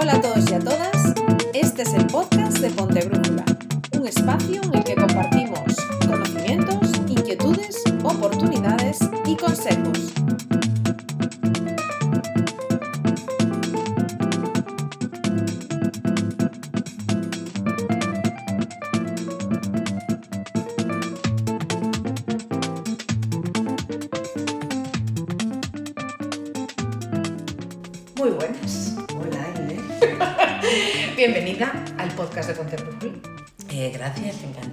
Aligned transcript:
Hola 0.00 0.14
a 0.14 0.20
todos 0.20 0.48
y 0.48 0.54
a 0.54 0.60
todas, 0.60 1.12
este 1.54 1.82
es 1.82 1.92
el 1.92 2.06
podcast 2.06 2.58
de 2.58 2.70
Ponte 2.70 3.10
un 3.98 4.06
espacio 4.06 4.60
en 4.62 4.74
el 4.76 4.84
que 4.84 4.94
compartimos 4.94 5.58
conocimientos, 6.06 6.92
inquietudes, 7.08 7.82
oportunidades 8.04 9.00
y 9.26 9.34
consejos. 9.34 10.12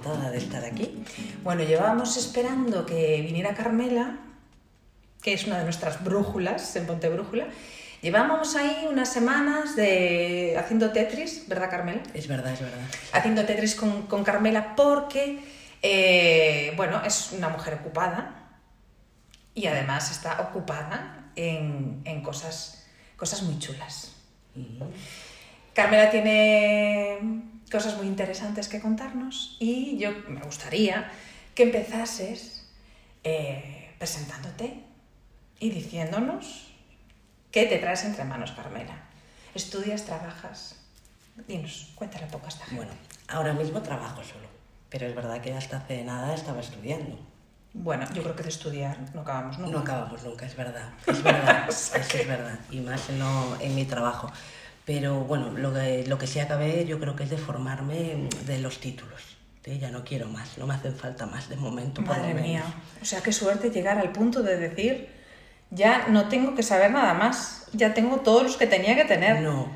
Encantada 0.06 0.30
de 0.30 0.38
estar 0.38 0.64
aquí. 0.64 1.04
Bueno, 1.42 1.62
llevábamos 1.62 2.16
esperando 2.16 2.86
que 2.86 3.20
viniera 3.22 3.54
Carmela, 3.54 4.18
que 5.22 5.32
es 5.32 5.46
una 5.46 5.58
de 5.58 5.64
nuestras 5.64 6.02
brújulas 6.04 6.76
en 6.76 6.86
Ponte 6.86 7.08
Brújula. 7.08 7.48
Llevábamos 8.02 8.54
ahí 8.56 8.86
unas 8.90 9.12
semanas 9.12 9.74
de 9.74 10.56
haciendo 10.58 10.92
Tetris, 10.92 11.48
¿verdad, 11.48 11.70
Carmela? 11.70 12.02
Es 12.14 12.28
verdad, 12.28 12.52
es 12.52 12.60
verdad. 12.60 12.78
Haciendo 13.12 13.44
Tetris 13.44 13.74
con, 13.74 14.06
con 14.06 14.22
Carmela 14.22 14.76
porque, 14.76 15.40
eh, 15.82 16.72
bueno, 16.76 17.02
es 17.04 17.32
una 17.32 17.48
mujer 17.48 17.74
ocupada 17.74 18.58
y 19.54 19.66
además 19.66 20.10
está 20.10 20.40
ocupada 20.42 21.30
en, 21.34 22.02
en 22.04 22.22
cosas, 22.22 22.86
cosas 23.16 23.42
muy 23.42 23.58
chulas. 23.58 24.12
Carmela 25.74 26.10
tiene 26.10 27.55
cosas 27.70 27.96
muy 27.96 28.06
interesantes 28.06 28.68
que 28.68 28.80
contarnos 28.80 29.56
y 29.60 29.96
yo 29.98 30.10
me 30.28 30.40
gustaría 30.42 31.10
que 31.54 31.64
empezases 31.64 32.68
eh, 33.24 33.94
presentándote 33.98 34.82
y 35.58 35.70
diciéndonos 35.70 36.68
qué 37.50 37.64
te 37.66 37.78
traes 37.78 38.04
entre 38.04 38.24
manos, 38.24 38.52
Carmela. 38.52 38.94
¿Estudias, 39.54 40.04
trabajas? 40.04 40.76
Dinos, 41.48 41.92
cuéntale 41.94 42.24
un 42.26 42.30
poco 42.30 42.46
a 42.46 42.48
esta 42.48 42.64
gente. 42.66 42.76
Bueno, 42.84 42.92
ahora 43.28 43.52
mismo 43.52 43.80
trabajo 43.82 44.22
solo, 44.22 44.46
pero 44.90 45.06
es 45.06 45.14
verdad 45.14 45.40
que 45.40 45.52
hasta 45.54 45.78
hace 45.78 46.04
nada 46.04 46.34
estaba 46.34 46.60
estudiando. 46.60 47.18
Bueno, 47.72 48.06
yo 48.14 48.22
creo 48.22 48.36
que 48.36 48.42
de 48.42 48.48
estudiar 48.48 48.98
no 49.14 49.20
acabamos 49.22 49.58
nunca. 49.58 49.72
No 49.72 49.78
acabamos 49.80 50.22
nunca, 50.22 50.46
es 50.46 50.56
verdad. 50.56 50.90
Es 51.06 51.22
verdad, 51.22 51.66
eso 51.68 51.96
es 51.96 52.26
verdad. 52.26 52.58
Y 52.70 52.80
más 52.80 53.08
en, 53.10 53.18
lo- 53.18 53.60
en 53.60 53.74
mi 53.74 53.84
trabajo. 53.84 54.30
Pero 54.86 55.24
bueno, 55.24 55.50
lo 55.50 55.74
que, 55.74 56.04
lo 56.06 56.16
que 56.16 56.28
sí 56.28 56.38
acabé 56.38 56.86
yo 56.86 56.98
creo 57.00 57.16
que 57.16 57.24
es 57.24 57.30
de 57.30 57.36
formarme 57.36 58.28
de 58.46 58.58
los 58.60 58.78
títulos. 58.78 59.20
Sí, 59.64 59.78
Ya 59.80 59.90
no 59.90 60.04
quiero 60.04 60.28
más, 60.28 60.56
no 60.58 60.66
me 60.66 60.74
hacen 60.74 60.94
falta 60.94 61.26
más 61.26 61.48
de 61.48 61.56
momento. 61.56 62.00
Madre 62.00 62.34
mía. 62.34 62.62
O 63.02 63.04
sea, 63.04 63.20
qué 63.20 63.32
suerte 63.32 63.70
llegar 63.70 63.98
al 63.98 64.12
punto 64.12 64.44
de 64.44 64.56
decir, 64.56 65.08
ya 65.72 66.06
no 66.06 66.28
tengo 66.28 66.54
que 66.54 66.62
saber 66.62 66.92
nada 66.92 67.14
más, 67.14 67.66
ya 67.72 67.92
tengo 67.92 68.18
todos 68.18 68.44
los 68.44 68.56
que 68.56 68.68
tenía 68.68 68.94
que 68.94 69.04
tener. 69.04 69.42
No, 69.42 69.72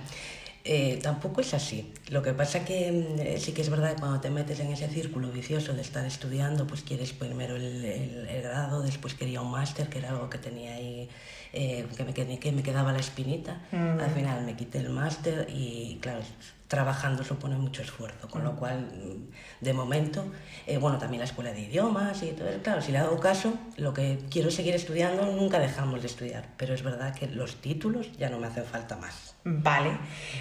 eh, 0.65 0.99
tampoco 1.03 1.41
es 1.41 1.55
así. 1.55 1.93
Lo 2.09 2.23
que 2.23 2.33
pasa 2.33 2.65
que 2.65 2.91
mm, 2.93 3.21
eh, 3.21 3.39
sí 3.41 3.53
que 3.53 3.63
es 3.63 3.71
verdad 3.71 3.95
que 3.95 4.01
cuando 4.01 4.21
te 4.21 4.31
metes 4.31 4.61
en 4.61 4.73
ese 4.73 4.89
círculo 4.89 5.31
vicioso 5.31 5.73
de 5.73 5.81
estar 5.83 6.05
estudiando, 6.05 6.67
pues 6.67 6.83
quieres 6.83 7.13
primero 7.13 7.57
el, 7.57 7.85
el- 7.85 8.29
el 8.29 8.43
grado, 8.43 8.83
después 8.83 9.15
quería 9.15 9.41
un 9.41 9.51
máster, 9.51 9.89
que 9.89 9.99
era 9.99 10.11
algo 10.11 10.29
que 10.31 10.39
tenía 10.39 10.75
ahí, 10.75 11.09
eh, 11.53 11.87
que, 11.97 12.05
me, 12.05 12.13
que, 12.15 12.53
me 12.53 12.63
quedaba 12.63 12.93
la 12.93 12.99
espinita. 13.01 13.61
Mm. 13.73 14.01
Al 14.01 14.11
final 14.11 14.45
me 14.45 14.55
quité 14.57 14.79
el 14.79 14.91
máster 14.91 15.47
y, 15.51 15.99
claro, 16.01 16.21
trabajando 16.69 17.25
supone 17.25 17.57
mucho 17.57 17.83
esfuerzo, 17.83 18.29
con 18.29 18.45
lo 18.45 18.55
cual, 18.55 18.81
mm, 18.83 19.65
de 19.65 19.73
momento, 19.73 20.25
eh, 20.67 20.79
bueno, 20.79 20.99
también 20.99 21.19
la 21.21 21.25
escuela 21.25 21.53
de 21.53 21.61
idiomas 21.63 22.23
y 22.23 22.33
todo. 22.33 22.47
Claro, 22.63 22.81
si 22.83 22.93
le 22.93 22.99
hago 22.99 23.19
caso, 23.19 23.55
lo 23.77 23.93
que 23.93 24.19
quiero 24.31 24.51
seguir 24.53 24.75
estudiando, 24.77 25.27
nunca 25.27 25.59
dejamos 25.59 26.01
de 26.03 26.07
estudiar, 26.07 26.49
pero 26.57 26.75
es 26.75 26.83
verdad 26.85 27.15
que 27.15 27.27
los 27.27 27.57
títulos 27.57 28.13
ya 28.19 28.29
no 28.31 28.39
me 28.39 28.47
hacen 28.47 28.65
falta 28.65 28.97
más. 28.97 29.30
Vale. 29.45 29.91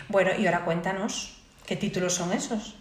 Bueno, 0.09 0.31
y 0.37 0.45
ahora 0.45 0.65
cuéntanos, 0.65 1.37
¿qué 1.65 1.75
títulos 1.75 2.13
son 2.13 2.33
esos? 2.33 2.75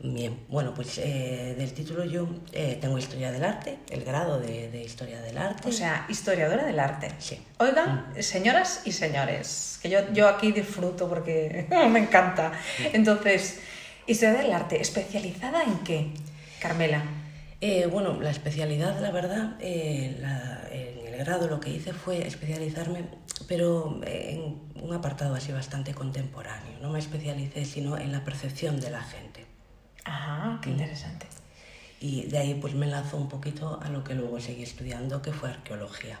Bien, 0.00 0.38
bueno, 0.48 0.74
pues 0.74 0.96
eh, 0.98 1.56
del 1.58 1.72
título 1.72 2.04
yo 2.04 2.28
eh, 2.52 2.78
tengo 2.80 2.96
Historia 2.98 3.32
del 3.32 3.42
Arte, 3.44 3.78
el 3.90 4.04
grado 4.04 4.38
de, 4.38 4.70
de 4.70 4.84
Historia 4.84 5.20
del 5.20 5.36
Arte. 5.36 5.68
O 5.68 5.72
sea, 5.72 6.06
historiadora 6.08 6.64
del 6.64 6.78
arte. 6.78 7.10
Sí. 7.18 7.40
Oigan, 7.58 8.14
señoras 8.20 8.82
y 8.84 8.92
señores, 8.92 9.80
que 9.82 9.90
yo, 9.90 9.98
yo 10.12 10.28
aquí 10.28 10.52
disfruto 10.52 11.08
porque 11.08 11.66
me 11.90 11.98
encanta. 11.98 12.52
Entonces, 12.92 13.58
historia 14.06 14.40
del 14.40 14.52
arte, 14.52 14.80
¿especializada 14.80 15.64
en 15.64 15.78
qué, 15.80 16.10
Carmela? 16.60 17.02
Eh, 17.60 17.86
bueno, 17.86 18.20
la 18.20 18.30
especialidad, 18.30 19.00
la 19.00 19.10
verdad, 19.10 19.56
eh, 19.58 20.16
la- 20.20 20.57
grado 21.18 21.48
lo 21.48 21.60
que 21.60 21.70
hice 21.70 21.92
fue 21.92 22.26
especializarme, 22.26 23.04
pero 23.46 24.00
en 24.04 24.60
un 24.80 24.94
apartado 24.94 25.34
así 25.34 25.52
bastante 25.52 25.92
contemporáneo. 25.94 26.78
No 26.80 26.90
me 26.90 26.98
especialicé 26.98 27.64
sino 27.64 27.98
en 27.98 28.12
la 28.12 28.24
percepción 28.24 28.80
de 28.80 28.90
la 28.90 29.02
gente. 29.02 29.46
Ah, 30.04 30.58
qué 30.62 30.70
interesante. 30.70 31.26
Y 32.00 32.26
de 32.26 32.38
ahí 32.38 32.54
pues 32.54 32.74
me 32.74 32.86
enlazo 32.86 33.16
un 33.16 33.28
poquito 33.28 33.80
a 33.82 33.88
lo 33.88 34.04
que 34.04 34.14
luego 34.14 34.40
seguí 34.40 34.62
estudiando, 34.62 35.20
que 35.20 35.32
fue 35.32 35.50
arqueología. 35.50 36.18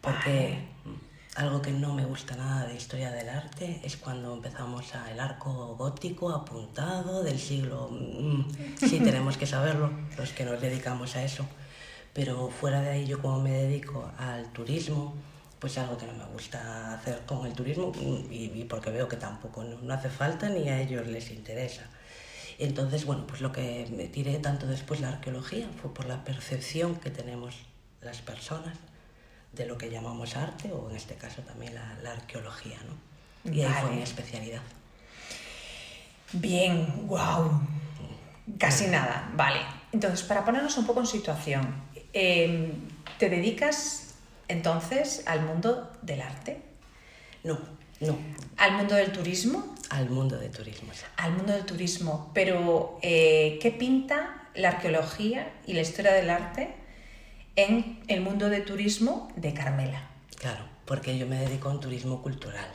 Porque 0.00 0.64
mm, 0.84 1.40
algo 1.40 1.60
que 1.60 1.72
no 1.72 1.92
me 1.92 2.04
gusta 2.04 2.36
nada 2.36 2.66
de 2.66 2.76
historia 2.76 3.10
del 3.10 3.28
arte 3.28 3.80
es 3.82 3.96
cuando 3.96 4.34
empezamos 4.34 4.94
a 4.94 5.10
el 5.10 5.18
arco 5.20 5.74
gótico 5.76 6.30
apuntado 6.30 7.22
del 7.22 7.38
siglo... 7.38 7.88
mm, 7.90 8.44
Sí, 8.78 9.00
tenemos 9.04 9.36
que 9.36 9.46
saberlo, 9.46 9.90
los 10.16 10.30
que 10.30 10.44
nos 10.44 10.60
dedicamos 10.60 11.16
a 11.16 11.24
eso. 11.24 11.44
Pero 12.16 12.48
fuera 12.48 12.80
de 12.80 12.88
ahí, 12.88 13.06
yo 13.06 13.20
como 13.20 13.40
me 13.40 13.50
dedico 13.50 14.10
al 14.16 14.50
turismo, 14.52 15.14
pues 15.58 15.76
algo 15.76 15.98
que 15.98 16.06
no 16.06 16.14
me 16.14 16.24
gusta 16.32 16.94
hacer 16.94 17.20
con 17.26 17.44
el 17.44 17.52
turismo 17.52 17.92
mm, 17.92 18.32
y, 18.32 18.44
y 18.54 18.64
porque 18.64 18.88
veo 18.88 19.06
que 19.06 19.16
tampoco 19.18 19.62
no, 19.62 19.76
no 19.82 19.92
hace 19.92 20.08
falta 20.08 20.48
ni 20.48 20.66
a 20.70 20.80
ellos 20.80 21.06
les 21.06 21.30
interesa. 21.30 21.82
Entonces, 22.58 23.04
bueno, 23.04 23.26
pues 23.26 23.42
lo 23.42 23.52
que 23.52 23.86
me 23.94 24.08
tiré 24.08 24.38
tanto 24.38 24.66
después 24.66 25.00
la 25.00 25.08
arqueología 25.10 25.68
fue 25.82 25.92
por 25.92 26.06
la 26.06 26.24
percepción 26.24 26.96
que 26.96 27.10
tenemos 27.10 27.54
las 28.00 28.22
personas 28.22 28.78
de 29.52 29.66
lo 29.66 29.76
que 29.76 29.90
llamamos 29.90 30.36
arte 30.36 30.72
o 30.72 30.88
en 30.88 30.96
este 30.96 31.16
caso 31.16 31.42
también 31.42 31.74
la, 31.74 31.98
la 32.02 32.12
arqueología, 32.12 32.78
¿no? 32.88 33.52
Y 33.52 33.60
ahí 33.60 33.72
fue 33.74 33.82
Vale. 33.90 33.96
mi 33.96 34.02
especialidad. 34.02 34.62
Bien, 36.32 37.06
wow. 37.06 37.60
Casi 38.58 38.86
nada, 38.86 39.30
vale. 39.34 39.60
Entonces, 39.92 40.22
para 40.22 40.46
ponernos 40.46 40.78
un 40.78 40.86
poco 40.86 41.00
en 41.00 41.06
situación, 41.06 41.85
eh, 42.18 42.72
¿te 43.18 43.28
dedicas 43.28 44.14
entonces 44.48 45.22
al 45.26 45.42
mundo 45.42 45.92
del 46.00 46.22
arte? 46.22 46.62
No, 47.44 47.58
no, 48.00 48.16
¿Al 48.56 48.72
mundo 48.72 48.94
del 48.94 49.12
turismo? 49.12 49.74
al 49.90 50.08
mundo 50.10 50.36
de 50.38 50.48
turismo. 50.48 50.92
sí. 50.94 51.04
Al 51.18 51.32
mundo 51.34 51.52
del 51.52 51.64
turismo. 51.64 52.30
Pero, 52.34 52.98
eh, 53.02 53.58
¿qué 53.62 53.70
pinta 53.70 54.48
la 54.54 54.70
arqueología 54.70 55.52
y 55.66 55.74
la 55.74 55.82
historia 55.82 56.12
del 56.12 56.30
arte 56.30 56.74
en 57.54 58.00
el 58.08 58.20
mundo 58.22 58.48
de 58.48 58.62
turismo 58.62 59.28
de 59.36 59.52
Carmela? 59.54 60.00
Claro, 60.36 60.64
porque 60.86 61.16
yo 61.18 61.26
me 61.26 61.36
dedico 61.36 61.68
a 61.68 61.72
un 61.72 61.80
turismo 61.80 62.22
cultural. 62.22 62.66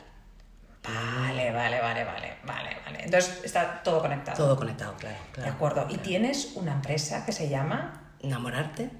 Vale, 0.84 1.50
vale, 1.52 1.80
vale, 1.80 2.04
vale, 2.04 2.36
vale, 2.44 2.70
vale. 2.84 3.04
Entonces 3.04 3.40
está 3.44 3.82
todo 3.82 4.00
conectado. 4.00 4.36
Todo 4.36 4.56
conectado, 4.56 4.94
claro. 4.96 5.16
De 5.26 5.32
claro 5.32 5.52
acuerdo. 5.52 5.86
Y 5.90 5.98
tienes 5.98 6.52
una 6.54 6.72
empresa 6.72 7.24
que 7.26 7.32
se 7.32 7.48
llama 7.48 8.12
Enamorarte, 8.20 8.90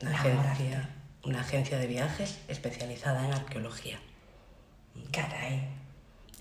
una 0.00 0.10
Enamorarte. 0.10 0.48
agencia, 0.50 0.88
una 1.24 1.40
agencia 1.40 1.78
de 1.78 1.86
viajes 1.86 2.38
especializada 2.48 3.26
en 3.26 3.32
arqueología. 3.32 3.98
Caray. 5.12 5.68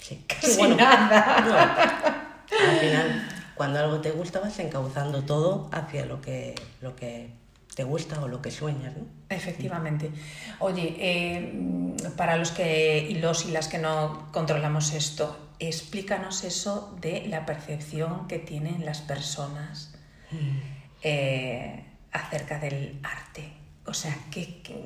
Sí. 0.01 0.23
Casi 0.27 0.57
bueno, 0.57 0.75
nada. 0.75 1.41
no. 1.45 2.67
Al 2.71 2.79
final, 2.79 3.29
cuando 3.55 3.79
algo 3.79 3.99
te 4.01 4.11
gusta, 4.11 4.39
vas 4.39 4.57
encauzando 4.59 5.23
todo 5.23 5.69
hacia 5.71 6.05
lo 6.05 6.21
que, 6.21 6.55
lo 6.81 6.95
que 6.95 7.29
te 7.75 7.83
gusta 7.83 8.21
o 8.21 8.27
lo 8.27 8.41
que 8.41 8.51
sueñas, 8.51 8.95
¿no? 8.95 9.05
Efectivamente. 9.29 10.09
Oye, 10.59 10.95
eh, 10.99 11.95
para 12.15 12.37
los 12.37 12.51
que 12.51 13.05
y 13.09 13.15
los 13.15 13.45
y 13.45 13.51
las 13.51 13.67
que 13.67 13.77
no 13.77 14.29
controlamos 14.31 14.93
esto, 14.93 15.37
explícanos 15.59 16.43
eso 16.43 16.95
de 17.01 17.27
la 17.27 17.45
percepción 17.45 18.27
que 18.27 18.39
tienen 18.39 18.85
las 18.85 19.01
personas 19.01 19.93
eh, 21.03 21.83
acerca 22.17 22.59
del 22.59 22.99
arte. 23.03 23.53
O 23.85 23.93
sea, 23.93 24.15
que, 24.31 24.61
que- 24.61 24.83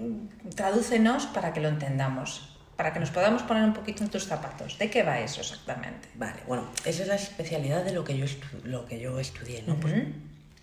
tradúcenos 0.55 1.25
para 1.27 1.53
que 1.53 1.59
lo 1.59 1.69
entendamos, 1.69 2.57
para 2.75 2.93
que 2.93 2.99
nos 2.99 3.09
podamos 3.11 3.41
poner 3.43 3.63
un 3.63 3.73
poquito 3.73 4.03
en 4.03 4.09
tus 4.09 4.25
zapatos. 4.25 4.77
¿De 4.77 4.89
qué 4.89 5.03
va 5.03 5.19
eso 5.19 5.41
exactamente? 5.41 6.07
Vale, 6.15 6.39
bueno, 6.47 6.69
esa 6.85 7.01
es 7.03 7.07
la 7.07 7.15
especialidad 7.15 7.83
de 7.83 7.93
lo 7.93 8.03
que 8.03 8.17
yo, 8.17 8.25
lo 8.63 8.85
que 8.85 8.99
yo 8.99 9.19
estudié, 9.19 9.63
¿no? 9.63 9.75
Pues 9.79 9.93
Ujú. 9.93 10.03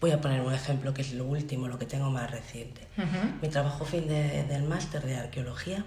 voy 0.00 0.10
a 0.12 0.20
poner 0.20 0.40
un 0.40 0.52
ejemplo 0.54 0.94
que 0.94 1.02
es 1.02 1.12
lo 1.14 1.24
último, 1.24 1.68
lo 1.68 1.78
que 1.78 1.86
tengo 1.86 2.10
más 2.10 2.30
reciente. 2.30 2.86
Ujú. 2.96 3.38
Mi 3.42 3.48
trabajo 3.48 3.84
fin 3.84 4.06
de- 4.08 4.44
del 4.44 4.62
máster 4.64 5.02
de 5.04 5.16
arqueología 5.16 5.84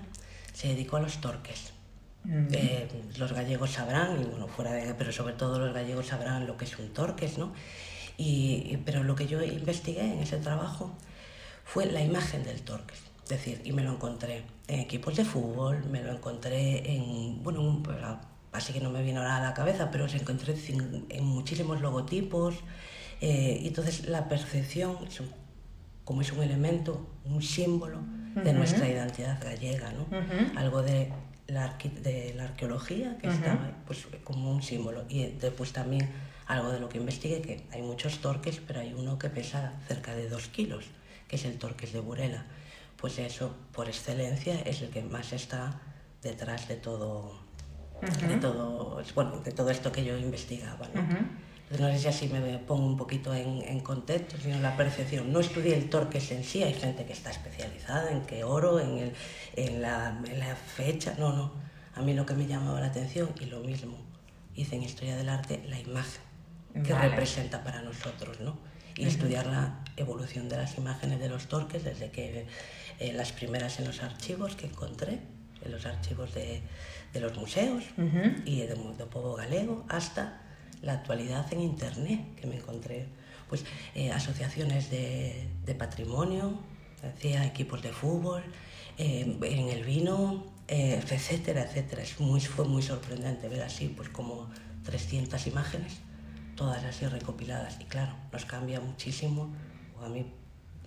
se 0.53 0.67
dedicó 0.69 0.97
a 0.97 1.01
los 1.01 1.21
torques. 1.21 1.71
Eh, 2.51 2.87
los 3.17 3.33
gallegos 3.33 3.71
sabrán, 3.71 4.21
y 4.21 4.25
bueno, 4.25 4.47
fuera 4.47 4.73
de, 4.73 4.93
pero 4.93 5.11
sobre 5.11 5.33
todo 5.33 5.57
los 5.57 5.73
gallegos 5.73 6.05
sabrán 6.07 6.45
lo 6.45 6.55
que 6.55 6.65
es 6.65 6.77
un 6.77 6.93
torques, 6.93 7.37
¿no? 7.39 7.51
Y, 8.23 8.77
pero 8.85 9.03
lo 9.03 9.15
que 9.15 9.25
yo 9.25 9.43
investigué 9.43 10.03
en 10.13 10.19
ese 10.19 10.37
trabajo 10.37 10.91
fue 11.63 11.87
la 11.87 12.03
imagen 12.03 12.43
del 12.43 12.61
torques. 12.61 12.99
Es 13.23 13.29
decir, 13.29 13.61
y 13.63 13.71
me 13.71 13.81
lo 13.81 13.93
encontré 13.93 14.43
en 14.67 14.79
equipos 14.79 15.15
de 15.15 15.25
fútbol, 15.25 15.83
me 15.89 16.03
lo 16.03 16.11
encontré 16.11 16.93
en, 16.93 17.41
bueno, 17.41 17.81
así 18.51 18.73
que 18.73 18.79
no 18.79 18.91
me 18.91 19.01
vino 19.01 19.23
nada 19.23 19.37
a 19.37 19.49
la 19.49 19.53
cabeza, 19.55 19.89
pero 19.89 20.07
se 20.07 20.17
encontré 20.17 20.53
en 21.09 21.23
muchísimos 21.25 21.81
logotipos. 21.81 22.55
Eh, 23.21 23.59
y 23.63 23.67
entonces 23.69 24.07
la 24.07 24.29
percepción, 24.29 24.97
como 26.05 26.21
es 26.21 26.31
un 26.31 26.43
elemento, 26.43 27.07
un 27.25 27.41
símbolo 27.41 28.01
de 28.35 28.53
nuestra 28.53 28.87
identidad 28.87 29.43
gallega, 29.43 29.91
¿no? 29.93 30.05
Algo 30.59 30.83
de 30.83 31.11
la, 31.47 31.75
de 32.03 32.35
la 32.35 32.43
arqueología 32.43 33.17
que 33.17 33.29
estaba 33.29 33.71
pues, 33.87 34.05
como 34.23 34.51
un 34.51 34.61
símbolo. 34.61 35.05
Y 35.09 35.25
después 35.25 35.73
también 35.73 36.07
algo 36.47 36.71
de 36.71 36.79
lo 36.79 36.89
que 36.89 36.97
investigué, 36.97 37.41
que 37.41 37.65
hay 37.71 37.81
muchos 37.81 38.19
torques, 38.19 38.59
pero 38.65 38.81
hay 38.81 38.93
uno 38.93 39.17
que 39.17 39.29
pesa 39.29 39.73
cerca 39.87 40.13
de 40.13 40.29
dos 40.29 40.47
kilos, 40.47 40.85
que 41.27 41.35
es 41.35 41.45
el 41.45 41.57
torques 41.57 41.93
de 41.93 41.99
Burela. 41.99 42.45
Pues 42.97 43.19
eso, 43.19 43.55
por 43.71 43.87
excelencia, 43.87 44.59
es 44.61 44.81
el 44.81 44.89
que 44.89 45.01
más 45.01 45.33
está 45.33 45.81
detrás 46.21 46.67
de 46.67 46.75
todo, 46.75 47.39
de 48.27 48.37
todo, 48.37 49.01
bueno, 49.15 49.39
de 49.41 49.51
todo 49.51 49.69
esto 49.69 49.91
que 49.91 50.03
yo 50.03 50.17
investigaba. 50.17 50.87
¿no? 50.93 51.01
no 51.79 51.87
sé 51.93 51.99
si 51.99 52.07
así 52.07 52.27
me 52.27 52.57
pongo 52.59 52.85
un 52.85 52.97
poquito 52.97 53.33
en, 53.33 53.61
en, 53.61 53.79
contexto, 53.79 54.37
sino 54.37 54.59
la 54.59 54.75
percepción. 54.75 55.31
No 55.31 55.39
estudié 55.39 55.75
el 55.77 55.89
torques 55.89 56.31
en 56.31 56.43
sí, 56.43 56.63
hay 56.63 56.73
gente 56.73 57.05
que 57.05 57.13
está 57.13 57.31
especializada 57.31 58.11
en 58.11 58.21
qué 58.21 58.43
oro, 58.43 58.79
en, 58.79 58.97
el, 58.97 59.13
en, 59.55 59.81
la, 59.81 60.21
en, 60.25 60.39
la, 60.39 60.55
fecha, 60.55 61.15
no, 61.17 61.33
no. 61.33 61.53
A 61.95 62.01
mí 62.01 62.13
lo 62.13 62.25
que 62.25 62.33
me 62.33 62.45
llamaba 62.45 62.79
la 62.81 62.87
atención, 62.87 63.29
y 63.39 63.45
lo 63.45 63.61
mismo 63.61 63.97
hice 64.53 64.75
en 64.75 64.83
Historia 64.83 65.15
del 65.15 65.29
Arte, 65.29 65.63
la 65.67 65.79
imagen 65.79 66.30
que 66.73 66.93
representa 66.93 67.63
para 67.63 67.81
nosotros, 67.81 68.39
¿no? 68.39 68.57
Y 68.95 69.05
estudiar 69.05 69.47
la 69.47 69.83
evolución 69.95 70.49
de 70.49 70.57
las 70.57 70.77
imágenes 70.77 71.19
de 71.19 71.29
los 71.29 71.47
torques 71.47 71.83
desde 71.83 72.11
que 72.11 72.45
eh, 72.99 73.13
las 73.13 73.31
primeras 73.31 73.79
en 73.79 73.85
los 73.85 74.03
archivos 74.03 74.55
que 74.55 74.67
encontré, 74.67 75.19
en 75.63 75.71
los 75.71 75.85
archivos 75.85 76.33
de, 76.33 76.61
de 77.13 77.19
los 77.19 77.35
museos 77.37 77.83
y 78.45 78.61
de, 78.61 78.67
de 78.67 79.05
Pueblo 79.05 79.35
Galego, 79.35 79.85
hasta 79.89 80.41
la 80.81 80.93
actualidad 80.93 81.51
en 81.53 81.61
Internet, 81.61 82.35
que 82.35 82.47
me 82.47 82.57
encontré 82.57 83.07
pues, 83.47 83.63
eh, 83.95 84.11
asociaciones 84.11 84.89
de, 84.89 85.47
de, 85.65 85.75
patrimonio, 85.75 86.59
hacía 87.03 87.45
equipos 87.45 87.81
de 87.81 87.91
fútbol, 87.91 88.43
eh, 88.97 89.37
en 89.41 89.69
el 89.69 89.83
vino, 89.83 90.51
etcétera, 90.67 91.63
etcétera. 91.63 92.01
Es 92.01 92.19
muy, 92.19 92.39
fue 92.39 92.65
muy 92.65 92.81
sorprendente 92.81 93.47
ver 93.49 93.61
así, 93.63 93.87
pues 93.89 94.09
como 94.09 94.49
300 94.83 95.45
imágenes, 95.47 96.01
todas 96.61 96.83
así 96.83 97.07
recopiladas. 97.07 97.77
Y 97.79 97.85
claro, 97.85 98.13
nos 98.31 98.45
cambia 98.45 98.79
muchísimo, 98.79 99.49
a 100.03 100.09
mí 100.09 100.31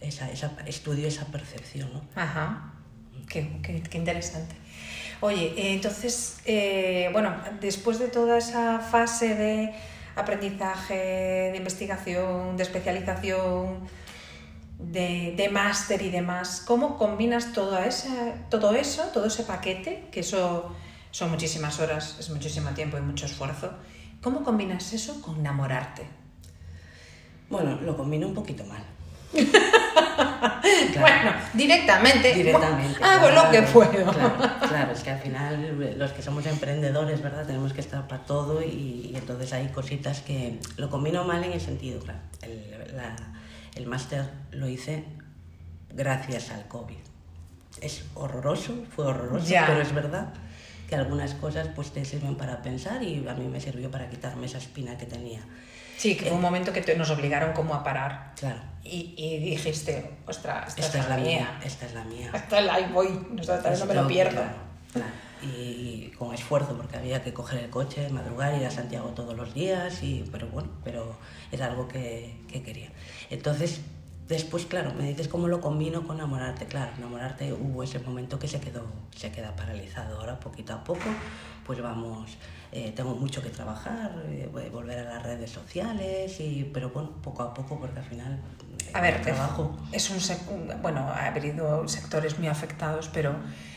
esa, 0.01 0.31
esa, 0.31 0.53
estudio 0.67 1.09
esa 1.09 1.27
percepción. 1.27 1.93
¿no? 1.93 2.03
Ajá, 2.15 2.75
qué, 3.29 3.61
qué, 3.63 3.83
qué 3.83 3.99
interesante. 3.99 4.55
Oye, 5.21 5.73
entonces, 5.73 6.39
eh, 6.45 7.09
bueno, 7.13 7.35
después 7.61 7.99
de 7.99 8.09
toda 8.09 8.39
esa 8.39 8.79
fase 8.79 9.35
de 9.35 9.75
aprendizaje, 10.15 11.51
de 11.51 11.57
investigación, 11.57 12.57
de 12.57 12.63
especialización, 12.63 13.89
de, 14.79 15.49
máster 15.51 16.03
y 16.03 16.11
demás, 16.11 16.63
¿cómo 16.67 16.99
combinas 16.99 17.53
todo, 17.53 17.79
todo 18.49 18.75
eso, 18.75 19.03
todo 19.13 19.27
ese 19.27 19.43
paquete, 19.43 20.09
que 20.13 20.21
eso 20.21 20.75
son 21.11 21.31
muchísimas 21.31 21.81
horas, 21.81 22.17
es 22.21 22.31
muchísimo 22.31 22.71
tiempo 22.71 22.99
y 22.99 23.01
mucho 23.01 23.27
esfuerzo, 23.27 23.73
¿cómo 24.25 24.43
combinas 24.43 24.91
eso 24.95 25.21
con 25.21 25.39
enamorarte? 25.39 26.03
Bueno, 27.51 27.79
lo 27.83 27.95
combino 27.95 28.27
un 28.27 28.35
poquito 28.35 28.65
mal. 28.65 28.83
Bueno, 30.99 31.33
directamente. 31.53 32.33
Directamente. 32.35 33.03
Hago 33.03 33.31
lo 33.31 33.51
que 33.51 33.63
puedo. 33.63 34.13
Claro, 34.13 34.93
es 34.93 35.03
que 35.03 35.11
al 35.11 35.19
final 35.19 35.99
los 35.99 36.13
que 36.13 36.23
somos 36.23 36.47
emprendedores, 36.47 37.21
¿verdad? 37.21 37.45
Tenemos 37.47 37.73
que 37.73 37.81
estar 37.81 38.07
para 38.07 38.25
todo 38.25 38.63
y, 38.63 39.13
entonces 39.15 39.53
hay 39.53 39.69
cositas 39.69 40.21
que 40.21 40.61
lo 40.77 40.89
combino 40.89 41.25
mal 41.25 41.43
en 41.45 41.53
el 41.53 41.61
sentido, 41.61 42.01
claro. 42.01 42.21
El, 42.43 42.65
el 43.75 43.87
máster 43.87 44.31
lo 44.53 44.69
hice 44.69 45.05
gracias 45.91 46.51
al 46.51 46.67
COVID. 46.69 46.97
Es 47.81 48.05
horroroso, 48.15 48.85
fue 48.95 49.07
horroroso, 49.07 49.53
pero 49.67 49.83
es 49.83 49.93
verdad 49.93 50.33
que 50.89 50.97
algunas 50.97 51.35
cosas 51.35 51.69
pues 51.75 51.91
te 51.91 52.05
sirven 52.05 52.37
para 52.37 52.63
pensar 52.63 53.03
y 53.03 53.27
a 53.27 53.35
mí 53.35 53.47
me 53.47 53.61
sirvió 53.61 53.91
para 53.91 54.09
quitarme 54.09 54.47
esa 54.47 54.59
espina 54.59 54.97
que 54.97 55.07
tenía. 55.07 55.41
Sí, 55.97 56.17
que 56.17 56.25
fue 56.25 56.33
un 56.33 56.39
eh, 56.39 56.43
momento 56.43 56.73
que 56.73 56.95
nos 56.97 57.11
obligaron 57.11 57.53
como 57.53 57.75
a 57.75 57.83
parar. 57.83 58.33
Claro. 58.39 58.61
Y, 58.83 59.15
y 59.17 59.39
dijiste, 59.39 60.11
ostras, 60.27 60.75
esta, 60.77 60.99
es 60.99 61.09
la 61.09 61.17
mía. 61.17 61.59
Esta 61.65 61.87
es 61.87 61.95
la 61.95 62.05
mía. 62.05 62.31
Esta 62.35 62.59
es 62.59 62.67
la, 62.67 62.79
voy, 62.89 63.09
no, 63.09 63.87
me 63.87 63.95
lo 63.95 64.07
pierdo. 64.07 64.43
Claro, 64.93 65.09
Y, 65.43 66.13
con 66.19 66.35
esfuerzo, 66.35 66.77
porque 66.77 66.97
había 66.97 67.23
que 67.23 67.33
coger 67.33 67.65
el 67.65 67.71
coche, 67.71 68.09
madrugar, 68.11 68.55
ir 68.55 68.67
a 68.67 68.71
Santiago 68.71 69.09
todos 69.11 69.35
los 69.35 69.55
días, 69.55 70.03
y, 70.03 70.29
pero 70.31 70.49
bueno, 70.49 70.69
pero 70.85 71.17
era 71.51 71.67
algo 71.67 71.89
que, 71.89 72.41
que 72.49 72.63
quería. 72.63 72.91
Entonces, 73.31 73.81
Después, 74.29 74.65
claro, 74.65 74.95
me 74.95 75.07
dices 75.07 75.29
cómo 75.29 75.49
lo 75.49 75.61
combino 75.61 76.07
con 76.07 76.17
enamorarte. 76.17 76.65
Claro, 76.65 76.93
enamorarte 76.97 77.53
hubo 77.53 77.83
ese 77.83 77.99
momento 77.99 78.39
que 78.39 78.49
se 78.49 78.59
quedó, 78.59 78.87
se 79.15 79.31
queda 79.31 79.55
paralizado. 79.55 80.19
Ahora, 80.19 80.41
poquito 80.41 80.73
a 80.73 80.83
poco, 80.83 81.05
pues 81.67 81.83
vamos, 81.83 82.39
eh, 82.73 82.93
tengo 82.97 83.15
mucho 83.15 83.43
que 83.43 83.51
trabajar, 83.51 84.13
eh, 84.27 84.49
voy 84.51 84.65
a 84.65 84.71
volver 84.71 85.01
a 85.01 85.15
las 85.15 85.23
redes 85.23 85.51
sociales, 85.51 86.41
y, 86.41 86.71
pero 86.73 86.89
bueno, 86.89 87.11
poco 87.21 87.43
a 87.43 87.53
poco, 87.53 87.79
porque 87.79 87.99
al 87.99 88.05
final. 88.07 88.41
A 88.95 89.01
ver, 89.03 89.21
trabajo. 89.21 89.77
Es 89.93 90.09
un, 90.09 90.19
bueno, 90.81 91.01
ha 91.01 91.27
habido 91.27 91.87
sectores 91.87 92.39
muy 92.39 92.49
afectados, 92.49 93.11
pero 93.13 93.35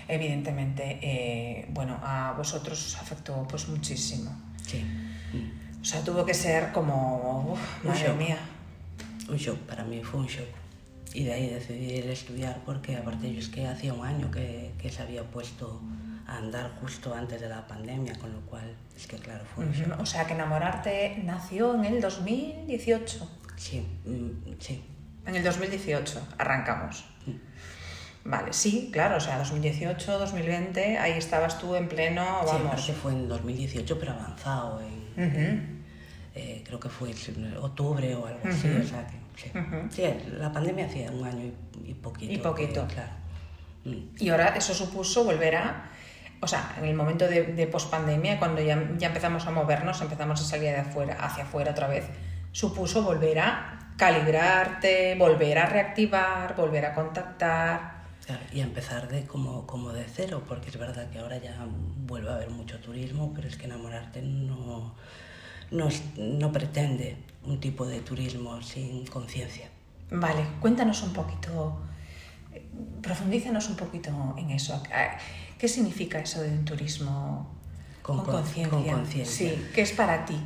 evidentemente, 0.08 1.00
eh, 1.02 1.68
bueno, 1.72 2.00
a 2.02 2.34
vosotros 2.38 2.86
os 2.86 3.02
afectó 3.02 3.46
pues 3.50 3.68
muchísimo. 3.68 4.32
Sí. 4.66 4.86
O 5.82 5.86
sea, 5.86 6.02
tuvo 6.04 6.26
que 6.26 6.34
ser 6.34 6.72
como, 6.72 7.52
uf, 7.52 7.84
madre 7.84 8.14
mía 8.14 8.38
un 9.30 9.38
shock, 9.38 9.58
para 9.60 9.84
mí 9.84 10.04
fue 10.04 10.20
un 10.22 10.28
shock. 10.28 10.48
Y 11.14 11.24
de 11.24 11.34
ahí 11.34 11.50
decidí 11.50 11.94
ir 11.94 12.08
a 12.08 12.12
estudiar 12.12 12.62
porque 12.66 12.96
aparte 12.96 13.32
yo 13.32 13.40
es 13.40 13.50
que 13.50 13.66
hacía 13.66 13.94
un 13.94 14.06
año 14.06 14.30
que, 14.30 14.74
que 14.78 14.90
se 14.90 15.02
había 15.02 15.24
puesto 15.24 15.82
a 16.28 16.38
andar 16.38 16.72
justo 16.82 17.14
antes 17.14 17.40
de 17.40 17.48
la 17.48 17.66
pandemia, 17.66 18.14
con 18.20 18.34
lo 18.34 18.42
cual 18.42 18.76
es 18.96 19.08
que 19.08 19.18
claro, 19.18 19.44
fue 19.56 19.66
un 19.66 19.72
shock. 19.72 20.00
O 20.00 20.06
sea 20.06 20.26
que 20.26 20.34
enamorarte 20.34 21.22
nació 21.24 21.76
en 21.76 21.86
el 21.86 22.02
2018. 22.02 23.30
Sí, 23.56 23.88
mm, 24.06 24.54
sí. 24.60 24.84
En 25.26 25.36
el 25.36 25.44
2018 25.44 26.28
arrancamos. 26.38 27.06
Mm. 27.26 28.30
Vale, 28.30 28.52
sí, 28.52 28.90
claro, 28.92 29.18
o 29.18 29.20
sea, 29.22 29.38
2018, 29.38 30.20
2020, 30.20 30.98
ahí 30.98 31.14
estabas 31.14 31.60
tú 31.60 31.76
en 31.76 31.88
pleno, 31.88 32.26
vamos. 32.46 32.86
Sí, 32.86 32.92
fue 32.92 33.14
en 33.14 33.30
2018, 33.30 33.98
pero 33.98 34.12
avanzado. 34.12 34.82
En, 34.82 35.24
eh, 35.24 35.77
creo 36.66 36.80
que 36.80 36.90
fue 36.90 37.14
octubre 37.62 38.16
o 38.16 38.28
algo 38.28 38.40
así, 38.44 38.70
o 38.70 38.88
sea 38.88 39.08
que, 39.08 39.52
sí. 39.90 40.04
la 40.38 40.52
pandemia 40.52 40.86
hacía 40.86 41.12
un 41.12 41.26
año 41.26 41.52
y, 41.84 41.94
poquito. 41.94 42.34
Y 42.34 42.38
poquito. 42.38 42.88
claro. 42.88 43.12
Mm. 43.86 44.16
Y 44.20 44.30
ahora 44.30 44.56
eso 44.56 44.74
supuso 44.74 45.24
volver 45.24 45.56
a, 45.56 45.90
o 46.42 46.48
sea, 46.48 46.76
en 46.78 46.86
el 46.86 46.96
momento 46.96 47.28
de, 47.28 47.44
de 47.44 47.68
pospandemia, 47.68 48.40
cuando 48.40 48.62
ya, 48.62 48.92
ya 48.98 49.08
empezamos 49.08 49.46
a 49.48 49.52
movernos, 49.52 50.02
empezamos 50.02 50.42
a 50.42 50.44
salir 50.44 50.72
de 50.72 50.78
afuera, 50.78 51.18
hacia 51.20 51.44
afuera 51.44 51.72
otra 51.72 51.88
vez, 51.88 52.06
supuso 52.52 53.04
volver 53.04 53.40
a 53.40 53.78
calibrarte, 53.98 55.16
volver 55.16 55.58
a 55.58 55.66
reactivar, 55.66 56.56
volver 56.56 56.86
a 56.86 56.94
contactar. 56.94 57.98
y 58.54 58.62
empezar 58.62 59.08
de 59.08 59.26
como, 59.26 59.66
como 59.66 59.92
de 59.92 60.06
cero, 60.06 60.44
porque 60.48 60.70
es 60.70 60.78
verdad 60.78 61.10
que 61.10 61.20
ahora 61.20 61.38
ya 61.38 61.66
vuelve 62.06 62.30
a 62.30 62.36
haber 62.36 62.50
mucho 62.50 62.80
turismo, 62.80 63.34
pero 63.36 63.48
es 63.48 63.58
que 63.58 63.66
enamorarte 63.66 64.22
no, 64.22 64.96
no, 65.72 65.90
no 66.18 66.52
pretende 66.52 67.18
un 67.46 67.60
tipo 67.60 67.86
de 67.86 68.02
turismo 68.02 68.62
sin 68.62 69.06
conciencia. 69.08 69.70
Vale, 70.12 70.46
cuéntanos 70.62 71.02
un 71.04 71.14
poquito, 71.14 71.78
profundízanos 73.02 73.70
un 73.70 73.76
poquito 73.76 74.36
en 74.38 74.52
eso. 74.52 74.82
¿Qué 75.58 75.68
significa 75.68 76.20
eso 76.20 76.42
de 76.42 76.50
un 76.50 76.66
turismo 76.66 77.56
con 78.02 78.24
conciencia? 78.24 79.26
Sí, 79.26 79.68
¿qué 79.74 79.82
es 79.82 79.92
para 79.92 80.26
ti 80.26 80.40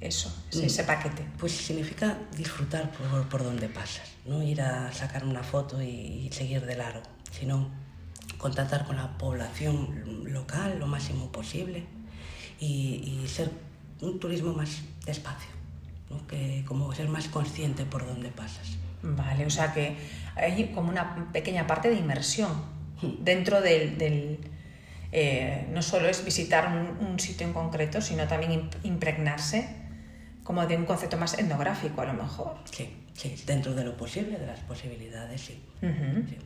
eso, 0.00 0.34
ese 0.52 0.82
mm. 0.82 0.86
paquete? 0.86 1.26
Pues 1.38 1.52
significa 1.52 2.18
disfrutar 2.36 2.90
por, 2.92 3.28
por 3.28 3.44
donde 3.44 3.68
pasas, 3.68 4.08
no 4.26 4.42
ir 4.42 4.62
a 4.62 4.92
sacar 4.92 5.24
una 5.24 5.42
foto 5.42 5.82
y, 5.82 6.30
seguir 6.32 6.64
de 6.64 6.76
largo, 6.76 7.02
sino 7.30 7.68
contactar 8.38 8.86
con 8.86 8.96
la 8.96 9.16
población 9.18 10.24
local 10.32 10.78
lo 10.78 10.86
máximo 10.86 11.30
posible 11.32 11.86
y, 12.58 13.20
y 13.22 13.28
ser 13.28 13.50
un 14.04 14.20
turismo 14.20 14.52
más 14.52 14.82
despacio, 15.06 15.50
¿no? 16.10 16.26
que 16.26 16.64
como 16.66 16.92
ser 16.92 17.08
más 17.08 17.28
consciente 17.28 17.84
por 17.84 18.06
dónde 18.06 18.30
pasas. 18.30 18.76
Vale, 19.02 19.44
o 19.44 19.50
sea 19.50 19.72
que 19.72 19.96
hay 20.36 20.72
como 20.74 20.88
una 20.88 21.30
pequeña 21.32 21.66
parte 21.66 21.90
de 21.90 21.96
inmersión 21.96 22.50
dentro 23.20 23.60
del, 23.60 23.98
del 23.98 24.38
eh, 25.12 25.66
no 25.72 25.82
solo 25.82 26.08
es 26.08 26.24
visitar 26.24 26.68
un, 26.68 27.06
un, 27.06 27.20
sitio 27.20 27.46
en 27.46 27.52
concreto, 27.52 28.00
sino 28.00 28.26
también 28.26 28.70
impregnarse 28.82 29.83
como 30.44 30.66
de 30.66 30.76
un 30.76 30.84
concepto 30.84 31.16
más 31.16 31.38
etnográfico 31.38 32.02
a 32.02 32.04
lo 32.04 32.12
mejor. 32.12 32.54
Sí, 32.70 32.94
sí, 33.14 33.34
dentro 33.46 33.74
de 33.74 33.84
lo 33.84 33.96
posible, 33.96 34.38
de 34.38 34.46
las 34.46 34.60
posibilidades, 34.60 35.40
sí. 35.40 35.60
sí. 35.80 36.38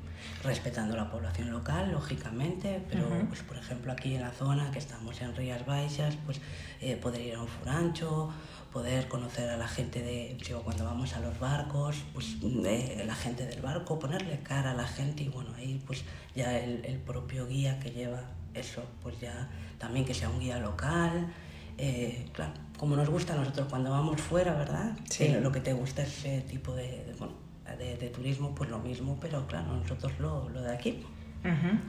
Respetando 0.43 0.97
la 0.97 1.11
población 1.11 1.51
local, 1.51 1.91
lógicamente, 1.93 2.81
pero 2.89 3.09
pues 3.29 3.43
por 3.43 3.57
ejemplo 3.57 3.93
aquí 3.93 4.15
en 4.15 4.23
la 4.23 4.31
zona 4.31 4.71
que 4.71 4.79
estamos 4.79 5.21
en 5.21 5.35
Rías 5.35 5.67
Baixas, 5.67 6.15
pues 6.25 6.41
eh, 6.81 6.97
poder 6.97 7.23
ir 7.23 7.35
a 7.35 7.43
un 7.43 7.49
furancho, 7.49 8.31
poder 8.73 9.09
conocer 9.09 9.49
a 9.51 9.57
la 9.57 9.67
gente 9.67 10.01
de, 10.01 10.37
digo, 10.45 10.63
cuando 10.63 10.85
vamos 10.85 11.15
a 11.15 11.21
los 11.21 11.39
barcos, 11.41 11.97
pues 12.15 12.41
de 12.41 13.03
la 13.05 13.15
gente 13.15 13.47
del 13.47 13.61
barco, 13.61 13.99
ponerle 13.99 14.39
cara 14.41 14.73
a 14.73 14.75
la 14.75 14.87
gente 14.87 15.25
y 15.25 15.29
bueno, 15.29 15.51
ahí 15.57 15.83
pues 15.87 16.05
ya 16.37 16.57
el, 16.59 16.85
el 16.85 16.99
propio 16.99 17.49
guía 17.49 17.81
que 17.81 17.91
lleva 17.91 18.23
eso, 18.55 18.83
pues 19.03 19.19
ya 19.21 19.49
también 19.79 20.05
que 20.05 20.15
sea 20.15 20.29
un 20.29 20.39
guía 20.39 20.59
local, 20.59 21.33
eh, 21.79 22.27
claro, 22.33 22.53
como 22.77 22.97
nos 22.97 23.09
gusta 23.09 23.35
a 23.35 23.37
nosotros 23.37 23.69
cuando 23.71 23.91
vamos 23.91 24.21
fuera, 24.21 24.53
¿verdad? 24.55 24.97
Sí. 25.09 25.25
Eh, 25.25 25.41
lo 25.41 25.53
que 25.53 25.61
te 25.61 25.73
gusta 25.73 26.03
ese 26.03 26.41
tipo 26.43 26.75
de, 26.75 27.05
de 27.05 27.15
bueno, 27.19 27.35
de, 27.79 27.97
de, 27.97 28.09
turismo, 28.09 28.55
pues 28.55 28.69
lo 28.69 28.81
mismo, 28.81 29.17
pero 29.21 29.47
claro, 29.47 29.75
nosotros 29.75 30.13
lo, 30.19 30.49
lo 30.49 30.63
de 30.63 30.75
aquí. 30.75 31.05
Uh 31.45 31.49
-huh. 31.49 31.81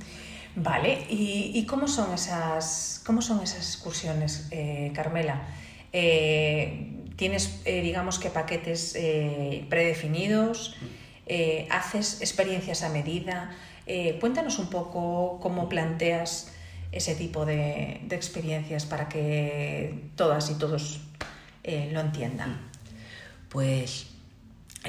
Vale, 0.55 1.05
¿Y, 1.09 1.51
¿Y, 1.55 1.65
cómo, 1.65 1.87
son 1.87 2.13
esas, 2.13 3.01
cómo 3.05 3.21
son 3.21 3.41
esas 3.41 3.59
excursiones, 3.59 4.47
eh, 4.51 4.91
Carmela? 4.93 5.41
¿Tienes, 5.91 7.63
digamos 7.65 8.19
que, 8.19 8.29
paquetes 8.29 8.97
predefinidos? 9.69 10.75
¿Haces 11.69 12.21
experiencias 12.21 12.83
a 12.83 12.89
medida? 12.89 13.51
cuéntanos 14.19 14.59
un 14.59 14.69
poco 14.69 15.39
cómo 15.41 15.67
planteas 15.67 16.53
ese 16.91 17.15
tipo 17.15 17.45
de, 17.45 18.01
de 18.03 18.15
experiencias 18.15 18.85
para 18.85 19.09
que 19.09 20.09
todas 20.15 20.49
y 20.49 20.55
todos 20.55 21.01
lo 21.63 21.99
entiendan. 21.99 22.57
Pues 23.49 24.07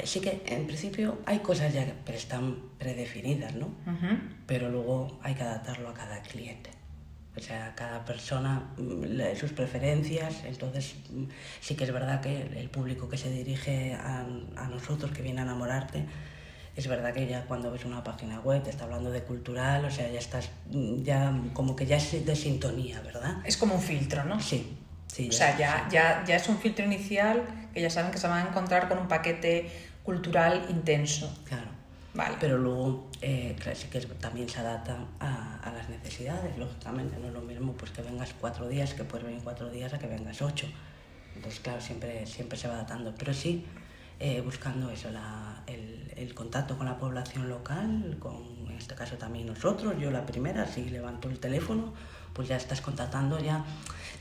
sí 0.04 0.20
que 0.20 0.42
en 0.46 0.66
principio 0.66 1.18
hay 1.26 1.40
cosas 1.40 1.72
ya 1.74 1.84
que 1.84 2.14
están 2.14 2.56
predefinidas, 2.78 3.54
¿no? 3.54 3.66
Uh 3.66 3.90
-huh. 3.90 4.18
Pero 4.46 4.70
luego 4.70 5.18
hay 5.22 5.34
que 5.34 5.42
adaptarlo 5.42 5.88
a 5.88 5.94
cada 5.94 6.22
cliente. 6.22 6.70
O 7.36 7.40
sea, 7.40 7.74
cada 7.76 8.04
persona, 8.04 8.74
sus 9.38 9.52
preferencias, 9.52 10.44
entonces 10.44 10.96
sí 11.60 11.74
que 11.76 11.84
es 11.84 11.92
verdad 11.92 12.20
que 12.20 12.42
el 12.42 12.68
público 12.70 13.08
que 13.08 13.16
se 13.16 13.30
dirige 13.30 13.94
a, 13.94 14.26
a 14.56 14.68
nosotros, 14.68 15.12
que 15.12 15.22
viene 15.22 15.40
a 15.40 15.44
enamorarte, 15.44 16.04
es 16.80 16.88
verdad 16.88 17.12
que 17.12 17.26
ya 17.26 17.44
cuando 17.44 17.70
ves 17.70 17.84
una 17.84 18.02
página 18.02 18.40
web 18.40 18.62
te 18.62 18.70
está 18.70 18.84
hablando 18.84 19.10
de 19.10 19.22
cultural, 19.22 19.84
o 19.84 19.90
sea, 19.90 20.10
ya 20.10 20.18
estás, 20.18 20.50
ya 21.02 21.32
como 21.52 21.76
que 21.76 21.86
ya 21.86 21.96
es 21.96 22.24
de 22.24 22.34
sintonía, 22.34 23.00
¿verdad? 23.02 23.38
Es 23.44 23.56
como 23.56 23.74
un 23.74 23.82
filtro, 23.82 24.24
¿no? 24.24 24.40
Sí. 24.40 24.76
sí 25.06 25.28
o 25.28 25.32
sea, 25.32 25.56
ya, 25.58 25.88
ya, 25.90 26.24
ya 26.26 26.36
es 26.36 26.48
un 26.48 26.58
filtro 26.58 26.84
inicial 26.84 27.42
que 27.74 27.82
ya 27.82 27.90
saben 27.90 28.10
que 28.10 28.18
se 28.18 28.26
van 28.26 28.46
a 28.46 28.48
encontrar 28.48 28.88
con 28.88 28.98
un 28.98 29.08
paquete 29.08 29.70
cultural 30.02 30.66
intenso. 30.70 31.32
Claro. 31.44 31.68
Vale. 32.14 32.36
Pero 32.40 32.58
luego, 32.58 33.08
eh, 33.20 33.54
claro, 33.60 33.78
sí 33.78 33.86
que 33.88 34.00
también 34.00 34.48
se 34.48 34.60
adapta 34.60 34.98
a, 35.20 35.60
a, 35.62 35.72
las 35.72 35.88
necesidades, 35.88 36.56
lógicamente. 36.58 37.16
No 37.18 37.28
es 37.28 37.34
lo 37.34 37.42
mismo 37.42 37.74
pues, 37.74 37.90
que 37.92 38.02
vengas 38.02 38.34
cuatro 38.40 38.68
días, 38.68 38.94
que 38.94 39.04
puedes 39.04 39.24
venir 39.24 39.42
cuatro 39.44 39.70
días, 39.70 39.92
a 39.92 39.98
que 39.98 40.06
vengas 40.06 40.42
ocho. 40.42 40.66
Entonces, 41.36 41.60
claro, 41.60 41.80
siempre, 41.80 42.26
siempre 42.26 42.58
se 42.58 42.66
va 42.66 42.74
adaptando. 42.74 43.14
Pero 43.16 43.32
sí, 43.32 43.64
eh, 44.20 44.42
buscando 44.42 44.90
eso, 44.90 45.10
la, 45.10 45.62
el, 45.66 46.12
el, 46.14 46.34
contacto 46.34 46.76
con 46.76 46.86
la 46.86 46.98
población 46.98 47.48
local, 47.48 48.16
con 48.20 48.36
en 48.68 48.76
este 48.76 48.94
caso 48.94 49.16
también 49.16 49.46
nosotros. 49.46 49.94
Yo 49.98 50.10
la 50.10 50.26
primera, 50.26 50.66
si 50.66 50.88
levanto 50.90 51.28
el 51.30 51.38
teléfono, 51.38 51.94
pues 52.34 52.46
ya 52.48 52.56
estás 52.56 52.82
contactando, 52.82 53.40
ya 53.40 53.64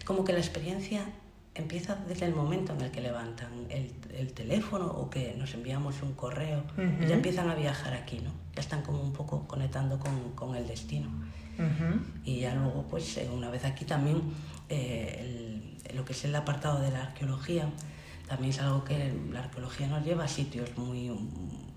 como 0.06 0.24
que 0.24 0.32
la 0.32 0.40
experiencia 0.40 1.06
empieza 1.54 1.98
desde 2.08 2.26
el 2.26 2.34
momento 2.34 2.74
en 2.74 2.82
el 2.82 2.92
que 2.92 3.02
levantan 3.02 3.52
el, 3.70 3.94
el 4.14 4.32
teléfono 4.34 4.86
o 4.86 5.10
que 5.10 5.36
nos 5.38 5.54
enviamos 5.54 6.02
un 6.02 6.14
correo 6.14 6.64
uh 6.78 6.82
-huh. 6.82 7.04
y 7.04 7.08
ya 7.08 7.16
empiezan 7.16 7.50
a 7.50 7.56
viajar 7.56 7.94
aquí, 7.94 8.20
¿no? 8.20 8.32
Ya 8.56 8.62
están 8.62 8.82
como 8.82 9.02
un 9.02 9.12
poco 9.12 9.48
conectando 9.48 10.00
con, 10.00 10.32
con 10.34 10.56
el 10.56 10.66
destino. 10.66 11.10
Uh 11.58 11.64
-huh. 11.64 12.02
Y 12.24 12.40
ya 12.40 12.56
luego, 12.56 12.84
pues 12.90 13.18
eh, 13.18 13.30
una 13.30 13.50
vez 13.50 13.66
aquí 13.66 13.84
también, 13.84 14.22
eh, 14.70 15.74
el, 15.90 15.96
lo 15.98 16.06
que 16.06 16.14
es 16.14 16.24
el 16.24 16.34
apartado 16.36 16.80
de 16.80 16.92
la 16.92 17.02
arqueología, 17.04 17.70
también 18.30 18.52
es 18.52 18.60
algo 18.62 18.84
que 18.84 19.14
la 19.32 19.40
arqueología 19.40 19.88
nos 19.88 20.06
lleva 20.06 20.26
a 20.26 20.28
sitios 20.28 20.78
muy, 20.78 21.10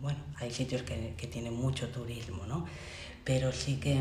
bueno, 0.00 0.18
hay 0.37 0.50
sitios 0.50 0.82
que, 0.82 1.14
que 1.16 1.26
tienen 1.26 1.54
mucho 1.54 1.88
turismo, 1.88 2.47
¿no? 2.47 2.66
Pero 3.25 3.52
sí 3.52 3.76
que 3.76 3.99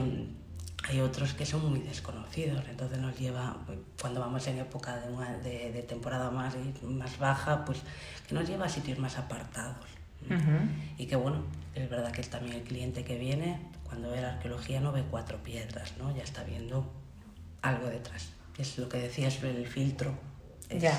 hay 0.83 0.99
otros 0.99 1.33
que 1.33 1.45
son 1.45 1.69
muy 1.69 1.79
desconocidos, 1.79 2.63
entonces 2.69 2.99
nos 2.99 3.17
lleva, 3.17 3.57
cuando 4.01 4.19
vamos 4.19 4.45
en 4.47 4.59
época 4.59 4.99
de, 4.99 5.11
una, 5.11 5.37
de, 5.37 5.71
de 5.71 5.83
temporada 5.83 6.29
más, 6.29 6.55
más 6.83 7.17
baja, 7.19 7.63
pues 7.63 7.79
que 8.27 8.35
nos 8.35 8.47
lleva 8.47 8.65
a 8.65 8.69
sitios 8.69 8.99
más 8.99 9.17
apartados. 9.17 9.87
Uh 10.29 10.33
-huh. 10.33 10.69
Y 10.97 11.05
que 11.05 11.15
bueno, 11.15 11.43
es 11.73 11.89
verdad 11.89 12.11
que 12.11 12.21
también 12.23 12.57
el 12.57 12.63
cliente 12.63 13.03
que 13.03 13.17
viene, 13.17 13.59
cuando 13.85 14.11
ve 14.11 14.21
la 14.21 14.33
arqueología 14.33 14.81
no 14.81 14.91
ve 14.91 15.03
cuatro 15.09 15.41
piedras, 15.41 15.93
¿no? 15.97 16.15
ya 16.15 16.23
está 16.23 16.43
viendo 16.43 16.91
algo 17.61 17.87
detrás. 17.87 18.33
Es 18.57 18.77
lo 18.77 18.89
que 18.89 18.97
decías, 18.97 19.41
el 19.43 19.65
filtro. 19.65 20.13
Es, 20.69 20.81
ya, 20.81 20.97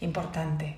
importante. 0.00 0.76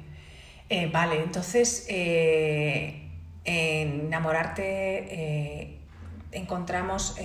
Eh, 0.69 0.91
vale, 0.93 1.23
entonces, 1.23 1.87
eh, 1.89 3.09
enamorarte... 3.45 4.63
Eh, 4.65 5.79
encontramos 6.35 7.17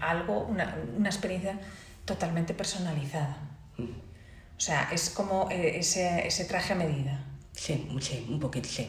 algo, 0.00 0.44
una, 0.44 0.78
una, 0.96 1.10
experiencia 1.10 1.60
totalmente 2.06 2.54
personalizada. 2.54 3.36
O 3.78 4.60
sea, 4.60 4.88
es 4.90 5.10
como 5.10 5.50
ese, 5.50 6.26
ese, 6.26 6.46
traje 6.46 6.72
a 6.72 6.76
medida. 6.76 7.22
Sí, 7.52 7.86
sí, 8.00 8.26
un 8.30 8.40
poquito, 8.40 8.66
sí. 8.66 8.88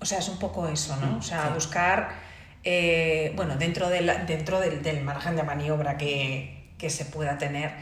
O 0.00 0.04
sea, 0.04 0.18
es 0.18 0.28
un 0.28 0.38
poco 0.38 0.68
eso, 0.68 0.96
¿no? 0.96 1.18
O 1.18 1.22
sea, 1.22 1.48
sí. 1.48 1.54
buscar, 1.54 2.10
eh, 2.64 3.32
bueno, 3.34 3.56
dentro, 3.56 3.88
de 3.88 4.02
la, 4.02 4.24
dentro 4.24 4.60
del, 4.60 4.82
del, 4.82 5.02
margen 5.02 5.34
de 5.36 5.42
maniobra 5.42 5.96
que, 5.96 6.72
que 6.78 6.90
se 6.90 7.04
pueda 7.04 7.38
tener, 7.38 7.72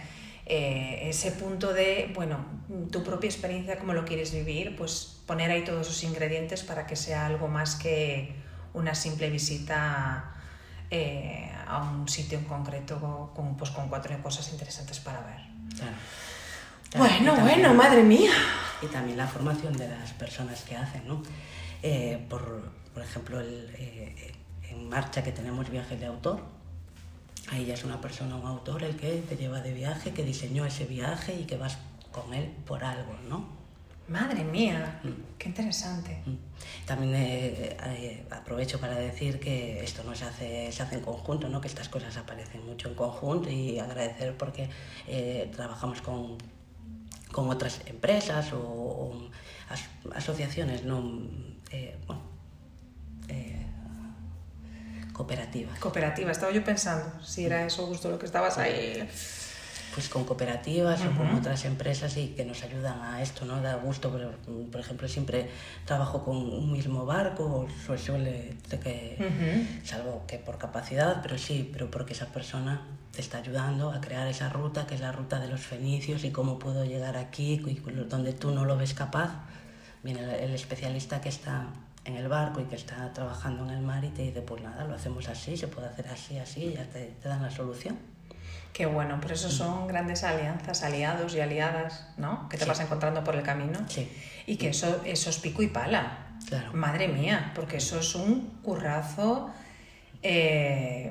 eh, 0.47 1.09
ese 1.09 1.33
punto 1.33 1.73
de, 1.73 2.11
bueno, 2.15 2.38
tu 2.93 3.03
propia 3.03 3.29
experiencia, 3.29 3.79
cómo 3.79 3.93
lo 3.93 4.05
quieres 4.05 4.33
vivir, 4.33 4.76
pues 4.76 5.21
poner 5.26 5.50
ahí 5.50 5.65
todos 5.65 5.88
esos 5.88 6.05
ingredientes 6.05 6.62
para 6.62 6.87
que 6.87 6.95
sea 6.95 7.26
algo 7.26 7.49
más 7.49 7.75
que 7.75 8.35
una 8.73 8.95
simple 8.95 9.29
visita 9.29 10.33
eh, 10.91 11.50
a 11.67 11.83
un 11.83 12.09
sitio 12.09 12.38
en 12.38 12.45
concreto 12.45 13.33
con, 13.35 13.57
pues, 13.57 13.71
con 13.71 13.88
cuatro 13.88 14.17
cosas 14.23 14.53
interesantes 14.53 15.00
para 15.00 15.21
ver. 15.21 15.41
Claro. 15.76 15.97
Bueno, 16.97 17.35
también, 17.35 17.61
bueno, 17.61 17.75
madre 17.75 18.03
mía. 18.05 18.31
Y 18.81 18.87
también 18.87 19.17
la 19.19 19.26
formación 19.26 19.73
de 19.76 19.88
las 19.88 20.12
personas 20.12 20.62
que 20.62 20.76
hacen, 20.76 21.09
¿no? 21.09 21.23
Eh, 21.83 22.25
por, 22.29 22.71
por, 22.95 23.03
ejemplo, 23.03 23.41
el, 23.41 23.75
eh, 23.76 24.33
en 24.71 24.88
marcha 24.88 25.25
que 25.25 25.33
tenemos 25.33 25.69
viajes 25.71 25.99
de 25.99 26.07
autor, 26.07 26.41
ahí 27.50 27.67
ya 27.67 27.75
es 27.75 27.85
una 27.85 28.00
persona, 28.00 28.37
un 28.37 28.47
autor, 28.47 28.83
el 28.83 28.97
que 28.97 29.23
te 29.29 29.37
lleva 29.37 29.61
de 29.61 29.73
viaje, 29.73 30.12
que 30.12 30.25
diseñó 30.25 30.65
ese 30.65 30.85
viaje 30.85 31.35
y 31.38 31.45
que 31.45 31.57
vas 31.57 31.79
con 32.12 32.33
él 32.35 32.50
por 32.67 32.83
algo, 32.85 33.15
¿no? 33.29 33.57
Madre 34.09 34.45
mía, 34.45 35.00
mm. 35.03 35.37
qué 35.37 35.49
interesante. 35.49 36.23
Mm. 36.25 36.87
También 36.87 37.15
eh, 37.17 37.76
eh, 37.81 38.26
aprovecho 38.31 38.79
para 38.79 38.95
decir 38.95 39.41
que 39.41 39.83
esto 39.83 40.05
no 40.05 40.15
se 40.15 40.25
hace, 40.25 40.71
se 40.71 40.83
hace 40.83 40.95
en 40.97 41.00
conjunto, 41.00 41.49
¿no? 41.49 41.61
que 41.61 41.67
estas 41.67 41.88
cosas 41.88 42.17
aparecen 42.17 42.65
mucho 42.65 42.88
en 42.88 42.95
conjunto 42.95 43.50
y 43.50 43.81
agradecer 43.81 44.37
porque 44.37 44.71
eh, 45.09 45.50
trabajamos 45.57 46.03
con, 46.03 46.38
con 47.33 47.50
otras 47.50 47.81
empresas 47.87 48.53
o, 48.53 48.61
o 48.61 49.31
as, 49.69 49.88
asociaciones, 50.15 50.85
¿no? 50.85 51.03
bueno, 52.07 52.23
cooperativas. 55.16 55.78
Cooperativa, 55.78 56.30
estaba 56.30 56.52
yo 56.52 56.62
pensando 56.62 57.25
si 57.25 57.46
era 57.46 57.64
eso 57.64 57.87
justo 57.87 58.11
lo 58.11 58.18
que 58.18 58.26
estabas 58.26 58.58
ahí 58.58 59.08
pues 59.94 60.11
con 60.11 60.25
cooperativas 60.25 61.00
uh 61.00 61.04
-huh. 61.04 61.14
o 61.14 61.16
con 61.16 61.35
otras 61.37 61.64
empresas 61.64 62.18
y 62.18 62.28
que 62.37 62.44
nos 62.44 62.62
ayudan 62.62 63.00
a 63.00 63.23
esto, 63.23 63.46
¿no? 63.46 63.62
Da 63.62 63.76
gusto, 63.76 64.12
pero, 64.12 64.28
por 64.70 64.78
ejemplo, 64.78 65.08
siempre 65.08 65.49
trabajo 65.87 66.23
con 66.23 66.37
un 66.37 66.70
mismo 66.70 67.06
barco, 67.06 67.66
o 67.88 67.96
suele, 67.96 68.58
que, 68.68 69.16
uh 69.18 69.25
-huh. 69.25 69.85
salvo 69.85 70.25
que 70.26 70.37
por 70.37 70.58
capacidad, 70.58 71.23
pero 71.23 71.38
sí, 71.38 71.70
pero 71.73 71.90
porque 71.90 72.12
esa 72.12 72.26
persona 72.26 72.73
te 73.11 73.23
está 73.23 73.38
ayudando 73.38 73.90
a 73.90 74.02
crear 74.02 74.26
esa 74.28 74.50
ruta, 74.50 74.87
que 74.87 74.96
es 74.96 75.00
la 75.00 75.12
ruta 75.12 75.40
de 75.40 75.49
los 75.49 75.62
fenicios 75.62 76.25
y 76.25 76.30
cómo 76.30 76.58
puedo 76.58 76.85
llegar 76.85 77.16
aquí, 77.16 77.49
donde 78.14 78.32
tú 78.35 78.50
no 78.50 78.66
lo 78.66 78.76
ves 78.76 78.92
capaz. 78.92 79.30
Viene 80.02 80.20
el 80.44 80.52
especialista 80.52 81.23
que 81.23 81.30
está 81.30 81.73
en 82.06 82.16
el 82.16 82.28
barco 82.28 82.60
y 82.60 82.64
que 82.64 82.76
está 82.76 83.12
trabajando 83.12 83.64
en 83.64 83.70
el 83.70 83.82
mar 83.82 84.04
y 84.04 84.10
te 84.10 84.22
dice, 84.22 84.40
pues 84.42 84.62
nada, 84.62 84.84
lo 84.84 84.94
hacemos 84.94 85.28
así, 85.28 85.56
se 85.56 85.68
puede 85.68 85.88
hacer 85.88 86.08
así, 86.08 86.38
así, 86.38 86.64
y 86.64 86.75
ya 86.75 86.84
te, 86.84 87.06
te 87.20 87.28
dan 87.28 87.42
la 87.42 87.50
solución. 87.50 87.98
Qué 88.72 88.84
bueno, 88.84 89.18
por 89.22 89.32
eso 89.32 89.50
son 89.50 89.86
grandes 89.86 90.22
alianzas, 90.22 90.82
aliados 90.82 91.34
y 91.34 91.40
aliadas, 91.40 92.08
¿no? 92.18 92.46
Que 92.50 92.58
te 92.58 92.64
sí. 92.64 92.68
vas 92.68 92.78
encontrando 92.80 93.25
por 93.25 93.34
el 93.34 93.42
camino. 93.42 93.78
Sí. 93.88 94.06
Y 94.46 94.56
que 94.56 94.68
eso, 94.68 95.00
eso 95.06 95.30
es 95.30 95.38
pico 95.38 95.62
y 95.62 95.68
pala. 95.68 96.36
Claro. 96.46 96.75
Madre 96.75 97.08
mía, 97.08 97.52
porque 97.54 97.78
eso 97.78 98.00
es 98.00 98.14
un 98.14 98.60
currazo 98.62 99.50
eh, 100.22 101.10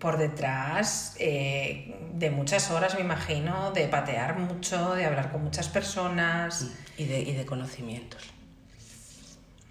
por 0.00 0.18
detrás 0.18 1.14
eh, 1.20 1.96
de 2.12 2.30
muchas 2.30 2.72
horas, 2.72 2.96
me 2.96 3.02
imagino, 3.02 3.70
de 3.70 3.86
patear 3.86 4.38
mucho, 4.40 4.94
de 4.94 5.04
hablar 5.04 5.30
con 5.30 5.44
muchas 5.44 5.68
personas. 5.68 6.72
Y 6.98 7.04
de, 7.04 7.20
y 7.20 7.34
de 7.34 7.46
conocimientos. 7.46 8.35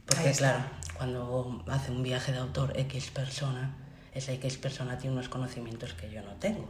Porque 0.06 0.32
claro, 0.32 0.60
cuando 0.98 1.64
hace 1.68 1.92
un 1.92 2.04
viaje 2.04 2.32
de 2.32 2.40
autor 2.40 2.74
X 2.78 3.10
persona, 3.12 3.76
esa 4.14 4.32
X 4.34 4.58
persona 4.58 4.98
tiene 4.98 5.16
unos 5.16 5.30
conocimientos 5.30 5.94
que 5.94 6.10
yo 6.10 6.22
no 6.22 6.34
tengo. 6.36 6.70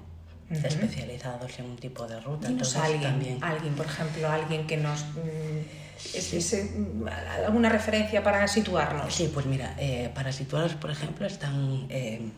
especializados 0.50 1.60
en 1.60 1.65
un 1.65 1.75
tipo 1.75 2.08
de 2.08 2.20
ruta. 2.20 2.48
Entonces, 2.48 2.77
alguien, 2.77 3.01
también... 3.01 3.44
alguien, 3.44 3.74
por 3.74 3.86
ejemplo, 3.86 4.30
alguien 4.30 4.68
que 4.68 4.77
nos... 4.77 5.06
Mm, 5.06 7.08
¿Alguna 7.46 7.70
referencia 7.70 8.24
para 8.24 8.48
situarnos? 8.48 9.13
Sí, 9.13 9.32
pues 9.34 9.46
mira, 9.46 9.75
eh, 9.77 10.12
para 10.13 10.32
situarnos, 10.32 10.75
por 10.75 10.92
ejemplo, 10.92 11.25
están 11.25 11.88
eh, 11.89 12.30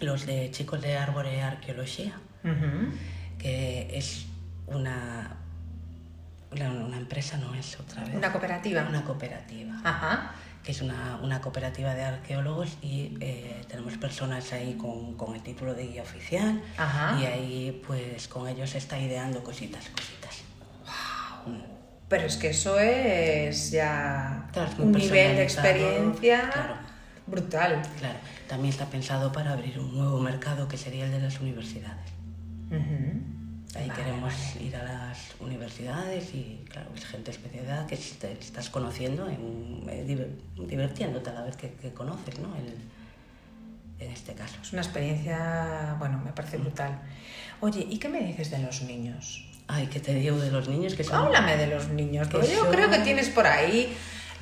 los 0.00 0.24
de 0.24 0.50
chicos 0.50 0.80
de 0.80 0.96
Árbore 0.96 1.42
Arqueología, 1.42 2.18
que 3.38 3.88
es 3.92 4.26
una, 4.66 5.36
una, 6.50 6.96
empresa, 6.96 7.36
no 7.38 7.54
es 7.54 7.78
otra 7.78 8.04
vez. 8.04 8.14
¿Una 8.14 8.32
cooperativa? 8.32 8.86
Una 8.88 9.04
cooperativa. 9.04 9.80
Ajá 9.84 10.34
que 10.66 10.72
es 10.72 10.80
una, 10.82 11.20
una, 11.22 11.40
cooperativa 11.40 11.94
de 11.94 12.02
arqueólogos 12.02 12.76
y 12.82 13.16
eh, 13.20 13.64
tenemos 13.68 13.96
personas 13.98 14.52
ahí 14.52 14.74
con, 14.74 15.14
con, 15.16 15.36
el 15.36 15.40
título 15.40 15.74
de 15.74 15.86
guía 15.86 16.02
oficial 16.02 16.60
y 17.20 17.24
ahí 17.24 17.82
pues 17.86 18.26
con 18.26 18.48
ellos 18.48 18.70
se 18.70 18.78
está 18.78 18.98
ideando 18.98 19.44
cositas, 19.44 19.88
cositas. 19.90 20.42
Wow. 21.44 21.54
Mm. 21.54 21.62
Pero 22.08 22.26
es 22.26 22.36
que 22.36 22.50
eso 22.50 22.80
es 22.80 23.70
ya 23.70 24.50
un 24.78 24.90
nivel 24.90 25.36
de 25.36 25.42
experiencia 25.44 26.80
brutal. 27.28 27.82
Claro, 28.00 28.18
también 28.48 28.72
está 28.72 28.86
pensado 28.86 29.30
para 29.30 29.52
abrir 29.52 29.78
un 29.78 29.96
nuevo 29.96 30.18
mercado 30.18 30.66
que 30.66 30.78
sería 30.78 31.04
el 31.04 31.12
de 31.12 31.20
las 31.20 31.40
universidades. 31.40 32.10
Ahí 33.76 33.90
queremos 33.90 34.34
ir 34.60 34.74
a 34.76 34.82
las 34.82 35.34
universidades 35.40 36.34
y, 36.34 36.64
claro, 36.70 36.88
es 36.94 37.04
gente 37.04 37.30
especialidad 37.30 37.86
que 37.86 37.94
estás 37.94 38.70
conociendo, 38.70 39.28
en, 39.28 39.86
eh, 39.88 40.28
divirtiéndote 40.56 41.30
a 41.30 41.34
la 41.34 41.42
vez 41.42 41.56
que, 41.56 41.92
conoces, 41.92 42.38
¿no? 42.38 42.54
en 43.98 44.10
este 44.10 44.34
caso. 44.34 44.56
Es 44.62 44.72
una 44.72 44.82
experiencia, 44.82 45.96
bueno, 45.98 46.20
me 46.24 46.32
parece 46.32 46.58
brutal. 46.58 47.00
Oye, 47.60 47.86
¿y 47.88 47.98
qué 47.98 48.08
me 48.08 48.20
dices 48.20 48.50
de 48.50 48.58
los 48.58 48.82
niños? 48.82 49.46
Ay, 49.68 49.86
¿qué 49.86 50.00
te 50.00 50.14
digo 50.14 50.38
de 50.38 50.50
los 50.50 50.68
niños? 50.68 50.94
Que 50.94 51.04
son... 51.04 51.26
Háblame 51.26 51.56
de 51.56 51.66
los 51.66 51.88
niños, 51.88 52.28
porque 52.28 52.52
yo 52.52 52.70
creo 52.70 52.90
que 52.90 52.98
tienes 52.98 53.28
por 53.30 53.46
ahí 53.46 53.96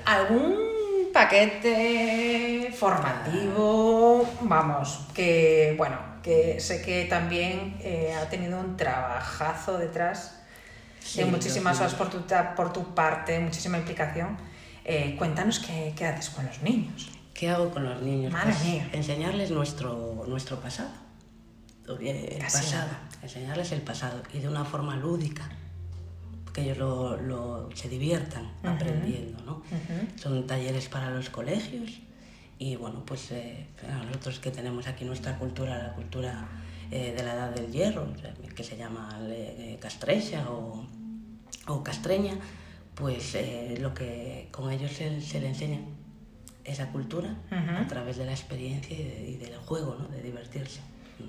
algún 0.05 0.57
paquete 1.13 2.73
formativo, 2.77 4.29
vamos, 4.43 5.01
que, 5.15 5.75
bueno, 5.79 5.97
que 6.25 6.59
sé 6.59 6.81
que 6.81 7.05
también 7.05 7.77
eh, 7.81 8.15
ha 8.15 8.31
tenido 8.31 8.59
un 8.59 8.79
trabajazo 8.79 9.77
detrás, 9.77 10.41
de 11.15 11.27
muchísimas 11.27 11.79
horas 11.81 11.93
por 11.95 12.09
tu, 12.09 12.25
por 12.57 12.73
tu 12.73 12.95
parte, 12.95 13.39
muchísima 13.41 13.77
implicación. 13.77 14.39
Eh, 14.87 15.17
cuéntanos 15.19 15.59
qué, 15.59 15.93
qué, 15.95 16.07
haces 16.07 16.31
con 16.31 16.47
los 16.47 16.63
niños. 16.63 17.11
¿Qué 17.35 17.51
hago 17.51 17.71
con 17.71 17.85
los 17.85 18.01
niños? 18.01 18.33
Madre 18.33 18.53
pues, 18.53 18.65
mía. 18.65 18.89
Enseñarles 18.93 19.51
nuestro, 19.51 20.25
nuestro 20.27 20.59
pasado. 20.61 20.91
Eh, 22.01 22.39
pasado. 22.41 22.89
Enseñarles 23.23 23.73
el 23.73 23.83
pasado 23.83 24.23
y 24.33 24.39
de 24.39 24.49
una 24.49 24.65
forma 24.65 24.97
lúdica 24.97 25.47
que 26.55 26.63
ellos 26.63 26.79
lo, 26.79 27.17
lo 27.19 27.69
se 27.77 27.91
diviertan 27.91 28.51
aprendiendo, 28.63 29.43
¿no? 29.45 29.63
Son 30.17 30.47
talleres 30.47 30.89
para 30.89 31.11
los 31.11 31.29
colegios 31.29 32.01
y 32.59 32.77
bueno, 32.77 33.03
pues 33.05 33.31
eh, 33.33 33.67
nosotros 34.07 34.39
que 34.39 34.51
tenemos 34.51 34.87
aquí 34.87 35.05
nuestra 35.05 35.39
cultura, 35.39 35.79
la 35.79 35.93
cultura 35.95 36.49
eh, 36.91 37.13
de 37.17 37.23
la 37.23 37.35
edad 37.35 37.51
del 37.51 37.71
hierro, 37.73 38.07
que 38.55 38.65
se 38.65 38.77
llama 38.77 39.19
eh, 39.29 39.79
castrecha 39.81 40.49
o, 40.51 40.87
o, 41.67 41.83
castreña, 41.83 42.35
pues 42.95 43.37
lo 43.81 43.93
que 43.93 44.49
con 44.53 44.71
ellos 44.71 44.93
se, 44.93 45.21
se 45.21 45.41
le 45.41 45.49
enseña 45.49 45.81
esa 46.65 46.91
cultura 46.93 47.37
a 47.51 47.87
través 47.89 48.17
de 48.17 48.25
la 48.25 48.33
experiencia 48.33 48.97
y, 48.97 49.37
del 49.37 49.57
juego, 49.57 49.97
¿no? 49.99 50.09
de 50.09 50.23
divertirse. 50.23 50.81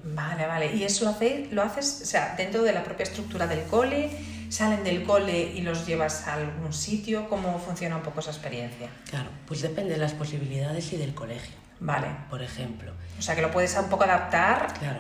Vale, 0.04 0.46
vale. 0.46 0.76
¿Y 0.76 0.84
eso 0.84 1.06
lo, 1.06 1.18
lo 1.52 1.64
haces 1.64 2.02
o 2.04 2.06
sea, 2.06 2.36
dentro 2.38 2.64
de 2.64 2.74
la 2.74 2.84
propia 2.84 3.04
estructura 3.04 3.48
del 3.48 3.64
cole? 3.64 4.10
¿Salen 4.50 4.84
del 4.84 5.04
cole 5.04 5.52
y 5.56 5.62
los 5.62 5.86
llevas 5.86 6.28
a 6.28 6.36
algún 6.36 6.72
sitio? 6.72 7.28
¿Cómo 7.28 7.60
funciona 7.60 7.98
un 7.98 8.04
poco 8.04 8.20
esa 8.20 8.32
experiencia? 8.32 8.90
Claro, 9.10 9.30
pues 9.48 9.62
depende 9.62 9.94
de 9.94 9.98
las 9.98 10.14
posibilidades 10.14 10.94
y 10.94 10.98
del 10.98 11.14
colegio. 11.14 11.56
Vale. 11.80 12.08
Por 12.30 12.42
ejemplo. 12.42 12.94
O 13.20 13.22
sea, 13.22 13.36
que 13.36 13.42
lo 13.42 13.52
puedes 13.52 13.76
un 13.76 13.90
poco 13.90 14.04
adaptar. 14.06 14.74
Claro. 14.80 15.00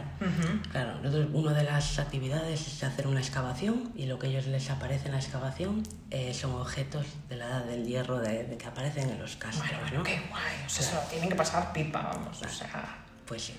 Claro. 0.72 1.00
una 1.34 1.54
de 1.54 1.64
las 1.64 2.00
actividades 2.00 2.68
es 2.68 2.84
hacer 2.84 3.08
una 3.08 3.20
excavación 3.20 3.94
y 3.96 4.08
lo 4.08 4.20
que 4.20 4.28
ellos 4.28 4.48
les 4.48 4.70
aparece 4.70 5.06
en 5.06 5.14
la 5.14 5.20
excavación 5.20 5.84
eh, 6.12 6.34
son 6.34 6.54
objetos 6.56 7.06
de 7.30 7.38
la 7.38 7.48
edad 7.48 7.66
del 7.66 7.86
hierro 7.86 8.20
de, 8.20 8.58
que 8.58 8.66
aparecen 8.66 9.10
en 9.10 9.20
los 9.20 9.36
castros. 9.36 9.70
Bueno, 9.82 10.04
qué 10.04 10.22
guay. 10.30 10.66
O 10.66 10.70
sea, 10.70 10.86
eso 10.86 11.00
tienen 11.10 11.30
que 11.30 11.36
pasar 11.36 11.72
pipa, 11.72 12.02
vamos. 12.02 12.42
O 12.42 12.50
sea. 12.50 12.98
Pues 13.26 13.44
sí 13.44 13.54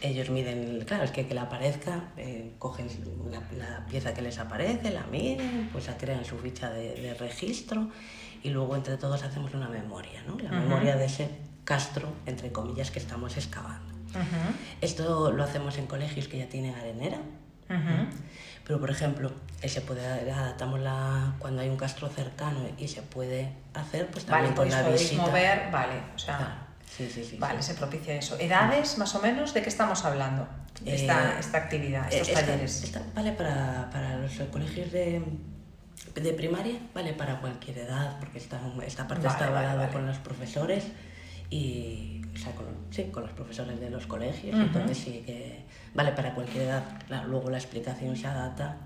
ellos 0.00 0.30
miden, 0.30 0.84
claro, 0.86 1.04
es 1.04 1.10
que 1.10 1.26
que 1.26 1.34
le 1.34 1.40
aparezca, 1.40 2.04
eh, 2.16 2.52
cogen 2.58 2.88
la, 3.56 3.86
pieza 3.86 4.14
que 4.14 4.22
les 4.22 4.38
aparece, 4.38 4.90
la 4.90 5.04
miden, 5.04 5.68
pues 5.72 5.86
la 5.86 5.96
crean 5.96 6.24
su 6.24 6.38
ficha 6.38 6.70
de, 6.70 7.14
registro 7.18 7.88
y 8.42 8.50
luego 8.50 8.76
entre 8.76 8.96
todos 8.96 9.22
hacemos 9.22 9.54
una 9.54 9.68
memoria, 9.68 10.22
¿no? 10.26 10.38
La 10.38 10.50
memoria 10.50 10.96
de 10.96 11.06
ese 11.06 11.28
castro, 11.64 12.12
entre 12.26 12.52
comillas, 12.52 12.90
que 12.90 12.98
estamos 12.98 13.36
excavando. 13.36 13.94
Esto 14.80 15.32
lo 15.32 15.42
hacemos 15.42 15.76
en 15.78 15.86
colegios 15.86 16.28
que 16.28 16.38
ya 16.38 16.48
tienen 16.48 16.74
arenera, 16.74 17.18
pero 18.64 18.80
por 18.80 18.90
ejemplo, 18.90 19.32
se 19.62 19.80
puede, 19.80 20.30
adaptamos 20.30 20.80
la, 20.80 21.34
cuando 21.38 21.62
hay 21.62 21.68
un 21.68 21.76
castro 21.76 22.08
cercano 22.08 22.60
y 22.78 22.88
se 22.88 23.02
puede 23.02 23.52
hacer, 23.72 24.06
pues 24.08 24.26
también 24.26 24.54
vale, 24.54 24.70
con 24.70 24.82
la 24.84 24.88
visita. 24.90 25.22
mover, 25.22 25.70
vale, 25.70 25.94
o 26.14 26.18
sea... 26.18 26.63
Sí, 26.96 27.10
sí, 27.12 27.24
sí. 27.24 27.36
Vale, 27.38 27.60
se 27.60 27.74
propicia 27.74 28.14
eso. 28.14 28.38
¿Edades 28.38 28.98
más 28.98 29.14
o 29.14 29.20
menos? 29.20 29.52
¿De 29.52 29.62
qué 29.62 29.68
estamos 29.68 30.04
hablando? 30.04 30.46
Esta, 30.84 31.32
eh, 31.32 31.36
esta 31.40 31.58
actividad, 31.58 32.12
estos 32.12 32.32
talleres. 32.32 32.92
vale 33.14 33.32
para, 33.32 33.88
para, 33.90 34.18
los 34.18 34.32
colegios 34.52 34.92
de, 34.92 35.22
de, 36.14 36.32
primaria, 36.32 36.78
vale 36.94 37.12
para 37.12 37.40
cualquier 37.40 37.78
edad, 37.78 38.18
porque 38.20 38.38
esta, 38.38 38.60
esta 38.86 39.08
parte 39.08 39.26
está 39.26 39.46
avalada 39.46 39.88
con 39.90 40.06
los 40.06 40.18
profesores 40.18 40.84
y 41.50 42.22
o 42.34 42.38
sea, 42.38 42.52
con, 42.52 42.66
sí, 42.90 43.04
con 43.12 43.22
los 43.22 43.32
profesores 43.32 43.78
de 43.78 43.90
los 43.90 44.06
colegios, 44.06 44.56
entonces 44.58 44.98
sí 44.98 45.22
que 45.24 45.64
vale 45.94 46.12
para 46.12 46.34
cualquier 46.34 46.64
edad. 46.64 46.82
luego 47.26 47.50
la 47.50 47.58
explicación 47.58 48.16
se 48.16 48.26
adapta 48.26 48.76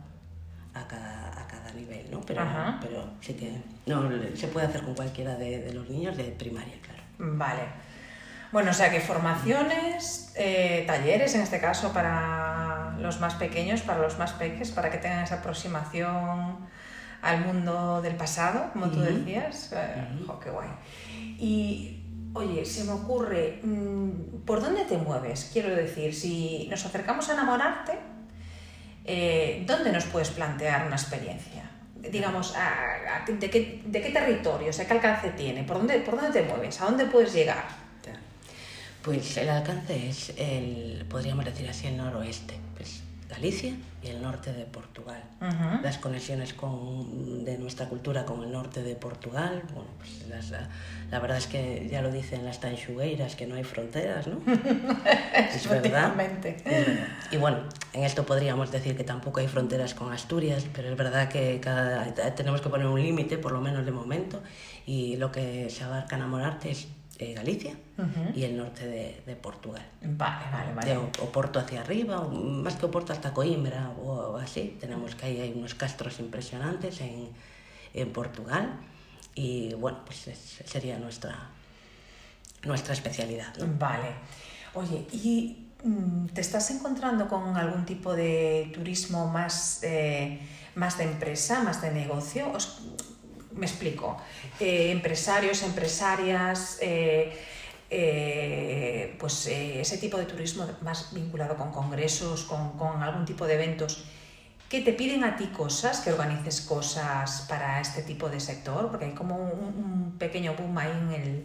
a 0.74 0.86
cada, 0.86 1.40
a 1.40 1.46
cada 1.46 1.72
nivel, 1.72 2.10
¿no? 2.10 2.20
Pero, 2.20 2.42
pero 2.80 3.10
sí 3.20 3.34
que 3.34 3.52
no, 3.86 4.08
se 4.34 4.48
puede 4.48 4.66
hacer 4.66 4.82
con 4.82 4.94
cualquiera 4.94 5.36
de, 5.36 5.60
de 5.60 5.72
los 5.72 5.88
niños 5.88 6.16
de 6.16 6.24
primaria, 6.24 6.74
claro. 6.82 7.02
Vale. 7.18 7.87
Bueno, 8.50 8.70
o 8.70 8.74
sea 8.74 8.90
que 8.90 9.00
formaciones, 9.00 10.32
eh, 10.34 10.84
talleres 10.86 11.34
en 11.34 11.42
este 11.42 11.60
caso 11.60 11.92
para 11.92 12.96
los 12.98 13.20
más 13.20 13.34
pequeños, 13.34 13.82
para 13.82 14.00
los 14.00 14.18
más 14.18 14.32
peques, 14.32 14.70
para 14.70 14.90
que 14.90 14.96
tengan 14.96 15.22
esa 15.22 15.36
aproximación 15.36 16.56
al 17.20 17.44
mundo 17.44 18.00
del 18.00 18.16
pasado, 18.16 18.70
como 18.72 18.88
tú 18.88 19.00
decías. 19.00 19.72
Eh, 19.74 20.08
qué 20.42 20.50
guay! 20.50 20.68
Y, 21.38 22.30
oye, 22.32 22.64
se 22.64 22.84
me 22.84 22.92
ocurre, 22.92 23.60
mm, 23.62 24.44
¿por 24.46 24.62
dónde 24.62 24.84
te 24.84 24.96
mueves? 24.96 25.50
Quiero 25.52 25.74
decir, 25.74 26.14
si 26.14 26.68
nos 26.70 26.86
acercamos 26.86 27.28
a 27.28 27.34
enamorarte, 27.34 27.98
eh, 29.04 29.64
¿dónde 29.66 29.92
nos 29.92 30.04
puedes 30.04 30.30
plantear 30.30 30.86
una 30.86 30.96
experiencia? 30.96 31.64
digamos, 32.00 32.54
de, 33.26 33.50
qué, 33.50 33.82
de, 33.84 34.00
qué, 34.00 34.10
territorio, 34.10 34.70
o 34.70 34.72
sea, 34.72 34.86
qué 34.86 34.94
alcance 34.94 35.30
tiene, 35.30 35.64
¿Por 35.64 35.78
dónde, 35.78 35.98
por 35.98 36.14
dónde 36.14 36.30
te 36.40 36.46
mueves, 36.46 36.80
a 36.80 36.84
dónde 36.84 37.04
puedes 37.06 37.34
llegar. 37.34 37.64
Pues 39.08 39.38
el 39.38 39.48
alcance 39.48 40.06
es, 40.06 40.34
el, 40.36 41.06
podríamos 41.08 41.42
decir 41.46 41.66
así, 41.66 41.86
el 41.86 41.96
noroeste, 41.96 42.54
pues 42.76 43.02
Galicia 43.26 43.74
y 44.02 44.08
el 44.08 44.20
norte 44.20 44.52
de 44.52 44.64
Portugal. 44.64 45.22
Las 45.82 45.96
conexiones 45.96 46.52
con, 46.52 47.42
de 47.42 47.56
nuestra 47.56 47.88
cultura 47.88 48.26
con 48.26 48.42
el 48.44 48.52
norte 48.52 48.82
de 48.82 48.96
Portugal, 48.96 49.62
bueno, 49.72 49.88
pues 49.96 50.50
la, 51.10 51.20
verdad 51.20 51.38
es 51.38 51.46
que 51.46 51.88
ya 51.90 52.02
lo 52.02 52.10
dicen 52.10 52.44
las 52.44 52.60
tanchugueiras, 52.60 53.34
que 53.34 53.46
no 53.46 53.54
hay 53.54 53.64
fronteras, 53.64 54.26
¿no? 54.26 54.40
es 55.54 55.68
verdad. 55.68 56.14
Y 57.30 57.38
bueno, 57.38 57.60
en 57.94 58.04
esto 58.04 58.26
podríamos 58.26 58.70
decir 58.70 58.94
que 58.94 59.04
tampoco 59.04 59.40
hay 59.40 59.48
fronteras 59.48 59.94
con 59.94 60.12
Asturias, 60.12 60.66
pero 60.74 60.90
es 60.90 60.96
verdad 60.98 61.30
que 61.30 61.60
cada, 61.60 62.12
tenemos 62.34 62.60
que 62.60 62.68
poner 62.68 62.86
un 62.86 63.00
límite, 63.00 63.38
por 63.38 63.52
lo 63.52 63.62
menos 63.62 63.86
de 63.86 63.92
momento, 63.92 64.42
y 64.84 65.16
lo 65.16 65.32
que 65.32 65.70
se 65.70 65.84
abarca 65.84 66.16
enamorarte 66.16 66.70
es 66.70 66.88
eh, 67.18 67.34
Galicia 67.34 67.74
y 68.34 68.44
el 68.44 68.56
norte 68.56 68.86
de, 68.86 69.36
Portugal. 69.36 69.84
Vale, 70.02 70.44
vale, 70.52 70.74
vale. 70.74 70.96
o, 70.96 71.32
Porto 71.32 71.58
hacia 71.58 71.80
arriba, 71.80 72.22
más 72.28 72.76
que 72.76 72.86
Porto 72.88 73.12
hasta 73.12 73.32
Coimbra 73.32 73.90
o, 73.90 74.36
así. 74.36 74.76
Tenemos 74.80 75.14
que 75.14 75.26
hay, 75.26 75.40
hay 75.40 75.52
unos 75.56 75.74
castros 75.74 76.20
impresionantes 76.20 77.00
en, 77.00 77.28
en 77.94 78.12
Portugal 78.12 78.78
y 79.34 79.74
bueno, 79.74 79.98
pues 80.04 80.28
sería 80.64 80.98
nuestra, 80.98 81.50
nuestra 82.64 82.94
especialidad. 82.94 83.52
Vale. 83.78 84.08
Oye, 84.74 85.06
¿y 85.12 85.66
mm, 85.84 86.26
te 86.26 86.40
estás 86.40 86.70
encontrando 86.70 87.28
con 87.28 87.56
algún 87.56 87.84
tipo 87.84 88.14
de 88.14 88.70
turismo 88.74 89.26
más, 89.28 89.80
eh, 89.82 90.40
más 90.76 90.98
de 90.98 91.04
empresa, 91.04 91.62
más 91.62 91.80
de 91.82 91.90
negocio? 91.92 92.50
Os- 92.52 92.80
me 93.52 93.66
explico. 93.66 94.16
Eh, 94.60 94.90
empresarios, 94.90 95.62
empresarias, 95.62 96.78
eh, 96.80 97.36
eh, 97.90 99.16
pues 99.18 99.46
ese 99.46 99.98
tipo 99.98 100.18
de 100.18 100.24
turismo 100.26 100.66
más 100.82 101.12
vinculado 101.12 101.56
con 101.56 101.70
congresos, 101.70 102.44
con, 102.44 103.02
algún 103.02 103.24
tipo 103.24 103.46
de 103.46 103.54
eventos, 103.54 104.04
que 104.68 104.82
te 104.82 104.92
piden 104.92 105.24
a 105.24 105.36
ti 105.36 105.46
cosas, 105.46 106.00
que 106.00 106.12
organices 106.12 106.60
cosas 106.60 107.46
para 107.48 107.80
este 107.80 108.02
tipo 108.02 108.28
de 108.28 108.38
sector, 108.38 108.90
porque 108.90 109.06
hay 109.06 109.12
como 109.12 109.36
un, 109.36 110.16
pequeño 110.18 110.54
boom 110.54 110.76
ahí 110.76 110.90
en 110.90 111.12
el, 111.12 111.44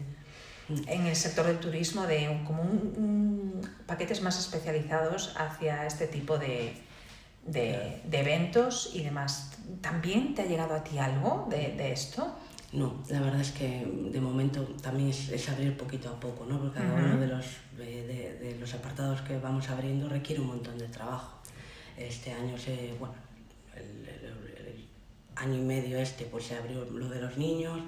en 0.87 1.07
el 1.07 1.15
sector 1.15 1.45
del 1.45 1.59
turismo 1.59 2.05
de 2.07 2.25
como 2.45 2.63
un- 2.63 3.61
paquetes 3.85 4.21
más 4.21 4.37
especializados 4.39 5.35
hacia 5.37 5.85
este 5.85 6.07
tipo 6.07 6.37
de, 6.37 6.73
de- 7.45 8.01
de 8.05 8.19
eventos 8.19 8.91
y 8.93 9.03
demás. 9.03 9.51
¿También 9.81 10.33
te 10.35 10.43
ha 10.43 10.45
llegado 10.45 10.73
a 10.75 10.83
ti 10.83 10.97
algo 10.97 11.47
de, 11.49 11.73
de 11.75 11.91
esto? 11.91 12.35
No, 12.71 13.03
la 13.09 13.19
verdad 13.21 13.41
es 13.41 13.51
que 13.51 13.85
de 14.11 14.19
momento 14.19 14.63
también 14.81 15.09
es, 15.09 15.29
es 15.29 15.47
abrir 15.49 15.77
poquito 15.77 16.09
a 16.09 16.19
poco, 16.19 16.45
¿no? 16.45 16.59
Porque 16.59 16.79
cada 16.79 16.93
Ujú. 16.93 17.03
uno 17.05 17.17
de 17.19 17.27
los, 17.27 17.45
de, 17.77 18.07
de- 18.07 18.57
los 18.59 18.73
apartados 18.73 19.21
que 19.21 19.37
vamos 19.37 19.69
abriendo 19.69 20.09
requiere 20.09 20.41
un 20.41 20.47
montón 20.47 20.77
de 20.79 20.87
trabajo. 20.87 21.37
Este 21.97 22.31
año 22.31 22.57
se, 22.57 22.95
bueno, 22.99 23.13
el 23.75 24.07
año 25.35 25.55
y 25.55 25.61
medio 25.61 25.97
este 25.97 26.25
pues 26.25 26.45
se 26.45 26.55
abrió 26.55 26.85
lo 26.85 27.09
de 27.09 27.19
los 27.21 27.37
niños, 27.37 27.79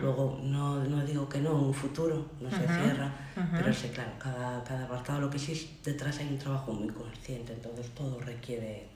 luego 0.00 0.38
no, 0.42 0.82
no 0.84 1.04
digo 1.04 1.28
que 1.28 1.38
no, 1.40 1.52
un 1.54 1.74
futuro 1.74 2.26
no 2.40 2.50
se 2.50 2.58
cierra, 2.66 3.12
pero 3.52 3.72
sí, 3.74 3.88
claro, 3.88 4.12
cada, 4.18 4.64
cada 4.64 4.84
apartado, 4.84 5.20
lo 5.20 5.30
que 5.30 5.38
sí 5.38 5.52
es 5.52 5.66
detrás 5.84 6.18
hay 6.18 6.28
un 6.28 6.38
trabajo 6.38 6.72
muy 6.72 6.88
consciente, 6.88 7.52
entonces 7.52 7.90
todo 7.94 8.18
requiere, 8.20 8.88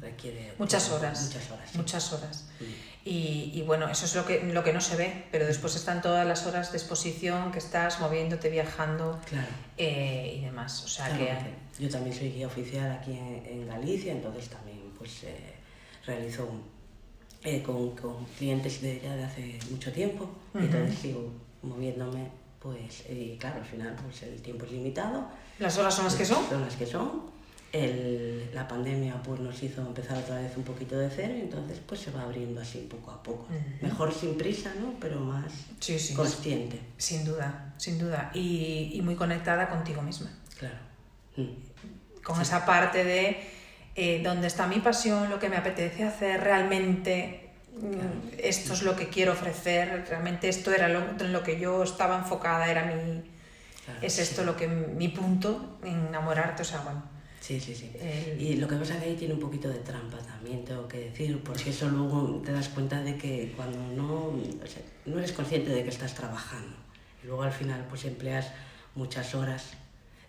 requiere 0.00 0.54
Muchas 0.58 0.84
tiempo, 0.88 1.00
horas. 1.04 1.22
Muchas 1.24 1.50
horas, 1.50 1.70
sí. 1.70 1.78
Muchas 1.78 2.12
horas. 2.12 2.48
Mm. 2.60 2.64
Y, 3.04 3.50
y 3.54 3.62
bueno, 3.62 3.88
eso 3.88 4.04
es 4.04 4.14
lo 4.14 4.24
que, 4.24 4.44
lo 4.44 4.62
que 4.62 4.72
no 4.72 4.80
se 4.80 4.96
ve, 4.96 5.24
pero 5.32 5.44
después 5.44 5.74
están 5.74 6.00
todas 6.02 6.24
las 6.24 6.46
horas 6.46 6.70
de 6.70 6.78
exposición 6.78 7.50
que 7.50 7.58
estás 7.58 7.98
moviéndote, 8.00 8.48
viajando 8.48 9.20
Claro. 9.28 9.48
eh, 9.76 10.36
y 10.38 10.44
demás. 10.44 10.84
O 10.84 10.88
sea 10.88 11.06
Claro, 11.08 11.24
que... 11.76 11.82
yo 11.82 11.90
también 11.90 12.14
soy 12.16 12.30
guía 12.30 12.46
oficial 12.46 12.92
aquí 12.92 13.12
en, 13.12 13.42
en 13.44 13.66
Galicia, 13.66 14.12
entonces 14.12 14.48
también 14.48 14.78
pues 14.96 15.24
eh, 15.24 15.54
realizo 16.06 16.48
eh, 17.44 17.62
con, 17.62 17.90
con 17.96 18.24
clientes 18.38 18.80
de 18.82 19.00
ya 19.02 19.14
de 19.16 19.24
hace 19.24 19.58
mucho 19.70 19.92
tiempo 19.92 20.24
Ujú. 20.54 20.62
y 20.62 20.66
entonces 20.66 20.98
sigo 20.98 21.32
moviéndome 21.62 22.28
pues 22.60 23.04
y 23.10 23.36
claro 23.38 23.56
al 23.60 23.64
final 23.66 23.96
pues 24.04 24.22
el 24.22 24.40
tiempo 24.42 24.64
es 24.64 24.72
limitado 24.72 25.26
¿Las 25.58 25.76
horas 25.78 25.94
son 25.94 26.04
las 26.06 26.14
que 26.14 26.24
son? 26.24 26.44
son 26.48 26.60
las 26.62 26.76
que 26.76 26.86
son 26.86 27.30
El- 27.72 28.50
la 28.54 28.68
pandemia 28.68 29.20
pues 29.22 29.40
nos 29.40 29.62
hizo 29.62 29.80
empezar 29.80 30.18
otra 30.18 30.40
vez 30.40 30.52
un 30.56 30.62
poquito 30.62 30.96
de 30.98 31.08
cero 31.10 31.34
y 31.36 31.40
entonces 31.40 31.80
pues 31.86 32.00
se 32.00 32.10
va 32.10 32.22
abriendo 32.22 32.60
así 32.60 32.86
poco 32.90 33.10
a 33.10 33.22
poco 33.22 33.44
Ujú. 33.44 33.58
mejor 33.86 34.12
sin 34.12 34.36
prisa 34.36 34.72
no 34.80 34.94
pero 35.00 35.18
más 35.20 35.52
Sí, 35.80 35.98
sí. 35.98 36.14
consciente 36.14 36.78
Sin 36.98 37.24
duda, 37.24 37.74
sin 37.78 37.98
duda. 37.98 38.30
Y, 38.34 38.90
y 38.94 39.02
muy 39.02 39.16
conectada 39.16 39.68
contigo 39.68 40.02
misma. 40.02 40.30
claro 40.58 40.76
Mm. 41.36 41.48
Con 42.22 42.36
Sí. 42.36 42.42
esa 42.42 42.64
parte 42.66 43.02
de 43.04 43.38
eh, 43.94 44.20
dónde 44.24 44.46
está 44.46 44.66
mi 44.66 44.78
pasión, 44.80 45.28
lo 45.30 45.38
que 45.38 45.48
me 45.48 45.56
apetece 45.56 46.04
hacer, 46.04 46.40
realmente 46.40 47.50
mm, 47.76 47.90
Claro. 47.92 48.10
esto 48.38 48.72
es 48.72 48.82
lo 48.82 48.96
que 48.96 49.08
quiero 49.08 49.32
ofrecer, 49.32 50.04
realmente 50.08 50.48
esto 50.48 50.72
era 50.72 50.88
lo, 50.88 51.00
en 51.20 51.32
lo 51.32 51.42
que 51.42 51.58
yo 51.60 51.82
estaba 51.82 52.18
enfocada, 52.18 52.70
era 52.70 52.84
mi, 52.86 53.22
Claro, 53.84 53.98
es 54.00 54.14
sí. 54.14 54.22
esto 54.22 54.44
lo 54.44 54.56
que 54.56 54.68
mi 54.68 55.08
punto 55.08 55.78
en 55.82 56.06
enamorarte, 56.08 56.62
o 56.62 56.64
sea, 56.64 56.80
bueno. 56.82 57.02
Sí, 57.40 57.58
sí, 57.58 57.74
sí. 57.74 57.90
el- 58.00 58.40
Y 58.40 58.56
lo 58.56 58.68
que 58.68 58.76
pasa 58.76 58.96
que 59.00 59.06
ahí 59.06 59.16
tiene 59.16 59.34
un 59.34 59.40
poquito 59.40 59.68
de 59.68 59.80
trampa 59.80 60.18
también, 60.18 60.64
tengo 60.64 60.86
que 60.86 60.98
decir, 61.10 61.42
porque 61.42 61.70
eso 61.70 61.88
luego 61.88 62.40
te 62.44 62.52
das 62.52 62.68
cuenta 62.68 63.00
de 63.02 63.16
que 63.18 63.52
cuando 63.56 63.78
no, 64.00 64.14
o 64.26 64.66
sea, 64.66 64.80
no 65.06 65.18
eres 65.18 65.32
consciente 65.32 65.70
de 65.70 65.82
que 65.82 65.88
estás 65.90 66.14
trabajando. 66.14 66.76
Y 67.22 67.26
luego 67.26 67.42
al 67.42 67.50
final 67.52 67.84
pues 67.88 68.04
empleas 68.04 68.52
muchas 68.94 69.34
horas, 69.34 69.70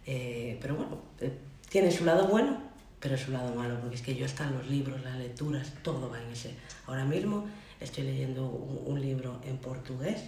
eh, 0.07 0.57
pero 0.59 0.73
bueno, 0.75 0.97
eh, 1.21 1.31
tiene 1.69 1.91
su 1.91 2.03
lado 2.05 2.27
bueno, 2.27 2.57
pero 3.03 3.17
su 3.17 3.31
lado 3.31 3.53
malo, 3.53 3.79
porque 3.81 3.95
es 3.97 4.01
que 4.01 4.15
yo 4.15 4.25
están 4.25 4.53
los 4.57 4.65
libros, 4.67 5.03
las 5.03 5.17
lecturas, 5.17 5.73
todo 5.83 6.09
va 6.09 6.21
en 6.21 6.29
ese. 6.31 6.55
Ahora 6.87 7.03
mismo 7.03 7.45
estoy 7.81 8.05
leyendo 8.05 8.45
un, 8.47 8.93
un 8.93 9.01
libro 9.01 9.39
en 9.45 9.57
portugués 9.57 10.21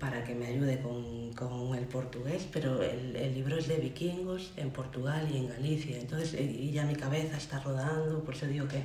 para 0.00 0.24
que 0.24 0.34
me 0.34 0.46
ayude 0.46 0.80
con, 0.80 1.30
con 1.34 1.74
el 1.74 1.84
portugués, 1.84 2.46
pero 2.50 2.82
el, 2.82 3.14
el 3.14 3.34
libro 3.34 3.58
es 3.58 3.68
de 3.68 3.76
vikingos 3.76 4.52
en 4.56 4.70
Portugal 4.70 5.28
y 5.30 5.36
en 5.36 5.48
Galicia, 5.50 5.98
entonces 5.98 6.32
y 6.40 6.70
ya 6.72 6.84
mi 6.86 6.94
cabeza 6.96 7.36
está 7.36 7.60
rodando, 7.60 8.24
por 8.24 8.32
eso 8.34 8.46
digo 8.46 8.66
que 8.66 8.82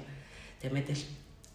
te 0.60 0.70
metes 0.70 1.08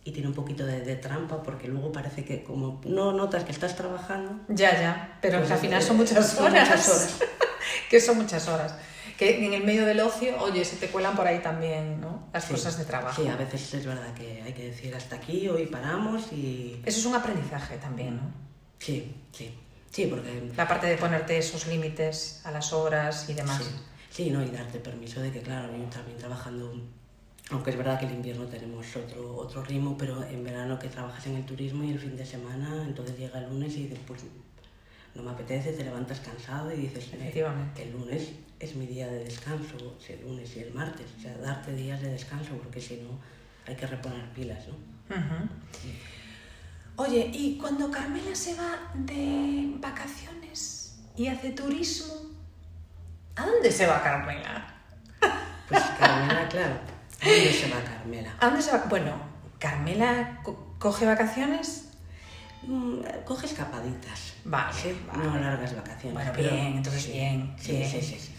y 0.04 0.10
tiene 0.12 0.28
un 0.28 0.34
poquito 0.34 0.64
de, 0.64 0.80
de 0.80 0.96
trampa, 0.96 1.42
porque 1.42 1.68
luego 1.68 1.92
parece 1.92 2.24
que 2.24 2.42
como 2.44 2.80
no 2.86 3.12
notas 3.12 3.44
que 3.44 3.52
estás 3.52 3.76
trabajando, 3.76 4.40
Ya, 4.48 4.72
ya, 4.80 5.18
pero 5.20 5.38
Pues, 5.40 5.50
al 5.50 5.58
final 5.58 5.82
son 5.82 5.98
muchas 5.98 6.26
son 6.30 6.46
horas. 6.46 6.66
muchas 6.70 6.88
horas. 6.88 7.18
que 7.90 8.00
son 8.00 8.16
muchas 8.16 8.48
horas. 8.48 8.74
Que 9.18 9.46
en 9.46 9.52
el 9.54 9.62
medio 9.64 9.86
del 9.86 10.00
ocio, 10.00 10.36
oye, 10.40 10.64
se 10.64 10.76
te 10.76 10.88
cuelan 10.88 11.14
por 11.14 11.26
ahí 11.26 11.38
también, 11.40 12.00
¿no? 12.00 12.28
Las 12.32 12.44
Sí, 12.44 12.52
cosas 12.52 12.76
de 12.78 12.84
trabajo. 12.84 13.22
Sí, 13.22 13.28
a 13.28 13.36
veces 13.36 13.74
es 13.74 13.86
verdad 13.86 14.12
que 14.14 14.42
hay 14.42 14.52
que 14.52 14.66
decir 14.70 14.94
hasta 14.94 15.16
aquí, 15.16 15.48
hoy 15.48 15.66
paramos 15.66 16.32
y... 16.32 16.80
Eso 16.84 16.98
es 16.98 17.06
un 17.06 17.14
aprendizaje 17.14 17.76
también, 17.78 18.16
¿no? 18.16 18.22
Sí, 18.80 19.14
sí, 19.32 19.54
sí, 19.90 20.06
porque 20.06 20.50
La 20.56 20.66
parte 20.66 20.88
de 20.88 20.96
ponerte 20.96 21.38
esos 21.38 21.66
límites 21.68 22.40
a 22.44 22.50
las 22.50 22.72
horas 22.72 23.28
y 23.28 23.34
demás. 23.34 23.62
Sí, 23.62 23.70
sí, 24.24 24.30
no, 24.30 24.42
y 24.42 24.48
darte 24.48 24.80
permiso 24.80 25.20
de 25.20 25.30
que, 25.30 25.40
claro, 25.42 25.68
yo 25.76 25.84
también 25.84 26.18
trabajando, 26.18 26.74
aunque 27.50 27.70
es 27.70 27.76
verdad 27.76 28.00
que 28.00 28.06
el 28.06 28.12
invierno 28.14 28.46
tenemos 28.46 28.84
otro, 28.96 29.36
otro 29.36 29.62
ritmo, 29.62 29.96
pero 29.96 30.24
en 30.24 30.42
verano 30.42 30.76
que 30.78 30.88
trabajas 30.88 31.24
en 31.26 31.36
el 31.36 31.46
turismo 31.46 31.84
y 31.84 31.92
el 31.92 32.00
fin 32.00 32.16
de 32.16 32.26
semana, 32.26 32.82
entonces 32.84 33.16
llega 33.16 33.38
el 33.38 33.48
lunes 33.48 33.74
y 33.76 33.84
dices, 33.84 34.00
pues 34.06 34.22
no 35.14 35.22
me 35.22 35.30
apetece, 35.30 35.72
te 35.72 35.84
levantas 35.84 36.20
cansado 36.20 36.72
y 36.72 36.76
dices, 36.76 37.08
Efectivamente. 37.12 37.82
el 37.82 37.92
lunes 37.92 38.30
es 38.58 38.74
mi 38.76 38.86
día 38.86 39.06
de 39.08 39.24
descanso, 39.24 39.76
el 40.08 40.20
lunes 40.22 40.56
y 40.56 40.60
el 40.60 40.72
martes, 40.74 41.06
o 41.18 41.20
sea, 41.22 41.36
darte 41.38 41.72
días 41.74 42.00
de 42.00 42.08
descanso, 42.10 42.50
porque 42.62 42.80
si 42.80 42.96
no 42.96 43.18
hay 43.66 43.76
que 43.76 43.86
reponer 43.86 44.28
pilas, 44.30 44.64
¿no? 44.68 44.74
Oye, 46.96 47.30
¿y 47.32 47.58
cuando 47.58 47.90
Carmela 47.90 48.34
se 48.34 48.54
va 48.54 48.78
de 48.94 49.74
vacaciones 49.80 50.98
y 51.16 51.26
hace 51.26 51.50
turismo? 51.50 52.14
¿A 53.36 53.46
dónde 53.46 53.70
se 53.72 53.86
va 53.86 54.00
Carmela? 54.02 54.74
Pues 55.68 55.80
Carmela, 55.98 56.48
claro, 56.50 56.74
¿a 57.20 57.28
dónde 57.28 57.52
se 57.52 57.68
va 57.68 57.82
Carmela? 57.82 58.34
¿A 58.40 58.46
dónde 58.46 58.62
se 58.62 58.70
va? 58.70 58.84
Bueno, 58.88 59.12
Carmela 59.58 60.40
co- 60.44 60.76
coge 60.78 61.04
vacaciones. 61.04 61.83
Mm, 62.66 63.00
Coge 63.24 63.46
escapaditas. 63.46 64.34
Vale, 64.44 64.72
Sí, 64.74 64.96
vale. 65.06 65.24
no 65.24 65.38
largas 65.38 65.74
vacaciones. 65.76 66.14
Bueno, 66.14 66.32
pero- 66.34 66.50
bien, 66.52 66.66
entonces 66.76 67.02
sí, 67.02 67.12
bien, 67.12 67.54
Sí, 67.58 67.72
bien. 67.72 67.90
sí, 67.90 68.00
sí, 68.02 68.18
sí. 68.18 68.30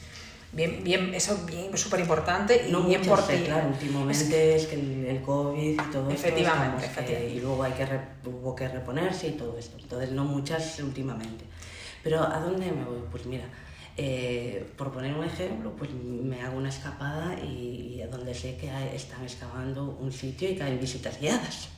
Bien, 0.52 0.84
bien, 0.86 1.14
eso 1.14 1.38
bien, 1.46 1.78
súper 1.78 2.00
importante 2.00 2.66
y 2.68 2.72
No 2.72 2.84
bien 2.84 3.02
muchas, 3.02 3.20
por 3.22 3.28
ti. 3.28 3.44
claro, 3.44 3.68
últimamente 3.68 4.56
es 4.56 4.68
que 4.68 4.76
el, 4.76 5.06
el 5.06 5.22
COVID 5.22 5.74
y 5.74 5.92
todo 5.92 6.10
Efectivamente, 6.10 6.78
esto, 6.86 6.96
que- 6.96 7.02
efectivamente. 7.02 7.34
y 7.36 7.40
luego 7.42 7.64
hay 7.64 7.74
que 7.74 7.86
re- 7.86 8.08
hubo 8.26 8.56
que 8.56 8.68
reponerse 8.70 9.28
y 9.28 9.32
todo 9.32 9.58
esto. 9.58 9.78
Entonces, 9.82 10.12
no 10.12 10.24
muchas 10.24 10.80
últimamente. 10.80 11.44
Pero 12.04 12.22
¿a 12.24 12.40
dónde 12.40 12.72
me 12.72 12.86
voy? 12.86 13.00
Pues 13.12 13.26
mira, 13.26 13.44
eh, 13.98 14.66
por 14.78 14.92
poner 14.94 15.14
un 15.14 15.26
ejemplo, 15.26 15.74
pues 15.76 15.90
me 15.92 16.42
hago 16.42 16.58
una 16.58 16.70
escapada 16.70 17.36
y, 17.44 17.96
y 17.98 18.02
a 18.02 18.08
donde 18.08 18.34
sé 18.34 18.56
que 18.56 18.70
hay- 18.72 18.96
están 18.96 19.24
excavando 19.24 19.98
un 20.00 20.12
sitio 20.14 20.50
y 20.50 20.56
que 20.56 20.64
hay 20.64 20.78
visitas 20.78 21.20
guiadas. 21.20 21.70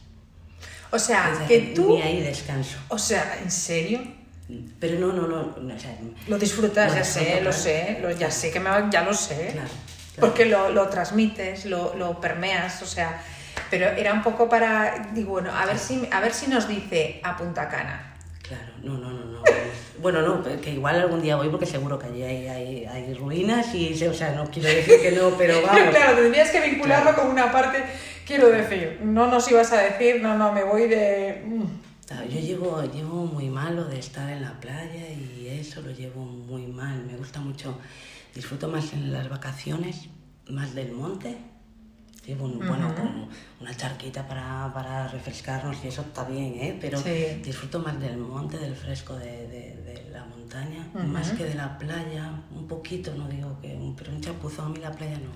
O 0.91 0.99
sea, 0.99 1.31
O 1.33 1.37
sea, 1.37 1.47
que 1.47 1.59
tú... 1.75 1.95
Ni 1.95 2.01
ahí 2.01 2.21
descanso. 2.21 2.77
O 2.89 2.97
sea, 2.97 3.37
¿en 3.41 3.51
serio? 3.51 3.99
Pero 4.79 4.97
no, 4.99 5.07
no, 5.13 5.27
no. 5.27 5.55
no, 5.59 5.75
o 5.75 5.79
sea, 5.79 5.95
Lo 6.27 6.37
disfrutas, 6.37 6.89
Lo 6.89 6.93
ya 6.95 7.01
disfruto, 7.03 7.25
sé, 7.27 7.35
lo 7.35 7.41
claro. 7.41 7.53
sé, 7.57 7.97
lo- 8.01 8.11
ya 8.11 8.31
sé 8.31 8.51
que 8.51 8.59
me 8.61 8.69
va- 8.69 8.89
ya 8.89 9.03
lo 9.03 9.13
sé. 9.13 9.35
claro, 9.53 9.67
claro. 9.67 9.69
Porque 10.19 10.45
lo, 10.45 10.69
lo 10.69 10.87
transmites, 10.87 11.65
lo, 11.65 11.93
lo 11.95 12.21
permeas, 12.21 12.81
o 12.81 12.85
sea, 12.85 13.21
pero 13.69 13.87
era 13.87 14.13
un 14.13 14.23
poco 14.23 14.47
para, 14.47 15.09
digo, 15.13 15.31
bueno, 15.31 15.51
a 15.53 15.65
ver 15.65 15.77
si, 15.77 16.07
a 16.11 16.21
ver 16.21 16.33
si 16.33 16.47
nos 16.47 16.67
dice 16.69 17.19
a 17.23 17.35
Punta 17.35 17.67
Cana. 17.67 18.13
Claro, 18.41 18.71
no, 18.83 18.93
no, 18.97 19.09
no, 19.11 19.25
no. 19.25 19.41
Bueno, 19.99 20.21
no, 20.21 20.41
que 20.61 20.71
igual 20.71 21.01
algún 21.01 21.21
día 21.21 21.35
voy 21.35 21.49
porque 21.49 21.65
seguro 21.65 21.99
que 21.99 22.05
allí 22.05 22.23
hay, 22.23 22.47
hay, 22.47 22.85
hay 22.85 23.13
ruinas 23.15 23.73
y, 23.75 24.01
o 24.05 24.13
sea, 24.13 24.31
no 24.31 24.49
quiero 24.49 24.69
decir 24.69 25.01
que 25.01 25.11
no, 25.11 25.31
pero 25.31 25.61
vamos. 25.65 25.89
claro, 25.93 26.15
tendrías 26.19 26.49
que 26.51 26.61
vincularlo 26.61 27.09
Claro. 27.11 27.21
con 27.23 27.31
una 27.31 27.51
parte, 27.51 27.83
quiero 28.27 28.49
decir, 28.49 28.99
no 29.03 29.27
nos 29.27 29.49
ibas 29.49 29.71
a 29.71 29.81
decir, 29.81 30.21
no, 30.21 30.37
no, 30.37 30.51
me 30.51 30.63
voy 30.63 30.87
de... 30.87 31.43
mm. 31.47 31.63
Yo 32.33 32.39
llevo, 32.39 32.83
llevo 32.83 33.25
muy 33.25 33.49
mal 33.49 33.75
lo 33.75 33.83
de 33.85 33.99
estar 33.99 34.29
en 34.29 34.41
la 34.41 34.53
playa 34.59 35.09
y 35.09 35.47
eso 35.49 35.81
lo 35.81 35.91
llevo 35.91 36.23
muy 36.23 36.65
mal. 36.67 37.03
Me 37.05 37.17
gusta 37.17 37.39
mucho, 37.41 37.77
disfruto 38.33 38.69
más 38.69 38.93
en 38.93 39.11
las 39.11 39.27
vacaciones, 39.29 40.07
más 40.47 40.73
del 40.75 40.91
monte 40.93 41.37
Sí, 42.25 42.33
un- 42.37 42.59
bueno, 42.67 42.93
con 42.93 43.29
una 43.61 43.73
charquita 43.73 44.27
para, 44.27 44.69
para 44.73 45.07
refrescarnos 45.07 45.77
y 45.83 45.87
eso 45.87 46.01
está 46.01 46.25
bien, 46.25 46.55
¿eh? 46.59 46.77
Pero 46.81 46.97
Sí. 46.99 47.41
disfruto 47.41 47.79
más 47.79 47.97
del 48.01 48.17
monte, 48.17 48.57
del 48.57 48.75
fresco 48.75 49.13
de, 49.15 49.47
de- 49.47 49.75
de 49.85 50.09
la 50.11 50.25
montaña, 50.25 50.85
Ujú. 50.93 51.07
más 51.07 51.31
que 51.31 51.45
de 51.45 51.53
la 51.55 51.77
playa, 51.77 52.29
un 52.53 52.67
poquito, 52.67 53.13
no 53.15 53.29
digo 53.29 53.57
que, 53.61 53.73
un, 53.75 53.95
pero 53.95 54.11
un 54.11 54.19
chapuzón 54.19 54.65
a 54.65 54.69
mí 54.69 54.79
la 54.79 54.91
playa 54.91 55.17
no, 55.19 55.31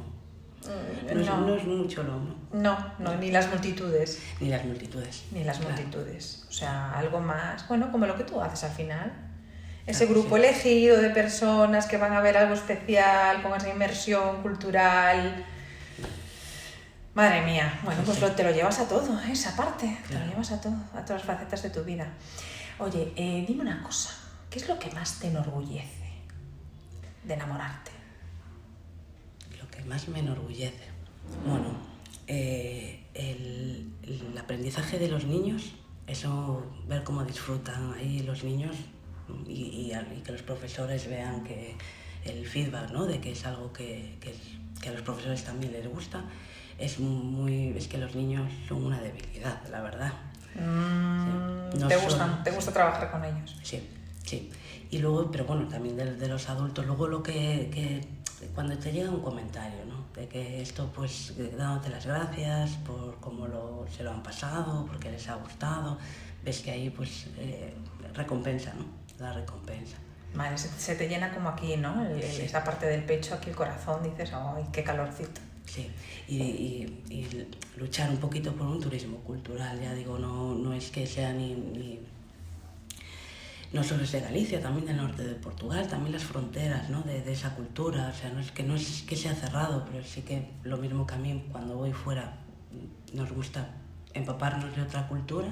no, 0.67 1.19
es, 1.21 1.27
no. 1.27 1.55
es 1.55 1.63
mucho 1.65 2.03
lo, 2.03 2.13
¿no? 2.19 2.35
No, 2.53 2.93
no, 2.99 3.15
ni 3.15 3.31
las 3.31 3.47
multitudes. 3.49 4.19
Ni 4.39 4.49
las 4.49 4.63
multitudes. 4.65 5.23
Ni 5.31 5.43
las 5.43 5.57
Claro. 5.57 5.73
multitudes. 5.75 6.45
O 6.49 6.51
sea, 6.51 6.91
algo 6.97 7.19
más, 7.19 7.67
bueno, 7.67 7.91
como 7.91 8.05
lo 8.05 8.15
que 8.17 8.23
tú 8.23 8.39
haces 8.41 8.63
al 8.65 8.71
final. 8.71 9.11
Ese 9.87 10.05
Claro, 10.05 10.21
grupo 10.21 10.35
sí. 10.37 10.43
elegido 10.43 11.01
de 11.01 11.09
personas 11.09 11.87
que 11.87 11.97
van 11.97 12.13
a 12.13 12.21
ver 12.21 12.37
algo 12.37 12.53
especial, 12.53 13.41
con 13.41 13.53
esa 13.55 13.69
inmersión 13.69 14.41
cultural. 14.43 15.43
Madre 17.13 17.41
mía, 17.41 17.79
bueno, 17.83 18.01
pues 18.05 18.21
lo- 18.21 18.31
te 18.31 18.43
lo 18.43 18.51
llevas 18.51 18.79
a 18.79 18.87
todo, 18.87 19.19
¿eh? 19.21 19.31
esa 19.33 19.53
parte, 19.55 19.97
te 20.07 20.13
lo 20.17 20.25
llevas 20.27 20.51
a 20.53 20.61
todo, 20.61 20.75
a 20.93 21.03
todas 21.03 21.09
las 21.09 21.23
facetas 21.23 21.61
de 21.63 21.69
tu 21.71 21.83
vida. 21.83 22.07
Oye, 22.79 23.11
eh, 23.17 23.43
dime 23.45 23.63
una 23.63 23.83
cosa, 23.83 24.11
¿qué 24.49 24.59
es 24.59 24.67
lo 24.69 24.79
que 24.79 24.89
más 24.91 25.19
te 25.19 25.27
enorgullece 25.27 26.23
de 27.25 27.33
enamorarte? 27.33 27.90
Más 29.91 30.07
me 30.07 30.19
enorgullece. 30.19 30.87
Bueno, 31.45 31.65
eh, 32.25 33.03
el, 33.13 33.91
el 34.03 34.37
aprendizaje 34.37 34.97
de 34.97 35.09
los 35.09 35.25
niños, 35.25 35.73
eso, 36.07 36.65
ver 36.87 37.03
cómo 37.03 37.25
disfrutan 37.25 37.93
ahí 37.95 38.21
los 38.21 38.45
niños 38.45 38.77
y, 39.45 39.51
y 39.51 39.91
y 39.93 40.21
que 40.21 40.31
los 40.31 40.43
profesores 40.43 41.09
vean 41.09 41.43
que 41.43 41.75
el 42.23 42.45
feedback, 42.47 42.91
¿no? 42.91 43.05
De 43.05 43.19
que 43.19 43.33
es 43.33 43.45
algo 43.45 43.73
que, 43.73 44.15
que, 44.21 44.33
que 44.81 44.87
a 44.87 44.93
los 44.93 45.01
profesores 45.01 45.43
también 45.43 45.73
les 45.73 45.85
gusta, 45.89 46.23
es 46.79 46.97
muy, 46.99 47.73
es 47.77 47.89
que 47.89 47.97
los 47.97 48.15
niños 48.15 48.49
son 48.69 48.85
una 48.85 49.01
debilidad, 49.01 49.61
la 49.69 49.81
verdad. 49.81 50.13
Mm, 50.55 51.79
No 51.81 51.87
¿te, 51.89 51.97
gustan, 51.97 52.41
¿Te 52.45 52.51
gusta 52.51 52.71
trabajar 52.71 53.11
con 53.11 53.25
ellos? 53.25 53.57
Sí, 53.61 53.85
sí. 54.23 54.49
Y 54.89 54.99
luego, 54.99 55.29
pero 55.31 55.43
bueno, 55.43 55.67
también 55.67 55.97
de, 55.97 56.15
de 56.15 56.27
los 56.29 56.47
adultos, 56.47 56.85
luego 56.85 57.07
lo 57.09 57.21
que, 57.21 57.69
que 57.73 58.20
cuando 58.47 58.77
te 58.77 58.91
llega 58.91 59.09
un 59.09 59.21
comentario, 59.21 59.85
¿no? 59.85 60.05
De 60.19 60.27
que 60.27 60.61
esto, 60.61 60.91
pues, 60.95 61.35
de- 61.37 61.51
dándote 61.51 61.89
las 61.89 62.05
gracias 62.05 62.71
por 62.85 63.17
cómo 63.19 63.47
lo, 63.47 63.85
se 63.95 64.03
lo 64.03 64.11
han 64.11 64.23
pasado, 64.23 64.85
porque 64.87 65.11
les 65.11 65.27
ha 65.29 65.35
gustado, 65.35 65.97
ves 66.43 66.61
que 66.61 66.71
ahí, 66.71 66.89
pues, 66.89 67.27
eh, 67.37 67.73
recompensa, 68.13 68.73
¿no? 68.73 68.85
La 69.19 69.33
recompensa. 69.33 69.97
Vale, 70.33 70.57
se, 70.57 70.69
se 70.69 70.95
te 70.95 71.07
llena 71.09 71.33
como 71.33 71.49
aquí, 71.49 71.75
¿no? 71.77 72.05
El- 72.05 72.13
el- 72.13 72.23
Sí. 72.23 72.41
Esa 72.43 72.63
parte 72.63 72.85
del 72.87 73.03
pecho, 73.03 73.35
aquí 73.35 73.49
el 73.49 73.55
corazón, 73.55 74.01
dices, 74.03 74.31
¡ay, 74.33 74.63
qué 74.71 74.83
calorcito! 74.83 75.41
Sí, 75.65 75.89
y, 76.27 76.37
y- 76.41 77.03
y 77.09 77.47
luchar 77.77 78.09
un 78.09 78.17
poquito 78.17 78.53
por 78.53 78.67
un 78.67 78.79
turismo 78.81 79.17
cultural, 79.19 79.79
ya 79.79 79.93
digo, 79.93 80.17
no, 80.17 80.53
no 80.55 80.73
es 80.73 80.89
que 80.91 81.05
sea 81.05 81.31
ni, 81.33 81.53
ni- 81.53 81.99
No 83.73 83.83
solo 83.83 84.03
es 84.03 84.11
de 84.11 84.19
Galicia, 84.19 84.61
también 84.61 84.85
del 84.85 84.97
norte 84.97 85.23
de 85.23 85.35
Portugal, 85.35 85.87
también 85.87 86.11
las 86.11 86.23
fronteras 86.23 86.89
¿no? 86.89 87.01
de, 87.03 87.21
de 87.21 87.31
esa 87.31 87.55
cultura, 87.55 88.11
o 88.13 88.17
sea, 88.19 88.29
no 88.31 88.39
es 88.41 88.51
que 88.51 88.63
no 88.63 88.75
es 88.75 89.03
que 89.03 89.15
sea 89.15 89.33
cerrado, 89.33 89.85
pero 89.89 90.03
sí 90.03 90.23
que 90.23 90.49
lo 90.63 90.75
mismo 90.77 91.07
que 91.07 91.13
a 91.13 91.17
mí 91.17 91.45
cuando 91.51 91.75
voy 91.77 91.93
fuera 91.93 92.37
nos 93.13 93.31
gusta 93.31 93.69
empaparnos 94.13 94.75
de 94.75 94.81
otra 94.81 95.07
cultura, 95.07 95.47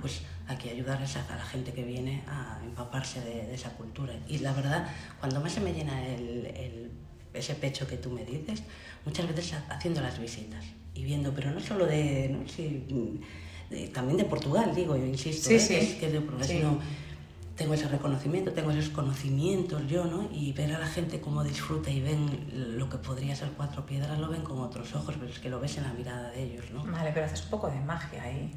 pues 0.00 0.22
aquí 0.46 0.68
ayudarles 0.68 1.16
a, 1.16 1.24
a 1.32 1.36
la 1.36 1.44
gente 1.44 1.72
que 1.72 1.82
viene 1.82 2.22
a 2.28 2.60
empaparse 2.64 3.20
de, 3.20 3.46
de 3.48 3.54
esa 3.54 3.70
cultura. 3.70 4.14
Y 4.28 4.38
la 4.38 4.52
verdad, 4.52 4.86
cuando 5.18 5.40
más 5.40 5.52
se 5.52 5.60
me 5.60 5.72
llena 5.72 6.06
el, 6.06 6.46
el- 6.46 6.90
ese 7.34 7.54
pecho 7.56 7.86
que 7.88 7.96
tú 7.96 8.10
me 8.10 8.24
dices, 8.24 8.62
muchas 9.04 9.26
veces 9.28 9.54
ha- 9.54 9.74
haciendo 9.74 10.00
las 10.00 10.20
visitas 10.20 10.64
y 10.94 11.02
viendo, 11.04 11.32
pero 11.32 11.50
no 11.50 11.58
solo 11.60 11.86
de, 11.86 12.28
¿no? 12.28 12.48
Sí, 12.48 12.84
de- 13.70 13.88
también 13.88 14.18
de 14.18 14.24
Portugal, 14.24 14.72
digo, 14.74 14.96
yo 14.96 15.06
insisto, 15.06 15.48
Sí, 15.48 15.54
¿eh? 15.56 15.60
sí. 15.60 15.68
que 15.74 15.80
es, 15.80 15.94
que 15.94 16.06
es 16.06 16.12
de 16.12 16.20
Portugal, 16.20 16.46
Sí. 16.48 16.56
sino 16.58 16.78
tengo 17.60 17.74
ese 17.74 17.88
reconocimiento, 17.88 18.52
tengo 18.52 18.70
esos 18.70 18.88
conocimientos 18.88 19.86
yo, 19.86 20.06
¿no? 20.06 20.28
Y 20.32 20.52
ver 20.54 20.74
a 20.74 20.78
la 20.78 20.86
gente 20.86 21.20
cómo 21.20 21.44
disfruta 21.44 21.90
y 21.90 22.00
ven 22.00 22.78
lo 22.78 22.88
que 22.88 22.96
podría 22.96 23.36
ser 23.36 23.50
cuatro 23.50 23.84
piedras, 23.84 24.18
lo 24.18 24.28
ven 24.30 24.40
con 24.42 24.58
otros 24.60 24.94
ojos, 24.94 25.14
pero 25.20 25.30
es 25.30 25.38
que 25.40 25.50
lo 25.50 25.60
ves 25.60 25.76
en 25.76 25.84
la 25.84 25.92
mirada 25.92 26.30
de 26.30 26.42
ellos, 26.42 26.70
¿no? 26.70 26.82
Vale, 26.84 27.10
pero 27.12 27.26
haces 27.26 27.44
un 27.44 27.50
poco 27.50 27.68
de 27.68 27.78
magia 27.80 28.22
ahí. 28.22 28.50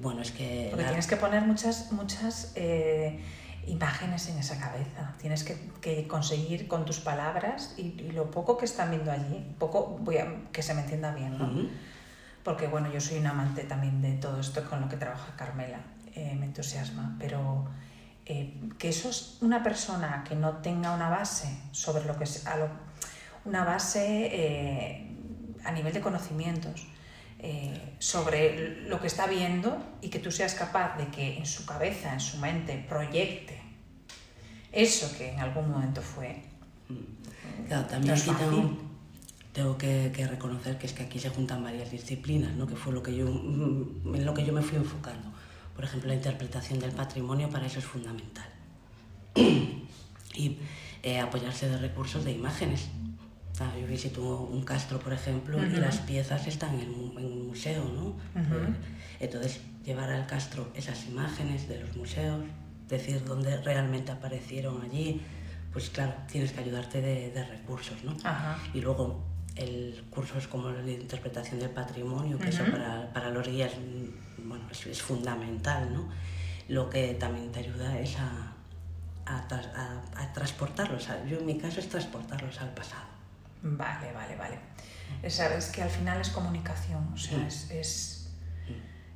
Bueno, 0.00 0.22
es 0.22 0.32
que... 0.32 0.68
Porque 0.70 0.84
la- 0.84 0.88
tienes 0.88 1.06
que 1.06 1.16
poner 1.16 1.42
muchas, 1.42 1.92
muchas 1.92 2.52
eh, 2.54 3.20
imágenes 3.66 4.26
en 4.30 4.38
esa 4.38 4.58
cabeza. 4.58 5.12
Tienes 5.20 5.44
que, 5.44 5.58
que 5.82 6.08
conseguir 6.08 6.66
con 6.66 6.86
tus 6.86 6.98
palabras 7.00 7.74
y, 7.76 7.82
y 8.00 8.12
lo 8.12 8.30
poco 8.30 8.56
que 8.56 8.64
están 8.64 8.88
viendo 8.90 9.12
allí, 9.12 9.44
poco, 9.58 9.98
voy 10.00 10.16
a, 10.16 10.50
que 10.50 10.62
se 10.62 10.72
me 10.72 10.80
entienda 10.80 11.14
bien, 11.14 11.36
¿no? 11.36 11.44
Ujú. 11.46 11.68
porque 12.42 12.68
bueno, 12.68 12.90
yo 12.90 13.00
soy 13.02 13.18
un 13.18 13.26
amante 13.26 13.64
también 13.64 14.00
de 14.00 14.12
todo 14.14 14.40
esto 14.40 14.64
con 14.70 14.80
lo 14.80 14.88
que 14.88 14.96
trabaja 14.96 15.34
Carmela, 15.36 15.80
eh, 16.14 16.34
me 16.40 16.46
entusiasma, 16.46 17.16
pero 17.18 17.66
eh, 18.26 18.54
que 18.78 18.88
eso 18.88 19.08
es 19.08 19.38
una 19.40 19.62
persona 19.62 20.24
que 20.28 20.34
no 20.34 20.58
tenga 20.58 20.92
una 20.94 21.08
base 21.08 21.48
sobre 21.72 22.04
lo 22.04 22.16
que 22.18 22.24
es, 22.24 22.46
a 22.46 22.56
lo- 22.56 22.68
una 23.44 23.64
base 23.64 24.28
eh, 24.32 25.10
a 25.64 25.70
nivel 25.72 25.92
de 25.92 26.00
conocimientos 26.00 26.86
eh, 27.38 27.94
sobre 27.98 28.82
lo 28.88 29.00
que 29.00 29.06
está 29.06 29.26
viendo 29.26 29.76
y 30.02 30.08
que 30.08 30.18
tú 30.18 30.30
seas 30.32 30.54
capaz 30.54 30.96
de 30.96 31.06
que 31.08 31.38
en 31.38 31.46
su 31.46 31.64
cabeza, 31.66 32.12
en 32.12 32.20
su 32.20 32.38
mente, 32.38 32.84
proyecte 32.88 33.60
eso 34.72 35.10
que 35.16 35.30
en 35.32 35.40
algún 35.40 35.70
momento 35.70 36.02
fue. 36.02 36.42
Claro, 37.68 37.82
No 37.82 37.88
también 37.88 38.14
aquí 38.14 38.30
tengo, 38.38 38.78
tengo 39.52 39.78
que, 39.78 40.12
que 40.14 40.26
reconocer 40.26 40.78
que 40.78 40.86
es 40.86 40.92
que 40.92 41.04
aquí 41.04 41.18
se 41.18 41.30
juntan 41.30 41.62
varias 41.62 41.90
disciplinas, 41.90 42.52
¿no? 42.54 42.66
que 42.66 42.76
fue 42.76 42.92
lo 42.92 43.02
que 43.02 43.14
yo, 43.16 43.26
mm, 43.26 44.14
en 44.14 44.24
lo 44.26 44.34
que 44.34 44.44
yo 44.44 44.52
me 44.52 44.62
fui 44.62 44.76
enfocando. 44.76 45.32
Por 45.76 45.84
ejemplo, 45.84 46.08
la 46.08 46.14
interpretación 46.16 46.78
del 46.80 46.90
patrimonio 46.92 47.48
para 47.50 47.66
eso 47.66 47.78
es 47.78 47.84
fundamental. 47.84 48.46
y 50.34 50.58
eh, 51.02 51.20
apoyarse 51.20 51.68
de 51.68 51.78
recursos 51.78 52.24
de 52.24 52.32
imágenes. 52.32 52.88
Sea, 53.52 53.72
yo 53.78 53.86
visito 53.86 54.20
un 54.40 54.62
castro, 54.64 54.98
por 54.98 55.12
ejemplo, 55.12 55.58
y 55.62 55.66
Ujú. 55.68 55.76
las 55.80 55.98
piezas 55.98 56.46
están 56.46 56.78
en, 56.78 56.90
un- 56.90 57.14
en 57.18 57.24
un 57.24 57.46
museo, 57.48 57.84
¿no? 57.84 58.06
Ujú. 58.08 58.54
Eh, 58.54 58.74
Entonces, 59.20 59.60
llevar 59.84 60.10
al 60.10 60.26
castro 60.26 60.68
esas 60.74 61.06
imágenes 61.06 61.68
de 61.68 61.80
los 61.80 61.96
museos, 61.96 62.44
decir 62.88 63.24
dónde 63.24 63.56
realmente 63.62 64.12
aparecieron 64.12 64.82
allí, 64.82 65.22
pues 65.72 65.88
claro, 65.90 66.12
tienes 66.30 66.52
que 66.52 66.60
ayudarte 66.60 67.00
de, 67.00 67.30
de 67.30 67.44
recursos, 67.44 68.02
¿no? 68.04 68.14
Ajá. 68.24 68.58
Y 68.74 68.80
luego 68.82 69.24
el 69.56 70.04
curso 70.10 70.36
es 70.38 70.46
como 70.48 70.70
la 70.70 70.90
interpretación 70.90 71.58
del 71.60 71.70
patrimonio, 71.70 72.38
que 72.38 72.50
eso 72.50 72.62
Ujú. 72.64 72.72
para, 72.72 73.10
para 73.14 73.30
los 73.30 73.46
guías 73.48 73.72
bueno, 74.38 74.64
es, 74.70 74.86
es 74.86 75.02
fundamental, 75.02 75.92
¿no? 75.92 76.08
Lo 76.68 76.90
que 76.90 77.14
también 77.14 77.52
te 77.52 77.60
ayuda 77.60 77.98
es 77.98 78.16
a, 78.18 78.52
a, 79.26 79.48
tras- 79.48 79.72
a- 79.74 80.02
a 80.22 80.32
transportarlos, 80.32 81.08
yo 81.28 81.38
en 81.38 81.46
mi 81.46 81.58
caso 81.58 81.80
es 81.80 81.88
transportarlos 81.88 82.60
al 82.60 82.70
pasado. 82.74 83.06
Vale, 83.62 84.12
vale, 84.12 84.36
vale. 84.36 84.58
Es, 85.22 85.38
es 85.40 85.66
que 85.66 85.82
al 85.82 85.90
final 85.90 86.20
es 86.20 86.30
comunicación, 86.30 87.08
o 87.12 87.16
sea, 87.16 87.46
es, 87.46 87.70
es, 87.70 88.30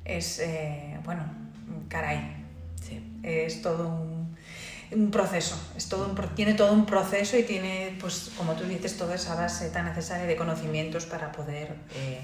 es, 0.05 0.39
eh, 0.39 0.99
bueno, 1.03 1.23
caray, 1.89 2.37
Sí. 2.81 3.19
es 3.23 3.61
todo 3.61 3.87
un, 3.89 4.35
un 4.91 5.11
proceso, 5.11 5.55
es 5.77 5.87
todo 5.87 6.07
un 6.09 6.15
tiene 6.35 6.53
todo 6.55 6.73
un 6.73 6.85
proceso 6.85 7.37
y 7.37 7.43
tiene, 7.43 7.95
pues 8.01 8.31
como 8.35 8.53
tú 8.53 8.63
dices, 8.63 8.97
toda 8.97 9.15
esa 9.15 9.35
base 9.35 9.69
tan 9.69 9.85
necesaria 9.85 10.25
de 10.25 10.35
conocimientos 10.35 11.05
para 11.05 11.31
poder 11.31 11.75
eh, 11.95 12.21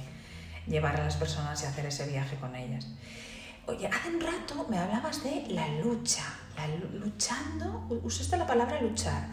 llevar 0.68 1.00
a 1.00 1.04
las 1.04 1.16
personas 1.16 1.62
y 1.64 1.66
hacer 1.66 1.86
ese 1.86 2.08
viaje 2.08 2.36
con 2.38 2.56
ellas. 2.56 2.88
Oye, 3.68 3.88
hace 3.88 4.10
un 4.10 4.22
rato 4.22 4.66
me 4.70 4.78
hablabas 4.78 5.24
de 5.24 5.46
la 5.50 5.68
lucha, 5.82 6.24
la 6.56 6.68
luchando, 7.00 7.88
usaste 8.04 8.38
la 8.38 8.48
palabra 8.48 8.82
luchar, 8.82 9.28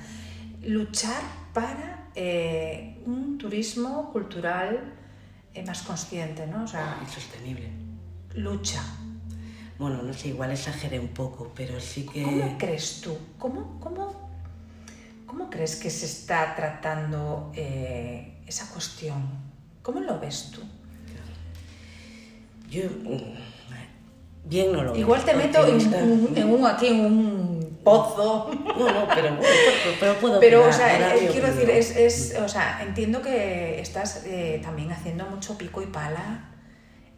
luchar 0.63 1.23
para 1.53 2.09
eh, 2.15 3.01
un 3.07 3.39
turismo 3.39 4.11
cultural 4.13 4.93
eh, 5.55 5.65
más 5.65 5.83
consciente, 5.83 6.47
¿no? 6.49 6.65
O 6.65 6.67
sea, 6.67 6.99
Insostenible. 7.01 7.71
lucha. 8.35 8.83
Bueno, 9.79 10.03
no 10.03 10.13
sé, 10.13 10.29
igual 10.29 10.51
exageré 10.53 10.99
un 10.99 11.09
poco, 11.09 11.53
pero 11.55 11.81
sí 11.81 12.07
que... 12.07 12.23
¿Cómo 12.23 12.59
crees 12.59 13.01
tú? 13.01 13.17
¿Cómo, 13.39 13.79
cómo, 13.81 14.31
cómo 15.27 15.51
crees 15.51 15.77
que 15.77 15.91
se 15.91 16.07
está 16.07 16.55
tratando 16.57 17.53
eh, 17.55 18.43
esa 18.47 18.69
cuestión? 18.69 19.23
¿Cómo 19.83 20.01
lo 20.01 20.19
ves 20.19 20.51
tú? 20.53 20.61
Yo... 22.75 22.83
mm, 22.85 23.45
Bien 24.47 24.73
no 24.73 24.83
lo 24.83 24.93
veo, 24.93 25.01
Igual 25.01 25.25
te 25.25 25.33
meto 25.35 25.67
en, 25.67 25.77
está- 25.79 26.03
un- 26.03 26.33
en 26.37 26.51
un, 26.53 26.67
aquí 26.67 26.89
en 26.89 27.01
un 27.07 27.79
pozo. 27.83 28.51
No, 28.53 28.91
no, 28.93 29.07
pero, 29.15 29.37
bueno, 29.37 29.49
pero 30.01 30.15
puedo 30.21 30.41
Pero, 30.41 30.69
o 30.69 30.73
sea, 30.73 31.15
eh, 31.17 31.29
quiero 31.33 31.47
decir, 31.47 31.71
es, 31.71 31.97
es- 31.97 32.35
o 32.39 32.47
sea, 32.49 32.81
entiendo 32.83 33.23
que 33.23 33.81
estás 33.81 34.25
eh, 34.27 34.61
también 34.63 34.93
haciendo 34.93 35.25
mucho 35.27 35.57
pico 35.57 35.81
y 35.81 35.87
pala 35.87 36.51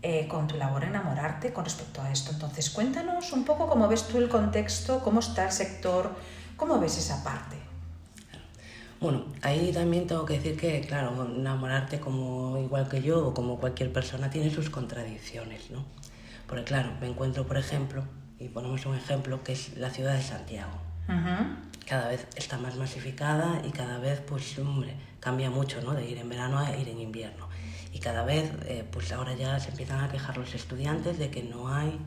eh, 0.03 0.29
con 0.29 0.47
tu 0.47 0.55
labor 0.57 0.85
enamorarte 0.85 1.53
con 1.53 1.65
respecto 1.65 2.01
a 2.01 2.13
esto. 2.13 2.31
Entonces, 2.33 2.71
cuéntanos 2.71 3.33
un 3.33 3.45
poco 3.45 3.67
cómo 3.67 3.89
ves 3.89 4.05
tú 4.05 4.19
el 4.19 4.29
contexto, 4.29 5.01
cómo 5.03 5.19
está 5.19 5.47
el 5.47 5.53
sector, 5.53 6.15
cómo 6.57 6.79
ves 6.79 6.97
esa 6.97 7.25
parte. 7.25 7.57
Bueno, 8.99 9.27
ahí 9.43 9.73
también 9.73 10.07
tengo 10.07 10.25
que 10.25 10.35
decir 10.35 10.57
que, 10.57 10.81
claro, 10.81 11.27
enamorarte 11.27 12.01
como 12.01 12.59
igual 12.59 12.89
que 12.89 13.03
yo 13.03 13.27
o 13.27 13.35
como 13.35 13.59
cualquier 13.59 13.93
persona 13.93 14.31
tiene 14.31 14.51
sus 14.51 14.71
contradicciones, 14.71 15.71
¿no? 15.71 15.85
Porque, 16.47 16.65
claro, 16.65 16.93
me 17.01 17.07
encuentro, 17.07 17.47
por 17.47 17.59
ejemplo, 17.59 18.05
y 18.39 18.49
ponemos 18.49 18.87
un 18.87 18.97
ejemplo, 18.97 19.45
que 19.45 19.53
es 19.53 19.77
la 19.77 19.91
ciudad 19.91 20.15
de 20.15 20.23
Santiago. 20.23 20.73
Cada 21.87 22.09
vez 22.09 22.27
está 22.37 22.57
más 22.57 22.77
masificada 22.77 23.63
y 23.67 23.71
cada 23.71 23.99
vez, 23.99 24.21
pues, 24.21 24.59
hombre, 24.59 24.95
cambia 25.21 25.51
mucho, 25.51 25.81
¿no? 25.83 25.93
De 25.93 26.09
ir 26.09 26.17
en 26.17 26.29
verano 26.31 26.59
a 26.59 26.75
ir 26.75 26.89
en 26.89 26.99
invierno. 26.99 27.49
Y 27.93 27.99
cada 27.99 28.25
vez, 28.25 28.51
eh, 28.65 28.85
pues 28.91 29.13
ahora 29.13 29.35
ya 29.35 29.59
se 29.61 29.71
empiezan 29.71 30.01
a 30.01 30.09
quejar 30.09 30.37
los 30.39 30.55
estudiantes 30.55 31.19
de 31.19 31.31
que 31.31 31.43
no 31.43 31.69
hay, 31.69 31.99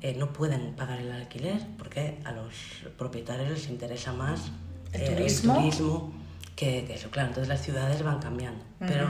eh, 0.00 0.14
no 0.18 0.32
pueden 0.32 0.74
pagar 0.74 1.00
el 1.00 1.10
alquiler 1.10 1.66
porque 1.78 2.20
a 2.24 2.32
los 2.32 2.54
propietarios 2.98 3.50
les 3.50 3.68
interesa 3.68 4.12
más 4.12 4.50
¿El 4.92 5.02
eh, 5.02 5.14
turismo? 5.16 6.12
que, 6.54 6.84
que 6.86 6.94
eso. 6.94 7.10
Claro, 7.10 7.28
entonces 7.28 7.48
las 7.48 7.60
ciudades 7.62 8.02
van 8.02 8.18
cambiando. 8.18 8.64
Pero 8.78 9.08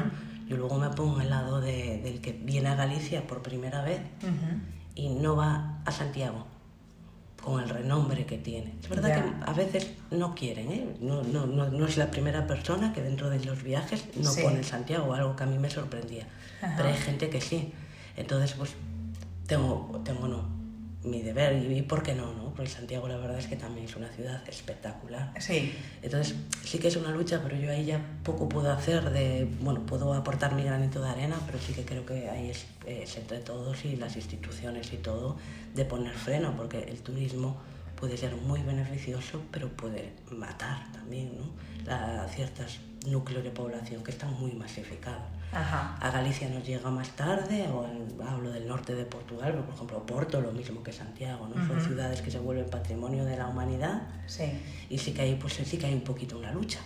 yo 0.48 0.56
luego 0.56 0.78
me 0.78 0.88
pongo 0.90 1.20
al 1.20 1.30
lado 1.30 1.60
de- 1.60 1.98
del 2.02 2.20
que 2.20 2.32
viene 2.32 2.68
a 2.68 2.74
Galicia 2.74 3.26
por 3.26 3.42
primera 3.42 3.82
vez 3.82 4.00
y 4.94 5.10
no 5.10 5.36
va 5.36 5.80
a 5.84 5.92
Santiago 5.92 6.46
con 7.42 7.62
el 7.62 7.68
renombre 7.68 8.26
que 8.26 8.38
tiene. 8.38 8.74
Es 8.82 8.88
verdad 8.88 9.08
Ya. 9.10 9.22
que 9.22 9.50
a 9.50 9.52
veces 9.52 9.90
no 10.10 10.34
quieren, 10.34 10.72
¿eh? 10.72 10.96
no, 11.00 11.22
no, 11.22 11.46
no, 11.46 11.68
no 11.68 11.86
es 11.86 11.96
la 11.96 12.10
primera 12.10 12.46
persona 12.48 12.92
que 12.92 13.02
dentro 13.02 13.30
de 13.30 13.44
los 13.44 13.62
viajes 13.62 14.04
no 14.16 14.28
Sí. 14.32 14.42
pone 14.42 14.64
Santiago, 14.64 15.14
algo 15.14 15.36
que 15.36 15.44
a 15.44 15.46
mí 15.46 15.56
me 15.58 15.70
sorprendía. 15.70 16.26
Ajá. 16.60 16.74
Pero 16.76 16.88
hay 16.88 16.96
gente 16.96 17.30
que 17.30 17.40
sí. 17.40 17.72
Entonces, 18.16 18.54
pues 18.54 18.70
tengo, 19.46 20.00
tengo 20.04 20.26
no, 20.26 20.42
mi 21.06 21.22
deber 21.22 21.54
y, 21.56 21.78
y 21.78 21.82
por 21.82 22.02
qué 22.02 22.14
no, 22.14 22.32
¿no? 22.34 22.52
Porque 22.54 22.70
Santiago 22.70 23.08
la 23.08 23.16
verdad 23.16 23.38
es 23.38 23.46
que 23.46 23.56
también 23.56 23.86
es 23.86 23.96
una 23.96 24.08
ciudad 24.08 24.42
espectacular. 24.48 25.32
Sí, 25.40 25.74
Entonces, 26.02 26.36
sí 26.64 26.78
que 26.78 26.88
es 26.88 26.96
una 26.96 27.10
lucha, 27.10 27.40
pero 27.42 27.56
yo 27.56 27.70
ahí 27.70 27.84
ya 27.86 28.00
poco 28.22 28.48
puedo 28.48 28.70
hacer 28.72 29.10
de, 29.10 29.48
bueno, 29.60 29.86
puedo 29.86 30.12
aportar 30.14 30.54
mi 30.54 30.64
granito 30.64 31.00
de 31.00 31.08
arena, 31.08 31.36
pero 31.46 31.58
sí 31.58 31.72
que 31.72 31.84
creo 31.84 32.04
que 32.04 32.28
ahí 32.28 32.50
es, 32.50 32.66
es 32.86 33.16
entre 33.16 33.38
todos 33.38 33.84
y 33.84 33.96
las 33.96 34.16
instituciones 34.16 34.92
y 34.92 34.96
todo 34.96 35.36
de 35.74 35.84
poner 35.84 36.14
freno, 36.14 36.54
porque 36.56 36.78
el 36.78 37.00
turismo 37.00 37.56
puede 37.96 38.16
ser 38.16 38.34
muy 38.36 38.62
beneficioso, 38.62 39.42
pero 39.50 39.68
puede 39.68 40.12
matar 40.30 40.92
también, 40.92 41.32
¿no? 41.36 41.92
A 41.92 42.26
ciertos 42.28 42.80
núcleos 43.06 43.44
de 43.44 43.50
población 43.50 44.02
que 44.02 44.10
están 44.10 44.32
muy 44.38 44.52
masificados. 44.52 45.35
Ajá. 45.52 45.96
A 46.00 46.10
Galicia 46.10 46.48
nos 46.48 46.64
llega 46.66 46.90
más 46.90 47.10
tarde, 47.10 47.66
o 47.68 47.84
en- 47.86 48.06
hablo 48.26 48.50
del 48.50 48.66
norte 48.66 48.94
de 48.94 49.04
Portugal, 49.04 49.50
pero 49.52 49.64
por 49.64 49.74
ejemplo 49.74 50.06
Porto, 50.06 50.40
lo 50.40 50.52
mismo 50.52 50.82
que 50.82 50.92
Santiago, 50.92 51.48
¿no? 51.48 51.54
Son 51.66 51.76
Ujú. 51.78 51.86
ciudades 51.86 52.20
que 52.22 52.30
se 52.30 52.38
vuelven 52.38 52.68
patrimonio 52.70 53.24
de 53.24 53.36
la 53.36 53.46
humanidad 53.48 54.02
Sí, 54.26 54.44
y 54.90 54.98
sí 54.98 55.12
que 55.12 55.22
hay, 55.22 55.34
pues 55.36 55.54
sí 55.54 55.78
que 55.78 55.86
hay 55.86 55.94
un 55.94 56.02
poquito 56.02 56.38
una 56.38 56.52
lucha. 56.52 56.80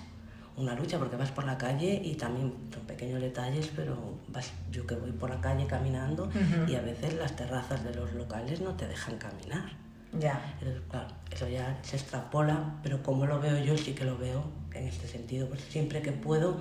Una 0.57 0.75
lucha 0.75 0.99
porque 0.99 1.17
vas 1.17 1.31
por 1.31 1.45
la 1.45 1.57
calle 1.57 2.03
y 2.05 2.15
también 2.17 2.53
son 2.75 2.83
pequeños 2.85 3.21
detalles, 3.21 3.71
pero 3.75 3.97
vas, 4.29 4.51
yo 4.71 4.87
que 4.87 4.95
voy 4.95 5.13
por 5.13 5.31
la 5.31 5.41
calle 5.41 5.67
caminando 5.67 6.25
Ujú. 6.25 6.71
y 6.71 6.75
a 6.75 6.83
veces 6.83 7.15
las 7.15 7.35
terrazas 7.35 7.83
de 7.83 7.95
los 7.95 8.13
locales 8.13 8.61
no 8.61 8.75
te 8.75 8.87
dejan 8.87 9.17
caminar. 9.17 9.71
ya. 10.13 10.55
Entonces, 10.61 10.83
claro, 10.91 11.07
eso 11.31 11.49
ya 11.49 11.79
se 11.83 11.97
extrapola, 11.97 12.79
pero 12.83 13.03
como 13.03 13.25
lo 13.27 13.41
veo 13.41 13.59
yo, 13.65 13.79
sí 13.79 13.95
que 13.95 14.05
lo 14.05 14.19
veo 14.19 14.43
en 14.75 14.87
este 14.89 15.07
sentido. 15.09 15.49
Pues 15.49 15.63
siempre 15.63 16.03
que 16.03 16.13
puedo 16.13 16.59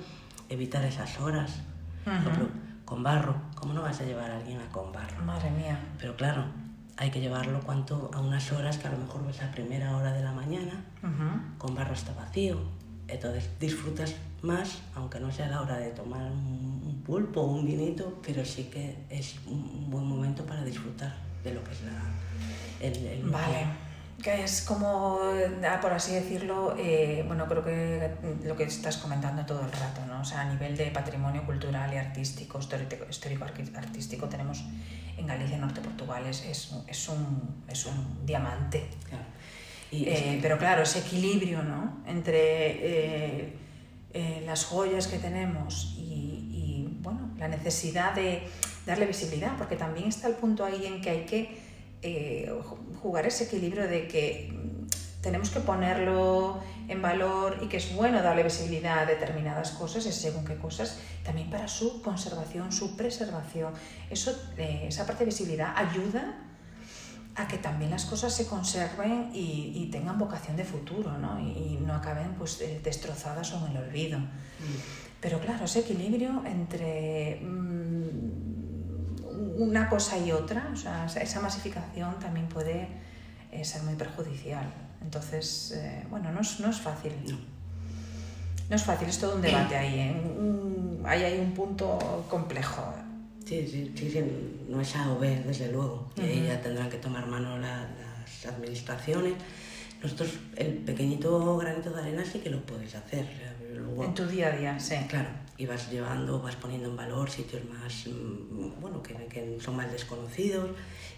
evitar 0.49 0.85
esas 0.85 1.19
horas. 1.19 1.59
Ejemplo, 2.17 2.47
con 2.85 3.03
barro, 3.03 3.35
¿cómo 3.55 3.73
no 3.73 3.81
vas 3.81 3.99
a 4.01 4.03
llevar 4.03 4.31
a 4.31 4.37
alguien 4.37 4.59
a 4.59 4.69
con 4.71 4.91
barro? 4.91 5.23
Madre 5.23 5.51
mía. 5.51 5.79
Pero 5.99 6.15
claro, 6.15 6.45
hay 6.97 7.11
que 7.11 7.19
llevarlo 7.19 7.59
cuanto 7.61 8.09
a 8.13 8.19
unas 8.19 8.51
horas 8.51 8.77
que 8.77 8.87
a 8.87 8.91
lo 8.91 8.97
mejor 8.97 9.25
ves 9.25 9.41
a 9.41 9.51
primera 9.51 9.95
hora 9.95 10.11
de 10.11 10.23
la 10.23 10.31
mañana 10.31 10.83
con 11.57 11.75
barro 11.75 11.93
está 11.93 12.13
vacío. 12.13 12.57
Entonces 13.07 13.49
disfrutas 13.59 14.15
más, 14.41 14.81
aunque 14.95 15.19
no 15.19 15.31
sea 15.31 15.47
la 15.47 15.61
hora 15.61 15.77
de 15.77 15.91
tomar 15.91 16.31
un, 16.31 17.01
pulpo 17.05 17.41
o 17.41 17.53
un 17.53 17.65
vinito, 17.65 18.21
pero 18.23 18.45
sí 18.45 18.65
que 18.65 18.95
es 19.09 19.39
un, 19.47 19.57
un 19.57 19.89
buen 19.89 20.05
momento 20.05 20.45
para 20.45 20.63
disfrutar 20.63 21.15
de 21.43 21.53
lo 21.55 21.63
que 21.63 21.71
es 21.71 21.81
la, 21.81 22.85
el, 22.85 23.05
el 23.05 23.23
Vale, 23.23 23.65
que 24.23 24.43
es 24.43 24.61
como, 24.63 25.19
ah, 25.67 25.79
por 25.81 25.93
así 25.93 26.13
decirlo, 26.13 26.75
eh, 26.77 27.23
bueno, 27.27 27.47
creo 27.47 27.63
que 27.63 28.11
lo 28.43 28.55
que 28.55 28.63
estás 28.63 28.97
comentando 28.97 29.45
todo 29.45 29.61
el 29.61 29.71
rato, 29.71 30.05
¿no? 30.07 30.21
O 30.21 30.25
sea, 30.25 30.41
a 30.41 30.45
nivel 30.53 30.75
de 30.75 30.87
patrimonio 30.91 31.45
cultural 31.45 31.93
y 31.93 31.97
artístico, 31.97 32.59
histórico, 32.59 32.95
histórico 33.09 33.45
arqui- 33.45 33.75
artístico, 33.77 34.27
tenemos 34.27 34.63
en 35.17 35.25
Galicia, 35.27 35.57
Norte 35.57 35.81
Portugal, 35.81 36.25
es, 36.27 36.43
es, 36.45 36.71
un- 36.71 36.83
es 36.89 37.07
un, 37.09 37.63
es 37.67 37.85
un 37.85 38.25
diamante. 38.25 38.89
Claro. 39.07 39.23
Y 39.91 40.05
Eh, 40.07 40.39
pero 40.41 40.57
claro, 40.57 40.83
ese 40.83 40.99
equilibrio 40.99 41.63
¿no? 41.63 42.03
entre 42.05 42.35
eh, 43.47 43.53
eh, 44.13 44.43
las 44.45 44.65
joyas 44.65 45.07
que 45.07 45.17
tenemos 45.17 45.95
y, 45.97 46.03
y, 46.03 46.99
bueno, 47.01 47.31
la 47.37 47.47
necesidad 47.47 48.13
de 48.13 48.43
darle 48.85 49.05
visibilidad, 49.07 49.57
porque 49.57 49.75
también 49.75 50.07
está 50.09 50.27
el 50.27 50.35
punto 50.35 50.63
ahí 50.65 50.85
en 50.85 51.01
que 51.01 51.09
hay 51.09 51.25
que 51.25 51.68
eh, 52.01 52.51
ju- 52.63 52.77
jugar 53.01 53.25
ese 53.25 53.45
equilibrio 53.45 53.87
de 53.87 54.07
que 54.07 54.51
mm, 54.53 55.21
tenemos 55.21 55.49
que 55.49 55.59
ponerlo 55.59 56.61
en 56.87 57.01
valor 57.01 57.57
y 57.61 57.67
que 57.67 57.77
es 57.77 57.93
bueno 57.93 58.21
darle 58.21 58.41
visibilidad 58.43 58.99
a 58.99 59.05
determinadas 59.05 59.71
cosas, 59.71 60.05
y 60.05 60.11
según 60.11 60.45
qué 60.45 60.55
cosas, 60.57 60.97
también 61.23 61.49
para 61.49 61.67
su 61.67 62.01
conservación, 62.01 62.71
su 62.71 62.95
preservación. 62.95 63.73
Eso, 64.09 64.31
eh, 64.57 64.85
esa 64.87 65.05
parte 65.05 65.19
de 65.25 65.31
visibilidad 65.31 65.73
ayuda 65.75 66.45
a 67.35 67.47
que 67.47 67.57
también 67.57 67.91
las 67.91 68.05
cosas 68.05 68.33
se 68.33 68.47
conserven 68.47 69.29
y, 69.33 69.71
y 69.75 69.89
tengan 69.91 70.17
vocación 70.17 70.57
de 70.57 70.65
futuro, 70.65 71.17
¿no? 71.17 71.39
Y, 71.39 71.75
y 71.75 71.79
no 71.85 71.93
acaben 71.93 72.33
pues, 72.37 72.59
eh, 72.61 72.81
destrozadas 72.83 73.53
o 73.53 73.65
en 73.67 73.75
el 73.77 73.83
olvido. 73.83 74.19
Pero 75.21 75.39
claro, 75.39 75.65
ese 75.65 75.79
equilibrio 75.81 76.43
entre 76.45 77.39
mm, 77.41 78.58
una 79.57 79.89
cosa 79.89 80.17
y 80.17 80.31
otra, 80.31 80.69
o 80.73 80.75
sea, 80.77 81.05
esa- 81.05 81.39
masificación 81.41 82.19
también 82.19 82.47
puede 82.47 82.87
eh, 83.51 83.63
ser 83.65 83.83
muy 83.83 83.95
perjudicial. 83.95 84.65
Entonces, 85.01 85.71
eh, 85.75 86.05
bueno, 86.09 86.31
no 86.31 86.41
es, 86.41 86.59
no 86.59 86.69
es 86.69 86.79
fácil. 86.79 87.13
No 88.69 88.75
es 88.75 88.83
fácil, 88.83 89.07
es 89.09 89.17
todo 89.17 89.35
un 89.35 89.41
debate 89.41 89.75
ahí. 89.75 89.99
¿eh? 89.99 90.11
Un- 90.39 91.01
ahí 91.05 91.23
hay 91.23 91.39
un 91.39 91.53
punto 91.53 92.25
complejo. 92.29 92.93
Sí, 93.45 93.67
sí, 93.67 93.91
sí, 93.97 94.11
sí, 94.11 94.23
no 94.69 94.79
es 94.81 94.95
A 94.95 95.11
o 95.11 95.17
B, 95.17 95.43
desde 95.47 95.71
luego. 95.71 96.09
Y 96.17 96.21
ahí 96.21 96.37
Ujú. 96.39 96.47
ya 96.49 96.61
tendrán 96.61 96.89
que 96.89 96.97
tomar 96.97 97.25
mano 97.25 97.57
la- 97.57 97.87
las 97.89 98.45
administraciones. 98.45 99.33
Nosotros, 100.03 100.29
el 100.55 100.75
pequeñito 100.75 101.57
granito 101.57 101.89
de 101.89 102.01
arena 102.01 102.23
sí 102.23 102.39
que 102.39 102.49
lo 102.51 102.61
puedes 102.65 102.93
hacer. 102.95 103.25
luego- 103.73 104.03
En 104.03 104.13
tu 104.13 104.25
día 104.27 104.47
a 104.47 104.51
día, 104.51 104.79
sí. 104.79 104.95
Claro, 105.09 105.29
y 105.59 105.65
vas 105.65 105.91
llevando, 105.91 106.41
vas 106.41 106.55
poniendo 106.55 106.87
en 106.87 106.95
valor 106.95 107.29
sitios 107.29 107.61
más, 107.65 108.07
mm, 108.07 108.79
bueno, 108.79 109.03
que, 109.03 109.13
que 109.25 109.59
son 109.59 109.75
más 109.75 109.91
desconocidos, 109.91 110.69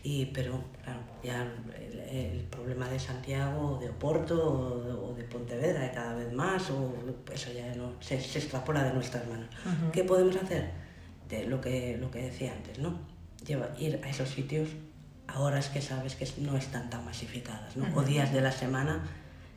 y, 0.02 0.26
pero 0.26 0.64
claro, 0.84 1.00
ya 1.24 1.44
el, 1.80 2.00
el 2.00 2.44
problema 2.46 2.90
de 2.90 3.00
Santiago, 3.00 3.74
o 3.74 3.80
de 3.80 3.90
Oporto 3.90 4.36
o 4.36 4.84
de, 4.84 4.92
o 4.94 5.14
de 5.14 5.24
Pontevedra 5.26 5.82
de 5.82 5.92
cada 5.92 6.16
vez 6.16 6.34
más, 6.34 6.72
o 6.72 6.92
eso 7.32 7.54
ya 7.54 7.76
no, 7.76 7.94
se, 8.00 8.20
se 8.20 8.40
extrapola 8.40 8.84
de 8.84 8.94
nuestras 8.94 9.28
manos. 9.28 9.48
Ujú. 9.64 9.92
¿Qué 9.92 10.04
podemos 10.04 10.36
hacer? 10.36 10.72
De 11.30 11.46
lo 11.46 11.62
que, 11.62 11.98
lo 12.02 12.10
que 12.10 12.24
decía 12.24 12.52
antes, 12.52 12.80
¿no? 12.80 13.00
Lleva, 13.46 13.70
ir 13.78 14.02
a 14.04 14.10
esos 14.10 14.28
sitios 14.30 14.70
a 15.28 15.40
horas 15.40 15.70
que 15.70 15.84
sabes 15.84 16.16
que 16.16 16.28
no 16.42 16.58
están 16.58 16.90
tan 16.90 17.06
masificadas, 17.06 17.78
¿no? 17.78 17.86
O 17.96 18.02
días 18.02 18.34
de 18.34 18.42
la 18.42 18.52
semana 18.52 19.04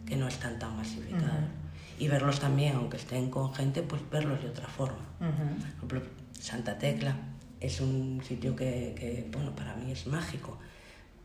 que 0.06 0.14
no 0.16 0.28
están 0.28 0.58
tan 0.58 0.76
masificadas. 0.76 1.63
Y 1.98 2.08
verlos 2.08 2.40
también, 2.40 2.76
aunque 2.76 2.96
estén 2.96 3.30
con 3.30 3.54
gente, 3.54 3.82
pues 3.82 4.02
verlos 4.10 4.42
de 4.42 4.48
otra 4.48 4.66
forma. 4.66 4.98
Por 5.18 5.98
ejemplo, 5.98 6.02
Santa 6.38 6.78
Tecla 6.78 7.16
es 7.60 7.80
un 7.80 8.22
sitio 8.22 8.54
que, 8.56 8.94
que, 8.98 9.28
bueno, 9.32 9.54
para 9.54 9.74
mí 9.76 9.92
es 9.92 10.06
mágico. 10.06 10.58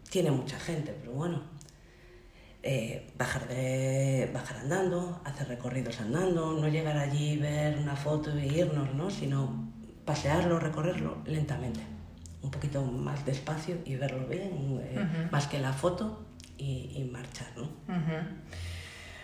Tiene 0.10 0.32
mucha 0.32 0.60
gente, 0.60 0.96
pero 1.00 1.14
bueno, 1.14 1.42
eh, 2.62 3.10
bajar, 3.18 3.48
de, 3.48 4.30
bajar 4.34 4.58
andando, 4.58 5.22
hacer 5.24 5.48
recorridos 5.48 6.02
andando, 6.02 6.60
no 6.60 6.68
llegar 6.68 6.98
allí, 6.98 7.38
ver 7.38 7.78
una 7.78 7.96
foto 7.96 8.38
y 8.38 8.48
irnos, 8.48 8.94
¿no? 8.94 9.10
sino 9.10 9.72
pasearlo, 10.04 10.60
recorrerlo 10.60 11.20
lentamente, 11.26 11.80
un 12.42 12.52
poquito 12.52 12.84
más 12.84 13.26
despacio 13.26 13.78
y 13.86 13.96
verlo 13.96 14.28
bien, 14.28 14.82
eh, 14.82 15.30
más 15.32 15.48
que 15.48 15.60
la 15.60 15.72
foto 15.72 16.26
y, 16.58 16.92
y 16.98 17.10
marchar. 17.10 17.48
¿no? 17.56 17.70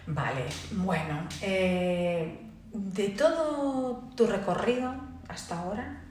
Vale, 0.08 0.46
bueno, 0.72 1.28
eh, 1.42 2.40
de 2.74 3.10
todo 3.10 4.10
tu 4.16 4.28
recorrido 4.28 4.94
hasta 5.28 5.60
ahora, 5.60 6.04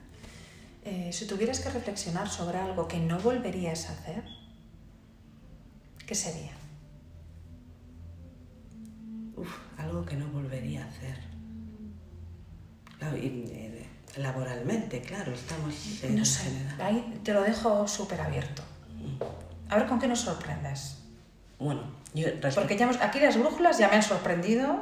eh, 0.83 1.11
si 1.13 1.25
tuvieras 1.27 1.59
que 1.61 1.69
reflexionar 1.69 2.29
sobre 2.29 2.57
algo 2.59 2.87
que 2.87 2.99
no 2.99 3.17
volverías 3.19 3.89
a 3.89 3.93
hacer, 3.93 4.23
¿qué 6.05 6.13
sería? 6.13 6.51
Uf, 9.37 9.49
algo 9.77 10.05
que 10.05 10.15
no 10.15 10.27
volvería 10.27 10.83
a 10.83 10.87
hacer. 10.87 11.17
Claro, 12.99 13.17
y, 13.17 13.27
eh, 13.51 13.85
laboralmente, 14.17 15.01
claro, 15.01 15.33
estamos 15.33 16.03
en 16.03 16.15
No 16.17 16.25
sé, 16.25 16.43
general. 16.49 16.81
ahí 16.81 17.19
te 17.23 17.33
lo 17.33 17.41
dejo 17.43 17.87
súper 17.87 18.19
abierto. 18.21 18.61
A 19.69 19.77
ver 19.77 19.87
con 19.87 19.99
qué 19.99 20.07
nos 20.07 20.19
sorprendes. 20.21 20.97
Bueno, 21.59 21.81
yo 22.15 22.27
Porque 22.55 22.77
ya 22.77 22.85
hemos- 22.85 23.01
aquí 23.01 23.19
las 23.19 23.37
brújulas 23.37 23.77
ya 23.77 23.87
me 23.89 23.95
han 23.97 24.03
sorprendido. 24.03 24.81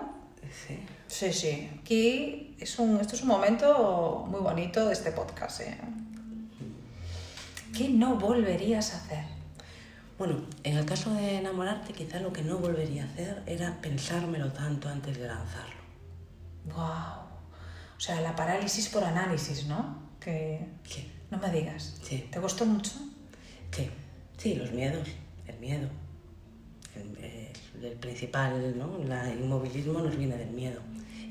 Sí. 0.67 0.79
Sí, 1.07 1.33
sí. 1.33 1.69
Aquí 1.81 2.55
es 2.59 2.79
un, 2.79 2.99
esto 2.99 3.15
es 3.15 3.21
un 3.23 3.27
momento 3.27 4.25
muy 4.29 4.39
bonito 4.39 4.87
de 4.87 4.93
este 4.93 5.11
podcast. 5.11 5.61
¿eh? 5.61 5.77
¿Qué 7.75 7.89
no 7.89 8.15
volverías 8.15 8.93
a 8.93 8.97
hacer? 8.97 9.25
Bueno, 10.17 10.45
en 10.63 10.77
el 10.77 10.85
caso 10.85 11.11
de 11.13 11.37
enamorarte, 11.37 11.91
quizá 11.93 12.19
lo 12.19 12.31
que 12.31 12.43
no 12.43 12.57
volvería 12.57 13.03
a 13.03 13.07
hacer 13.07 13.41
era 13.47 13.79
pensármelo 13.81 14.51
tanto 14.53 14.87
antes 14.89 15.17
de 15.17 15.27
lanzarlo. 15.27 15.81
Wow. 16.65 17.23
O 17.97 17.99
sea, 17.99 18.21
la 18.21 18.35
parálisis 18.35 18.89
por 18.89 19.03
análisis, 19.03 19.65
¿no? 19.65 19.97
Que 20.19 20.65
Sí. 20.83 21.11
no 21.31 21.37
me 21.39 21.49
digas. 21.49 21.97
Sí. 22.03 22.27
¿Te 22.31 22.39
costó 22.39 22.65
mucho? 22.65 22.91
Sí, 23.71 23.89
sí, 24.37 24.53
los 24.55 24.71
miedos, 24.71 25.07
el 25.47 25.57
miedo. 25.59 25.89
El, 26.95 27.17
el- 27.23 27.85
el 27.85 27.93
principal, 27.97 28.77
¿no? 28.77 28.97
La- 29.07 29.31
El 29.31 29.41
inmovilismo 29.41 29.99
nos 29.99 30.15
viene 30.17 30.37
del 30.37 30.51
miedo. 30.51 30.79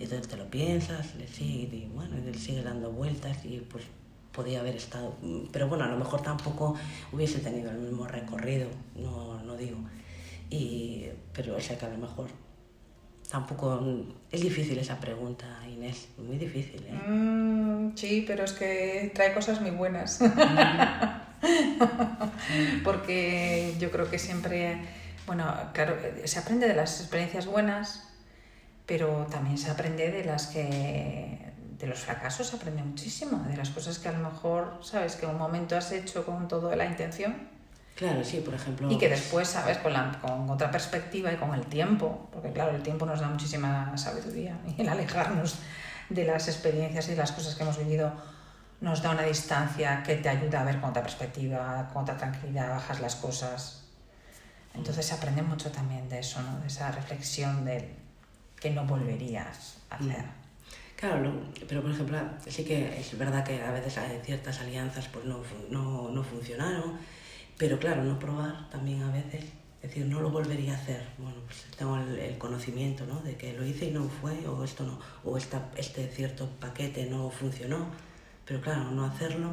Entonces 0.01 0.29
te 0.29 0.37
lo 0.37 0.51
piensas, 0.51 1.15
le 1.17 1.29
sigue, 1.29 1.77
y 1.77 1.91
bueno, 1.95 2.17
él 2.17 2.35
sigue 2.37 2.63
dando 2.63 2.91
vueltas 2.91 3.45
y 3.45 3.59
pues 3.71 3.85
podía 4.33 4.61
haber 4.61 4.75
estado. 4.77 5.15
Pero 5.53 5.69
bueno, 5.69 5.85
a 5.85 5.89
lo 5.89 5.97
mejor 5.97 6.23
tampoco 6.23 6.75
hubiese 7.13 7.39
tenido 7.39 7.71
el 7.71 7.79
mismo 7.79 8.07
recorrido, 8.07 8.69
no, 8.97 9.43
no 9.45 9.57
digo. 9.57 9.79
Y, 10.51 11.07
pero 11.33 11.57
o 11.57 11.61
sea 11.61 11.79
que 11.79 11.87
a 11.87 11.91
lo 11.91 11.99
mejor 11.99 12.29
tampoco. 13.31 13.81
Es 14.31 14.41
difícil 14.41 14.79
esa 14.79 14.99
pregunta, 14.99 15.47
Inés, 15.73 16.09
muy 16.19 16.37
difícil, 16.39 16.83
¿eh? 16.89 16.93
Mm, 17.09 17.97
sí, 17.97 18.25
pero 18.27 18.45
es 18.45 18.53
que 18.53 19.13
trae 19.15 19.33
cosas 19.33 19.61
muy 19.61 19.71
buenas. 19.71 20.19
Porque 22.85 23.75
yo 23.79 23.91
creo 23.91 24.11
que 24.11 24.19
siempre, 24.19 24.79
bueno, 25.35 25.51
claro, 25.73 25.97
se 26.25 26.39
aprende 26.39 26.69
de 26.69 26.75
las 26.75 27.01
experiencias 27.01 27.47
buenas, 27.47 28.03
pero 28.85 29.27
también 29.31 29.57
se 29.57 29.71
aprende 29.71 30.11
de 30.11 30.25
las 30.25 30.49
que, 30.49 31.53
de 31.79 31.87
los 31.87 32.01
fracasos 32.01 32.49
se 32.49 32.57
aprende 32.57 32.83
muchísimo, 32.83 33.43
de 33.49 33.57
las 33.57 33.71
cosas 33.71 33.99
que 33.99 34.09
a 34.09 34.13
lo 34.13 34.19
mejor, 34.19 34.81
sabes, 34.83 35.17
que 35.17 35.25
en 35.25 35.33
un 35.33 35.39
momento 35.39 35.75
has 35.75 35.91
hecho 35.93 36.27
con 36.27 36.49
toda 36.49 36.77
la 36.77 36.85
intención 36.85 37.49
Claro, 37.97 38.23
sí, 38.25 38.41
por 38.41 38.53
ejemplo. 38.53 38.91
y 38.91 38.99
que 38.99 39.09
después, 39.09 39.49
sabes, 39.49 39.79
con, 39.79 39.95
la, 39.95 40.19
con 40.21 40.51
otra 40.51 40.71
perspectiva 40.71 41.33
y 41.33 41.37
con 41.37 41.55
el 41.55 41.65
tiempo, 41.65 42.29
porque 42.31 42.53
claro, 42.53 42.77
el 42.77 42.83
tiempo 42.83 43.07
nos 43.07 43.21
da 43.21 43.29
muchísima 43.29 43.97
sabiduría 43.97 44.59
y 44.77 44.83
el 44.83 44.89
alejarnos 44.89 45.61
de 46.11 46.27
las 46.27 46.47
experiencias 46.49 47.09
y 47.09 47.15
las 47.15 47.33
cosas 47.33 47.55
que 47.55 47.63
hemos 47.63 47.79
vivido 47.79 48.13
nos 48.83 49.01
da 49.01 49.13
una 49.13 49.23
distancia 49.23 50.03
que 50.03 50.17
te 50.17 50.29
ayuda 50.29 50.61
a 50.61 50.65
ver 50.65 50.79
con 50.79 50.91
otra 50.91 51.03
perspectiva, 51.03 51.89
con 51.91 52.03
otra 52.03 52.19
tranquilidad, 52.19 52.69
bajas 52.69 53.01
las 53.01 53.17
cosas. 53.17 53.82
Entonces 54.75 55.07
se 55.07 55.15
aprende 55.15 55.43
mucho 55.43 55.71
también 55.71 56.09
de 56.09 56.19
eso, 56.21 56.43
¿no? 56.43 56.59
De 56.61 56.67
esa 56.67 56.91
reflexión 56.91 57.65
del 57.65 57.85
que 58.61 58.71
no 58.71 58.85
volverías 58.87 59.79
a 59.91 59.97
hacer. 59.97 60.25
Claro, 60.97 61.21
lo- 61.21 61.43
pero 61.69 61.83
por 61.83 61.91
ejemplo, 61.91 62.19
sí 62.47 62.65
que 62.65 62.99
es 63.01 63.19
verdad 63.19 63.45
que 63.45 63.61
a 63.61 63.73
veces 63.73 63.99
hay 63.99 64.21
ciertas 64.25 64.61
alianzas 64.61 65.09
pues 65.09 65.25
no, 65.25 65.41
no, 65.71 66.11
no 66.11 66.23
funcionaron, 66.23 66.97
pero 67.59 67.79
claro, 67.79 68.05
no 68.05 68.19
probar 68.19 68.71
también 68.71 69.03
a 69.03 69.11
veces, 69.11 69.45
es 69.83 69.89
decir, 69.91 70.07
no 70.07 70.21
lo 70.21 70.31
volvería 70.31 70.73
a 70.75 70.77
hacer. 70.77 71.05
Bueno, 71.19 71.39
pues 71.45 71.67
tengo 71.77 71.97
el, 71.97 72.17
el 72.19 72.39
conocimiento 72.39 73.05
¿no? 73.05 73.21
de 73.21 73.37
que 73.37 73.53
lo 73.53 73.65
hice 73.67 73.87
y 73.87 73.91
no 73.91 74.09
fue, 74.09 74.47
o 74.47 74.63
esto 74.63 74.85
no, 74.85 74.99
o 75.25 75.37
esta, 75.37 75.71
este 75.77 76.07
cierto 76.09 76.49
paquete 76.61 77.07
no 77.07 77.29
funcionó, 77.31 77.87
pero 78.47 78.61
claro, 78.61 78.85
no 78.93 79.05
hacerlo, 79.05 79.51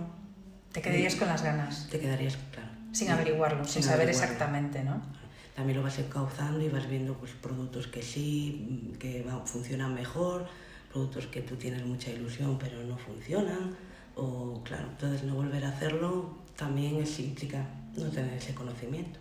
Te 0.71 0.81
quedarías 0.83 1.15
con 1.15 1.27
las 1.27 1.41
ganas, 1.41 1.87
te 1.89 1.99
quedarías, 1.99 2.37
claro. 2.51 2.68
Sin 2.91 3.09
averiguarlo, 3.11 3.63
sin, 3.63 3.73
Sin 3.73 3.83
saber 3.83 4.01
averiguarlo. 4.07 4.33
exactamente, 4.33 4.83
¿no? 4.83 5.01
También 5.55 5.77
lo 5.77 5.83
vas 5.83 5.99
encauzando 5.99 6.61
y 6.61 6.69
vas 6.69 6.87
viendo 6.87 7.13
pues, 7.15 7.31
productos 7.33 7.87
que 7.87 8.01
sí, 8.01 8.95
que 8.99 9.23
va- 9.23 9.45
funcionan 9.45 9.93
mejor, 9.93 10.47
productos 10.91 11.27
que 11.27 11.41
tú 11.41 11.55
tienes 11.55 11.83
mucha 11.85 12.09
ilusión 12.11 12.57
pero 12.57 12.81
no 12.83 12.97
funcionan. 12.97 13.75
O 14.15 14.61
claro, 14.63 14.87
entonces 14.89 15.23
no 15.23 15.35
volver 15.35 15.63
a 15.65 15.69
hacerlo 15.69 16.37
también 16.57 16.97
es 16.97 17.19
implica 17.19 17.65
no 17.95 18.09
tener 18.09 18.33
ese 18.33 18.53
conocimiento. 18.53 19.19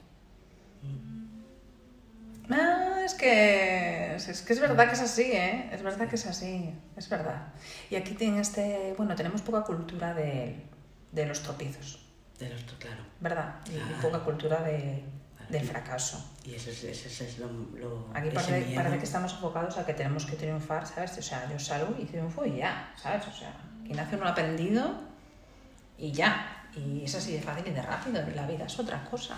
Ah, 2.50 3.02
es 3.04 3.14
que 3.14 4.14
es 4.14 4.42
que 4.42 4.52
es 4.54 4.60
verdad 4.60 4.88
que 4.88 4.94
es 4.94 5.00
así, 5.02 5.22
¿eh? 5.32 5.68
Es 5.72 5.82
verdad 5.82 6.08
que 6.08 6.14
es 6.16 6.26
así, 6.26 6.70
es 6.96 7.08
verdad. 7.08 7.48
Y 7.90 7.96
aquí 7.96 8.14
tiene 8.14 8.40
este, 8.40 8.94
bueno, 8.96 9.14
tenemos 9.14 9.42
poca 9.42 9.62
cultura 9.64 10.14
de, 10.14 10.56
de 11.12 11.26
los 11.26 11.42
tropiezos, 11.42 12.00
De 12.38 12.48
los, 12.50 12.62
claro. 12.78 13.02
¿verdad? 13.20 13.56
Y, 13.66 13.72
y 13.74 13.80
Ah. 13.80 13.98
poca 14.00 14.20
cultura 14.20 14.62
de, 14.62 15.04
del 15.48 15.64
fracaso. 15.66 16.24
Y 16.44 16.54
eso 16.54 16.70
es, 16.70 16.84
eso 16.84 17.24
es- 17.24 17.38
lo, 17.38 17.48
lo- 17.76 18.08
Aquí 18.14 18.30
parece, 18.30 18.74
parece 18.74 18.98
que 18.98 19.04
estamos 19.04 19.32
enfocados 19.32 19.76
a 19.78 19.84
que 19.84 19.94
tenemos 19.94 20.24
que 20.26 20.36
triunfar, 20.36 20.86
¿sabes? 20.86 21.16
O 21.18 21.22
sea, 21.22 21.50
yo 21.50 21.58
salgo 21.58 21.96
y 21.98 22.04
triunfo 22.04 22.44
y 22.46 22.56
ya, 22.58 22.92
¿sabes? 22.96 23.26
O 23.26 23.32
sea, 23.32 23.52
aquí 23.82 23.92
nace 23.92 24.16
uno 24.16 24.28
aprendido 24.28 25.00
y 25.98 26.12
ya. 26.12 26.54
Y 26.76 27.02
es 27.04 27.14
así 27.14 27.32
de 27.32 27.40
fácil 27.42 27.66
y 27.66 27.70
de 27.70 27.82
rápido. 27.82 28.22
Y 28.30 28.34
la 28.34 28.46
vida 28.46 28.66
es 28.66 28.78
otra 28.78 29.02
cosa. 29.04 29.34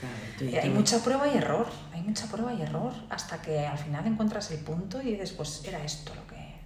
Claro, 0.00 0.16
tú- 0.36 0.44
Eh, 0.46 0.58
Hay 0.60 0.68
tú- 0.70 0.74
mucha 0.74 0.98
prueba 0.98 1.28
y 1.28 1.36
error, 1.36 1.68
hay 1.92 2.02
mucha 2.02 2.26
prueba 2.26 2.52
y 2.52 2.62
error, 2.62 2.92
hasta 3.08 3.40
que 3.40 3.64
al 3.64 3.78
final 3.78 4.04
encuentras 4.06 4.50
el 4.50 4.58
punto 4.64 5.00
y 5.00 5.12
dices, 5.12 5.32
pues 5.32 5.62
era 5.64 5.82
esto 5.84 6.12
lo 6.14 6.26
que... 6.26 6.56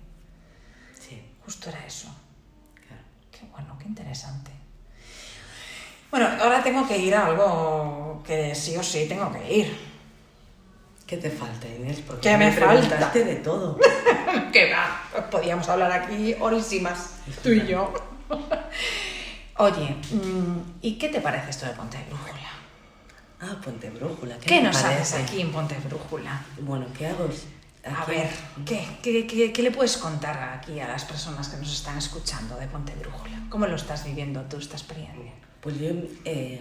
Sí, 0.98 1.22
Justo 1.44 1.68
era 1.68 1.84
eso. 1.86 2.08
claro. 2.86 3.02
Qué 3.30 3.44
bueno, 3.52 3.76
qué 3.78 3.84
interesante. 3.88 4.50
Bueno, 6.10 6.28
ahora 6.40 6.62
tengo 6.62 6.86
que 6.86 6.96
ir 6.98 7.14
a 7.14 7.26
algo 7.26 8.22
que 8.26 8.54
sí 8.54 8.76
o 8.76 8.82
sí 8.82 9.06
tengo 9.08 9.32
que 9.32 9.52
ir. 9.52 9.86
¿Qué 11.06 11.16
te 11.18 11.30
falta, 11.30 11.68
Inés? 11.68 12.00
Porque 12.06 12.28
¿Qué 12.30 12.36
me 12.36 12.50
preguntaste 12.50 12.96
falta? 12.98 13.18
de 13.18 13.36
todo. 13.36 13.78
que 14.52 14.72
va, 14.72 15.00
podíamos 15.30 15.68
hablar 15.68 15.92
aquí 15.92 16.34
horísimas, 16.40 17.18
tú 17.42 17.50
y 17.50 17.66
yo. 17.66 17.92
Oye, 19.58 19.96
mm, 20.10 20.60
¿y 20.82 20.98
qué 20.98 21.08
te 21.08 21.20
parece 21.20 21.50
esto 21.50 21.66
de 21.66 21.72
Ponte 21.72 21.98
Brújula? 22.08 22.50
Ah, 23.40 23.56
Ponte 23.64 23.88
Brújula. 23.90 24.36
¿Qué, 24.38 24.46
¿Qué 24.46 24.56
me 24.56 24.62
nos 24.68 24.76
haces 24.82 25.14
aquí 25.14 25.40
en 25.40 25.52
Ponte 25.52 25.76
Brújula? 25.88 26.42
Bueno, 26.60 26.86
¿qué 26.96 27.06
hago? 27.06 27.28
A 27.84 28.02
Aquí- 28.02 28.10
ver, 28.10 28.28
¿qué, 28.64 28.84
qué, 29.02 29.26
qué, 29.28 29.52
qué 29.52 29.62
le 29.62 29.70
puedes 29.70 29.96
contar 29.98 30.36
aquí 30.58 30.80
a 30.80 30.88
las 30.88 31.04
personas 31.04 31.48
que 31.48 31.56
nos 31.56 31.72
están 31.72 31.96
escuchando 31.98 32.56
de 32.56 32.66
Ponte 32.66 32.92
Brújula? 32.96 33.38
¿Cómo 33.48 33.66
lo 33.66 33.76
estás 33.76 34.04
viviendo 34.04 34.42
tú, 34.42 34.56
esta 34.58 34.76
experiencia? 34.76 35.32
Pues 35.60 35.78
yo, 35.78 35.88
eh, 36.24 36.60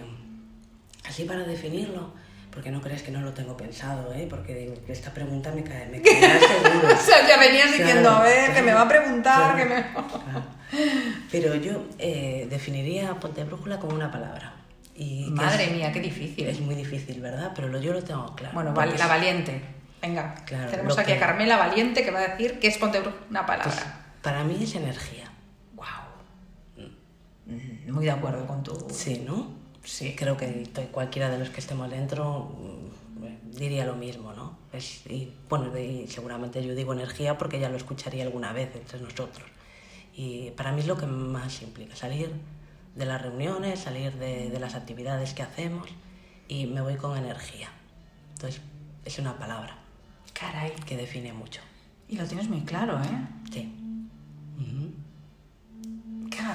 así 1.08 1.24
para 1.24 1.44
definirlo, 1.44 2.12
porque 2.50 2.70
no 2.70 2.80
crees 2.80 3.02
que 3.02 3.10
no 3.10 3.20
lo 3.20 3.32
tengo 3.32 3.56
pensado, 3.56 4.12
¿eh? 4.14 4.26
porque 4.28 4.72
esta 4.88 5.12
pregunta 5.12 5.52
me, 5.52 5.62
cae, 5.62 5.86
me 5.88 6.00
caerá 6.02 6.38
seguro. 6.40 6.94
O 6.94 6.96
sea, 6.98 7.26
ya 7.28 7.38
venías 7.38 7.70
diciendo, 7.72 8.10
a 8.10 8.22
ver, 8.22 8.52
que 8.54 8.62
me 8.62 8.72
va 8.72 8.82
a 8.82 8.88
preguntar, 8.88 9.54
claro, 9.54 9.56
que 9.56 9.64
me... 9.74 9.84
Pero 11.30 11.54
yo 11.54 11.84
eh, 11.98 12.46
definiría 12.50 13.14
Ponte 13.14 13.44
Brújula 13.44 13.78
como 13.78 13.94
una 13.94 14.10
palabra. 14.10 14.54
Y 14.96 15.28
Madre 15.30 15.64
es- 15.66 15.72
mía, 15.72 15.92
qué 15.92 16.00
difícil. 16.00 16.46
Es 16.48 16.58
muy 16.60 16.74
difícil, 16.74 17.20
¿verdad? 17.20 17.52
Pero 17.54 17.68
lo, 17.68 17.80
yo 17.80 17.92
lo 17.92 18.02
tengo 18.02 18.34
claro. 18.34 18.54
Bueno, 18.54 18.72
Porque 18.74 18.90
val- 18.90 18.98
la 18.98 19.06
valiente. 19.06 19.60
Venga, 20.02 20.34
tenemos 20.46 20.96
aquí 20.98 21.12
a 21.12 21.14
que- 21.14 21.20
Carmela 21.20 21.56
Valiente 21.56 22.04
que 22.04 22.10
va 22.10 22.20
a 22.20 22.28
decir 22.28 22.58
que 22.58 22.68
es 22.68 22.78
Ponte 22.78 23.00
Brújula 23.00 23.22
una 23.30 23.46
pues, 23.46 23.58
palabra. 23.58 24.00
para 24.22 24.42
mí 24.44 24.56
es 24.62 24.74
energía. 24.74 25.25
Muy 27.88 28.04
de 28.04 28.10
acuerdo 28.10 28.46
con 28.46 28.62
tu... 28.62 28.74
Sí, 28.90 29.22
¿no? 29.26 29.48
Sí. 29.84 30.14
Creo 30.16 30.36
que 30.36 30.68
cualquiera 30.90 31.30
de 31.30 31.38
los 31.38 31.50
que 31.50 31.60
estemos 31.60 31.88
dentro 31.90 32.50
mm, 33.20 33.56
diría 33.56 33.86
lo 33.86 33.94
mismo, 33.94 34.32
¿no? 34.32 34.58
Es, 34.72 35.06
y 35.06 35.32
bueno, 35.48 35.70
de- 35.70 36.06
seguramente 36.08 36.64
yo 36.66 36.74
digo 36.74 36.92
energía 36.92 37.38
porque 37.38 37.60
ya 37.60 37.68
lo 37.68 37.76
escucharía 37.76 38.24
alguna 38.24 38.52
vez 38.52 38.74
entre 38.74 39.00
nosotros. 39.00 39.46
Y 40.14 40.50
para 40.50 40.72
mí 40.72 40.80
es 40.80 40.86
lo 40.86 40.96
que 40.96 41.06
más 41.06 41.62
implica, 41.62 41.94
salir 41.94 42.30
de 42.96 43.04
las 43.06 43.20
reuniones, 43.22 43.78
salir 43.80 44.12
de, 44.14 44.50
de 44.50 44.58
las 44.58 44.74
actividades 44.74 45.34
que 45.34 45.42
hacemos 45.42 45.86
y 46.48 46.66
me 46.66 46.80
voy 46.80 46.96
con 46.96 47.16
energía. 47.16 47.68
Entonces, 48.34 48.60
es 49.04 49.18
una 49.18 49.38
palabra 49.38 49.78
Caray. 50.32 50.72
que 50.86 50.96
define 50.96 51.32
mucho. 51.32 51.60
Y 52.08 52.16
lo 52.16 52.24
tienes 52.26 52.48
muy 52.48 52.62
claro, 52.62 52.98
¿eh? 53.02 53.26
Sí. 53.52 53.72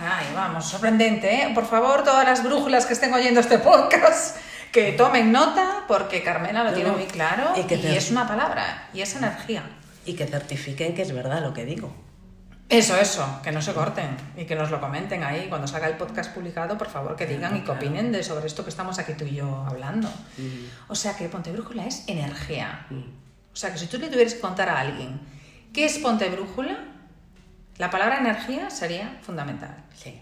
Caray, 0.02 0.34
vamos, 0.34 0.66
sorprendente, 0.66 1.32
¿eh? 1.32 1.52
Por 1.54 1.68
favor, 1.68 2.04
todas 2.04 2.26
las 2.26 2.44
brújulas 2.44 2.88
que 2.88 2.94
estén 2.94 3.14
oyendo 3.14 3.40
este 3.40 3.60
podcast, 3.60 4.36
que 4.72 4.94
tomen 4.94 5.32
nota, 5.32 5.84
porque 5.88 6.24
Carmela 6.24 6.64
lo 6.64 6.72
No, 6.72 6.76
tiene 6.76 6.92
muy 6.92 7.06
claro 7.06 7.54
Y 7.56 7.66
que 7.66 7.96
es 7.96 8.10
una 8.10 8.28
palabra, 8.28 8.90
y 8.96 9.02
es 9.02 9.16
energía. 9.16 9.62
Y 10.04 10.16
que 10.16 10.26
certifiquen 10.26 10.96
que 10.96 11.04
es 11.04 11.14
verdad 11.14 11.44
lo 11.44 11.54
que 11.54 11.66
digo. 11.66 11.94
Eso, 12.68 12.98
eso, 12.98 13.42
que 13.44 13.52
no 13.52 13.62
se 13.62 13.74
corten 13.74 14.18
y 14.36 14.46
que 14.46 14.56
nos 14.56 14.72
lo 14.72 14.82
comenten 14.82 15.24
ahí 15.24 15.46
cuando 15.50 15.68
salga 15.68 15.88
el 15.88 15.98
podcast 15.98 16.34
publicado, 16.34 16.80
por 16.80 16.90
favor, 16.90 17.16
que 17.16 17.28
digan 17.28 17.56
y 17.58 17.62
que 17.62 17.70
opinen 17.70 18.12
de 18.12 18.24
sobre 18.24 18.48
esto 18.48 18.64
que 18.64 18.72
estamos 18.72 18.98
aquí 18.98 19.14
tú 19.14 19.26
y 19.26 19.36
yo 19.36 19.64
hablando. 19.70 20.10
O 20.88 20.96
sea 20.96 21.16
que 21.16 21.30
Ponte 21.30 21.52
Brújula 21.52 21.86
es 21.86 22.06
energía. 22.08 22.88
Mm. 22.90 23.04
O 23.54 23.56
sea 23.56 23.72
que 23.72 23.78
si 23.78 23.86
tú 23.86 24.00
le 24.00 24.08
tuvieras 24.08 24.34
que 24.34 24.40
contar 24.40 24.68
a 24.68 24.80
alguien 24.80 25.22
qué 25.72 25.86
es 25.86 26.00
Ponte 26.00 26.28
Brújula, 26.30 26.92
la 27.82 27.90
palabra 27.90 28.20
energía 28.20 28.70
sería 28.70 29.18
fundamental. 29.24 29.76
Sí. 29.96 30.14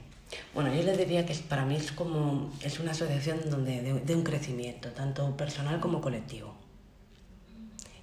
Bueno, 0.54 0.74
yo 0.74 0.82
le 0.82 0.96
diría 0.96 1.26
que 1.26 1.34
para 1.34 1.66
mí 1.66 1.76
es 1.76 1.92
como 1.92 2.54
es 2.64 2.80
una 2.80 2.92
asociación 2.92 3.50
donde 3.50 3.82
de, 3.82 4.00
de 4.00 4.16
un 4.16 4.24
crecimiento, 4.24 4.88
tanto 4.92 5.36
personal 5.36 5.82
como 5.82 6.00
colectivo. 6.00 6.56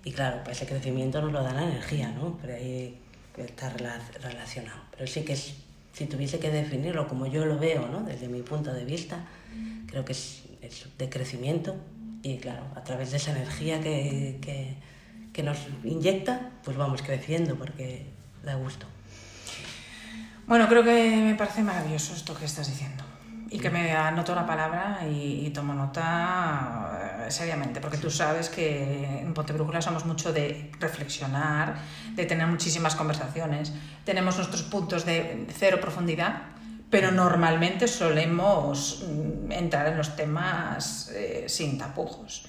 Y 0.05 0.13
claro, 0.13 0.43
pues 0.45 0.59
ese 0.59 0.67
crecimiento 0.67 1.23
nos 1.23 1.33
lo 1.33 1.43
da 1.43 1.55
la 1.55 1.63
energía, 1.63 2.11
¿no? 2.11 2.37
Pero 2.43 2.53
ahí 2.53 2.99
está 3.39 3.71
relacionado. 3.71 4.79
Pero 4.91 5.07
sí 5.07 5.23
que 5.23 5.33
es, 5.33 5.55
si 5.95 6.05
tuviese 6.05 6.39
que 6.39 6.51
definirlo 6.51 7.09
como 7.09 7.27
yo 7.27 7.47
lo 7.47 7.59
veo, 7.59 7.89
¿no? 7.89 8.03
Desde 8.03 8.29
mi 8.29 8.43
punto 8.43 8.75
de 8.75 8.85
vista, 8.85 9.25
creo 9.87 10.05
que 10.05 10.13
es, 10.13 10.43
es 10.61 10.87
de 10.99 11.09
crecimiento 11.09 11.75
y 12.23 12.37
claro, 12.37 12.65
a 12.75 12.85
través 12.85 13.11
de 13.11 13.17
esa 13.17 13.31
energía 13.31 13.81
que, 13.81 14.37
que, 14.43 14.75
que 15.33 15.43
nos 15.43 15.57
inyecta, 15.83 16.51
pues 16.63 16.77
vamos 16.77 17.01
creciendo 17.01 17.55
porque 17.55 18.05
da 18.45 18.57
gusto. 18.57 18.87
Bueno, 20.47 20.69
creo 20.69 20.85
que 20.85 21.17
me 21.17 21.35
parece 21.35 21.65
maravilloso 21.65 22.15
esto 22.15 22.37
que 22.37 22.45
estás 22.45 22.69
diciendo 22.69 23.03
y 23.51 23.59
que 23.59 23.69
me 23.69 23.93
anoto 23.93 24.33
la 24.33 24.47
palabra 24.47 25.01
y, 25.05 25.51
tomo 25.51 25.75
nota 25.75 27.25
eh, 27.27 27.31
seriamente, 27.33 27.81
porque 27.81 27.97
tú 27.97 28.11
sabes 28.11 28.49
que 28.49 29.23
en 29.23 29.35
Ponte 29.35 29.53
Brújula 29.53 29.83
somos 29.83 30.05
mucho 30.05 30.33
de 30.33 30.71
reflexionar, 30.79 31.75
de 32.15 32.27
tener 32.27 32.47
muchísimas 32.47 32.95
conversaciones, 32.95 33.73
tenemos 34.05 34.37
nuestros 34.37 34.63
puntos 34.63 35.05
de 35.05 35.49
cero 35.53 35.79
profundidad, 35.81 36.43
pero 36.91 37.11
normalmente 37.11 37.89
solemos 37.89 39.05
mm, 39.05 39.51
entrar 39.51 39.89
en 39.89 39.97
los 39.97 40.15
temas 40.15 41.11
eh, 41.13 41.47
sin 41.49 41.77
tapujos. 41.77 42.47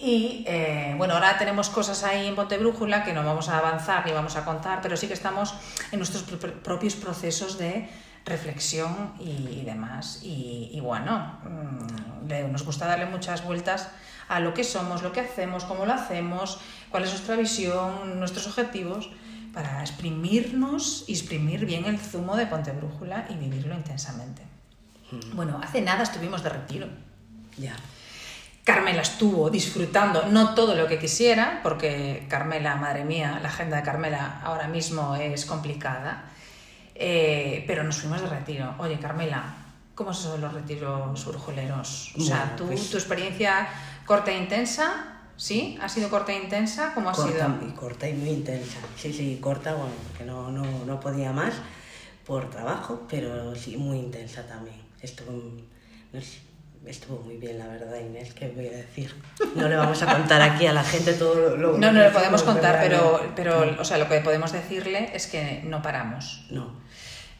Y 0.00 0.44
eh, 0.46 0.94
bueno, 0.96 1.14
ahora 1.14 1.36
tenemos 1.38 1.70
cosas 1.70 2.04
ahí 2.04 2.28
en 2.28 2.36
Ponte 2.36 2.56
Brújula 2.56 3.02
que 3.02 3.12
no 3.12 3.24
vamos 3.24 3.48
a 3.48 3.58
avanzar 3.58 4.06
ni 4.06 4.12
vamos 4.12 4.36
a 4.36 4.44
contar, 4.44 4.80
pero 4.80 4.96
sí 4.96 5.08
que 5.08 5.14
estamos 5.14 5.54
en 5.90 5.98
nuestros 5.98 6.22
propios 6.62 6.94
procesos 6.94 7.58
de 7.58 7.88
reflexión 8.24 9.14
y, 9.18 9.62
demás. 9.64 10.20
Y, 10.22 10.78
bueno, 10.80 11.40
mm, 11.42 12.52
nos 12.52 12.64
gusta 12.64 12.86
darle 12.86 13.06
muchas 13.06 13.44
vueltas 13.44 13.88
a 14.28 14.38
lo 14.38 14.54
que 14.54 14.62
somos, 14.62 15.02
lo 15.02 15.10
que 15.10 15.20
hacemos, 15.20 15.64
cómo 15.64 15.84
lo 15.84 15.94
hacemos, 15.94 16.60
cuál 16.90 17.04
es 17.04 17.10
nuestra 17.10 17.34
visión, 17.34 18.20
nuestros 18.20 18.46
objetivos, 18.46 19.10
para 19.52 19.80
exprimirnos 19.80 21.04
y 21.08 21.12
exprimir 21.12 21.66
bien 21.66 21.86
el 21.86 21.98
zumo 21.98 22.36
de 22.36 22.46
Ponte 22.46 22.70
Brújula 22.70 23.26
y 23.30 23.34
vivirlo 23.34 23.74
intensamente. 23.74 24.42
Mm. 25.10 25.34
Bueno, 25.34 25.60
hace 25.60 25.80
nada 25.80 26.04
estuvimos 26.04 26.44
de 26.44 26.50
retiro. 26.50 26.86
Ya. 27.56 27.74
Carmela 28.68 29.00
estuvo 29.00 29.48
disfrutando, 29.48 30.26
no 30.26 30.52
todo 30.54 30.74
lo 30.74 30.86
que 30.86 30.98
quisiera, 30.98 31.60
porque 31.62 32.26
Carmela, 32.28 32.76
madre 32.76 33.02
mía, 33.02 33.38
la 33.40 33.48
agenda 33.48 33.78
de 33.78 33.82
Carmela 33.82 34.42
ahora 34.44 34.68
mismo 34.68 35.16
es 35.16 35.46
complicada, 35.46 36.24
eh, 36.94 37.64
pero 37.66 37.82
nos 37.82 37.96
fuimos 37.96 38.20
de 38.20 38.28
retiro. 38.28 38.74
Oye, 38.76 38.98
Carmela, 38.98 39.42
¿cómo 39.94 40.12
son 40.12 40.42
los 40.42 40.52
retiros 40.52 41.18
surjuleros? 41.18 42.12
O 42.18 42.20
sea, 42.20 42.54
tú, 42.58 42.66
pues 42.66 42.90
tu 42.90 42.98
experiencia 42.98 43.66
corta 44.04 44.32
e 44.32 44.36
intensa, 44.36 45.16
¿sí? 45.38 45.78
¿Ha 45.80 45.88
sido 45.88 46.10
corta 46.10 46.32
e 46.32 46.42
intensa? 46.42 46.92
¿Cómo 46.94 47.08
ha 47.08 47.14
sido? 47.14 47.48
Y 47.66 47.70
corta 47.70 48.06
y 48.06 48.12
muy 48.12 48.28
intensa. 48.28 48.80
Sí, 48.98 49.14
sí, 49.14 49.38
corta, 49.40 49.72
bueno, 49.72 49.94
porque 50.06 50.24
no, 50.24 50.50
no, 50.52 50.84
no 50.84 51.00
podía 51.00 51.32
más 51.32 51.54
por 52.26 52.50
trabajo, 52.50 53.06
pero 53.08 53.56
sí, 53.56 53.78
muy 53.78 53.96
intensa 53.96 54.46
también. 54.46 54.76
Estuvo, 55.00 55.32
no 56.12 56.20
sé, 56.20 56.47
estuvo 56.86 57.22
muy 57.22 57.36
bien, 57.36 57.58
la 57.58 57.66
verdad, 57.66 57.98
Inés, 57.98 58.32
¿qué 58.34 58.48
voy 58.48 58.66
a 58.66 58.70
decir? 58.70 59.14
No 59.54 59.68
le 59.68 59.76
vamos 59.76 60.02
a 60.02 60.12
contar 60.12 60.40
aquí 60.42 60.66
a 60.66 60.72
la 60.72 60.84
gente 60.84 61.12
todo 61.14 61.56
lo 61.56 61.78
No, 61.78 61.92
no 61.92 62.00
le 62.00 62.10
podemos 62.10 62.42
contar, 62.42 62.78
pero, 62.80 63.20
pero 63.36 63.76
o 63.80 63.84
sea, 63.84 63.98
lo 63.98 64.08
que 64.08 64.20
podemos 64.20 64.52
decirle 64.52 65.10
es 65.14 65.26
que 65.26 65.62
no 65.64 65.82
paramos. 65.82 66.46
No. 66.50 66.72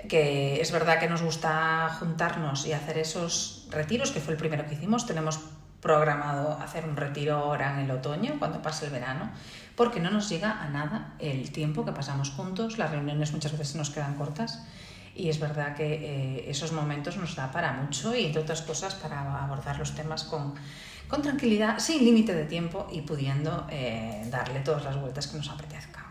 Que 0.09 0.61
es 0.61 0.71
verdad 0.71 1.01
que 1.01 1.09
nos 1.09 1.23
gusta 1.23 1.89
juntarnos 1.99 2.67
y 2.67 2.73
hacer 2.73 2.99
esos 2.99 3.67
retiros, 3.71 4.11
que 4.11 4.21
fue 4.21 4.35
el 4.35 4.39
primero 4.39 4.67
que 4.67 4.75
hicimos. 4.75 5.07
Tenemos 5.07 5.41
programado 5.81 6.59
hacer 6.61 6.85
un 6.85 6.97
retiro 6.97 7.37
ahora 7.37 7.75
en 7.75 7.85
el 7.85 7.91
otoño, 7.91 8.37
cuando 8.39 8.63
pase 8.63 8.87
el 8.87 8.93
verano, 8.93 9.31
porque 9.77 10.01
no 10.01 10.11
nos 10.11 10.29
llega 10.29 10.63
a 10.63 10.69
nada 10.69 11.15
el 11.19 11.51
tiempo 11.51 11.85
que 11.85 11.93
pasamos 11.93 12.31
juntos. 12.31 12.79
Las 12.79 12.91
reuniones 12.91 13.33
muchas 13.33 13.53
veces 13.53 13.77
nos 13.77 13.91
quedan 13.91 14.15
cortas 14.15 14.65
y 15.19 15.29
es 15.29 15.41
verdad 15.41 15.75
que 15.75 15.95
eh, 15.95 16.45
esos 16.49 16.73
momentos 16.73 17.17
nos 17.17 17.35
da 17.35 17.51
para 17.51 17.73
mucho 17.73 18.15
y, 18.15 18.25
entre 18.27 18.41
otras 18.41 18.63
cosas, 18.63 18.95
para 18.95 19.45
abordar 19.45 19.77
los 19.77 19.95
temas 19.95 20.23
con, 20.23 20.55
con 21.09 21.23
tranquilidad, 21.23 21.81
sin 21.81 22.05
límite 22.05 22.35
de 22.35 22.45
tiempo 22.45 22.87
y 22.93 23.01
pudiendo 23.03 23.67
eh, 23.69 24.25
darle 24.31 24.61
todas 24.61 24.85
las 24.85 24.97
vueltas 24.97 25.27
que 25.27 25.37
nos 25.37 25.51
apetezca. 25.51 26.07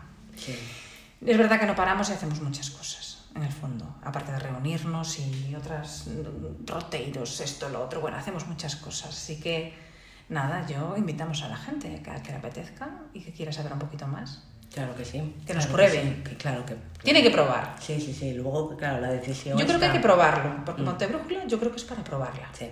Es 1.24 1.38
verdad 1.38 1.58
que 1.58 1.66
no 1.66 1.74
paramos 1.74 2.10
y 2.10 2.12
hacemos 2.12 2.40
muchas 2.42 2.70
cosas, 2.70 3.24
en 3.34 3.42
el 3.42 3.52
fondo, 3.52 3.96
aparte 4.04 4.30
de 4.30 4.38
reunirnos 4.38 5.18
y 5.18 5.54
otras 5.54 6.06
mm, 6.06 6.66
roteiros, 6.66 7.40
esto, 7.40 7.70
lo 7.70 7.82
otro, 7.82 8.02
bueno, 8.02 8.18
hacemos 8.18 8.46
muchas 8.46 8.76
cosas, 8.76 9.10
así 9.10 9.40
que 9.40 9.74
nada, 10.28 10.66
yo 10.66 10.96
invitamos 10.98 11.42
a 11.42 11.48
la 11.48 11.56
gente 11.56 12.02
que, 12.02 12.22
que 12.22 12.30
le 12.30 12.36
apetezca 12.36 12.90
y 13.14 13.20
que 13.22 13.32
quiera 13.32 13.52
saber 13.52 13.72
un 13.72 13.78
poquito 13.78 14.06
más 14.06 14.47
Claro 14.72 14.94
que 14.94 15.04
sí. 15.04 15.34
Que 15.46 15.54
nos 15.54 15.66
prueben. 15.66 16.22
claro 16.38 16.64
que. 16.64 16.76
Tiene 17.02 17.22
que 17.22 17.30
probar. 17.30 17.76
Sí, 17.80 18.00
sí, 18.00 18.12
sí. 18.12 18.34
Luego, 18.34 18.76
claro, 18.76 19.00
la 19.00 19.10
decisión. 19.10 19.58
Yo 19.58 19.66
creo 19.66 19.78
que 19.78 19.86
hay 19.86 19.92
que 19.92 20.00
probarlo, 20.00 20.64
porque 20.64 20.82
mm. 20.82 21.08
Brújula 21.08 21.46
yo 21.46 21.58
creo 21.58 21.70
que 21.70 21.78
es 21.78 21.84
para 21.84 22.04
probarla. 22.04 22.48
Sí. 22.52 22.68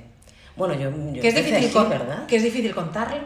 Bueno, 0.57 0.75
yo. 0.75 0.91
que, 1.21 1.29
es 1.29 1.35
difícil 1.35 1.89
¿verdad? 1.89 2.27
que 2.27 2.37
es 2.37 2.43
difícil 2.43 2.75
contarlo, 2.75 3.23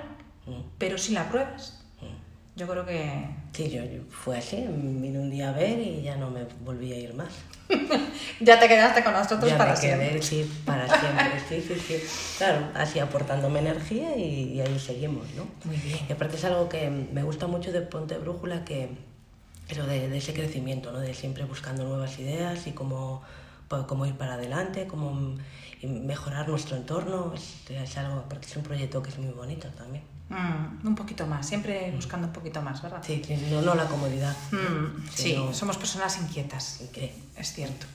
mm. 0.47 0.61
pero 0.79 0.99
si 0.99 1.13
la 1.13 1.29
pruebas, 1.29 1.83
mm. 2.01 2.59
yo 2.59 2.69
creo 2.69 2.87
que. 2.87 3.40
Sí, 3.53 3.69
yo, 3.69 3.83
fue 4.11 4.39
así. 4.39 4.57
Vine 4.57 5.19
un 5.19 5.31
día 5.31 5.51
a 5.51 5.53
ver 5.53 5.79
y 5.79 6.03
ya 6.03 6.17
no 6.17 6.31
me 6.31 6.45
volví 6.65 6.93
a 6.93 6.99
ir 6.99 7.15
más. 7.15 7.29
ya 8.41 8.59
te 8.59 8.69
quedaste 8.69 9.03
con 9.03 9.13
nosotros 9.13 9.53
para 9.55 9.75
siempre. 9.77 10.23
sí, 10.23 10.51
para 10.65 10.87
siempre. 10.87 11.41
Sí, 11.49 11.61
sí, 11.61 11.75
sí. 11.75 12.37
Claro, 12.39 12.69
así 12.75 12.99
aportándome 12.99 13.61
energía 13.61 14.17
y, 14.17 14.61
ahí 14.61 14.79
seguimos, 14.79 15.27
¿no? 15.35 15.47
Muy 15.65 15.77
bien. 15.77 15.99
Y 16.09 16.13
aparte 16.13 16.37
es 16.37 16.45
algo 16.45 16.69
que 16.69 16.91
me 16.91 17.23
gusta 17.23 17.47
mucho 17.47 17.73
de 17.73 17.81
Ponte 17.81 18.19
Brújula, 18.19 18.65
que 18.65 18.91
eso 19.69 19.87
de, 19.87 20.09
de 20.09 20.19
ese 20.19 20.33
crecimiento, 20.33 20.93
¿no? 20.93 21.01
De 21.01 21.15
siempre 21.15 21.45
buscando 21.45 21.85
nuevas 21.85 22.19
ideas 22.19 22.67
y 22.67 22.73
cómo, 22.73 23.23
pues, 23.69 23.83
cómo 23.85 24.07
ir 24.07 24.15
para 24.15 24.35
adelante, 24.35 24.87
cómo 24.87 25.37
mejorar 25.83 26.49
nuestro 26.49 26.77
entorno. 26.77 27.35
Es, 27.35 27.71
es 27.71 27.97
algo, 27.99 28.25
porque 28.29 28.47
es 28.47 28.57
un 28.57 28.63
proyecto 28.63 29.03
que 29.03 29.11
es 29.11 29.19
muy 29.19 29.33
bonito 29.33 29.69
también. 29.77 30.05
Mm, 30.31 30.87
un 30.87 30.95
poquito 30.95 31.27
más, 31.27 31.45
siempre 31.45 31.91
buscando 31.91 32.29
un 32.29 32.33
poquito 32.33 32.63
más, 32.63 32.81
¿verdad? 32.81 33.03
Sí, 33.05 33.21
no, 33.51 33.63
no 33.63 33.75
la 33.75 33.87
comodidad. 33.87 34.35
Mm, 34.53 35.09
sí, 35.13 35.37
somos 35.53 35.77
personas 35.77 36.19
inquietas, 36.21 36.81
es 37.37 37.53
cierto. 37.53 37.87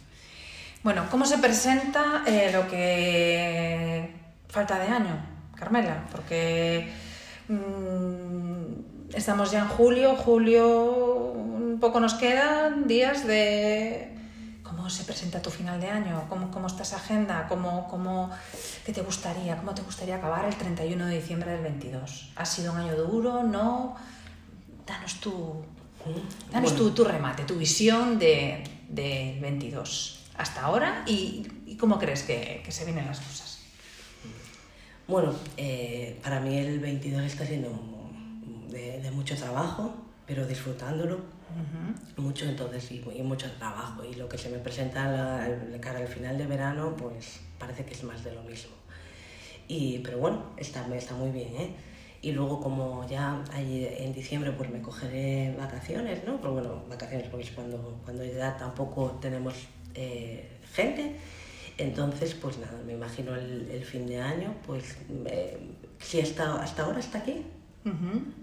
Bueno, 0.83 1.05
¿cómo 1.09 1.25
se 1.25 1.37
presenta 1.37 2.23
eh, 2.27 2.51
lo 2.51 2.67
que 2.67 4.13
falta 4.49 4.77
de 4.77 4.87
año, 4.87 5.17
Carmela? 5.55 6.03
Porque 6.11 6.91
mm, 7.47 9.15
estamos 9.15 9.51
ya 9.51 9.59
en 9.59 9.69
julio, 9.69 10.17
julio 10.17 11.31
un 11.31 11.79
poco 11.79 12.01
nos 12.01 12.15
quedan 12.15 12.85
días 12.85 13.25
de 13.25 14.13
¿Cómo 14.85 14.93
se 14.95 15.03
presenta 15.03 15.41
tu 15.41 15.49
final 15.49 15.81
de 15.81 15.89
año? 15.89 16.27
¿Cómo, 16.29 16.51
cómo 16.51 16.67
está 16.67 16.83
esa 16.83 16.97
agenda? 16.97 17.47
¿Cómo, 17.49 17.87
cómo, 17.87 18.29
¿Qué 18.85 18.93
te 18.93 19.01
gustaría? 19.01 19.57
¿Cómo 19.57 19.73
te 19.73 19.81
gustaría 19.81 20.17
acabar 20.17 20.45
el 20.45 20.55
31 20.55 21.07
de 21.07 21.15
diciembre 21.15 21.49
del 21.53 21.63
22? 21.63 22.33
¿Ha 22.35 22.45
sido 22.45 22.71
un 22.71 22.77
año 22.77 22.95
duro? 22.95 23.41
¿No? 23.41 23.95
Danos 24.85 25.15
tu, 25.15 25.65
danos 26.51 26.75
tu, 26.75 27.03
remate, 27.03 27.45
tu 27.45 27.55
visión 27.55 28.19
del 28.19 28.61
de 28.87 29.39
22 29.41 30.19
hasta 30.37 30.61
ahora 30.61 31.03
y, 31.07 31.75
cómo 31.79 31.97
crees 31.97 32.21
que, 32.21 32.61
que, 32.63 32.71
se 32.71 32.85
vienen 32.85 33.07
las 33.07 33.19
cosas. 33.21 33.61
Bueno, 35.07 35.33
eh, 35.57 36.19
para 36.21 36.39
mí 36.41 36.59
el 36.59 36.79
22 36.79 37.23
está 37.23 37.43
siendo 37.43 37.71
de, 38.69 39.01
de 39.01 39.09
mucho 39.09 39.35
trabajo, 39.35 39.95
pero 40.27 40.45
disfrutándolo 40.45 41.21
mucho 42.17 42.45
entonces 42.45 42.91
y, 42.91 42.99
mucho 43.21 43.51
trabajo. 43.53 44.03
Y 44.03 44.15
lo 44.15 44.27
que 44.27 44.37
se 44.37 44.49
me 44.49 44.59
presenta 44.59 45.43
al, 45.43 45.79
cara 45.79 45.99
al 45.99 46.07
final 46.07 46.37
de 46.37 46.45
verano 46.45 46.95
pues 46.95 47.41
parece 47.59 47.85
que 47.85 47.93
es 47.93 48.03
más 48.03 48.23
de 48.23 48.33
lo 48.33 48.43
mismo. 48.43 48.75
Y 49.67 49.99
pero 49.99 50.19
bueno 50.19 50.51
está, 50.57 50.85
está 50.95 51.15
muy 51.15 51.31
bien 51.31 51.55
¿eh? 51.55 51.75
y 52.21 52.31
luego 52.31 52.59
como 52.59 53.07
ya 53.07 53.43
en 53.55 54.13
diciembre 54.13 54.51
pues 54.51 54.69
me 54.69 54.81
cogeré 54.81 55.55
vacaciones 55.57 56.23
no 56.23 56.37
pero 56.37 56.53
bueno 56.53 56.83
vacaciones 56.87 57.27
porque 57.29 57.45
es 57.45 57.51
cuando 57.51 57.99
cuando 58.03 58.23
ya 58.23 58.55
tampoco 58.57 59.17
tenemos 59.21 59.55
eh, 59.95 60.49
gente. 60.73 61.15
Entonces 61.77 62.33
pues 62.35 62.57
nada 62.57 62.79
me 62.85 62.93
imagino 62.93 63.35
el, 63.35 63.83
fin 63.83 64.07
de 64.07 64.21
año 64.21 64.55
pues 64.65 64.97
eh, 65.25 65.57
si 65.99 66.21
hasta 66.21 66.61
hasta 66.61 66.83
ahora 66.83 66.99
está 66.99 67.19
aquí 67.19 67.45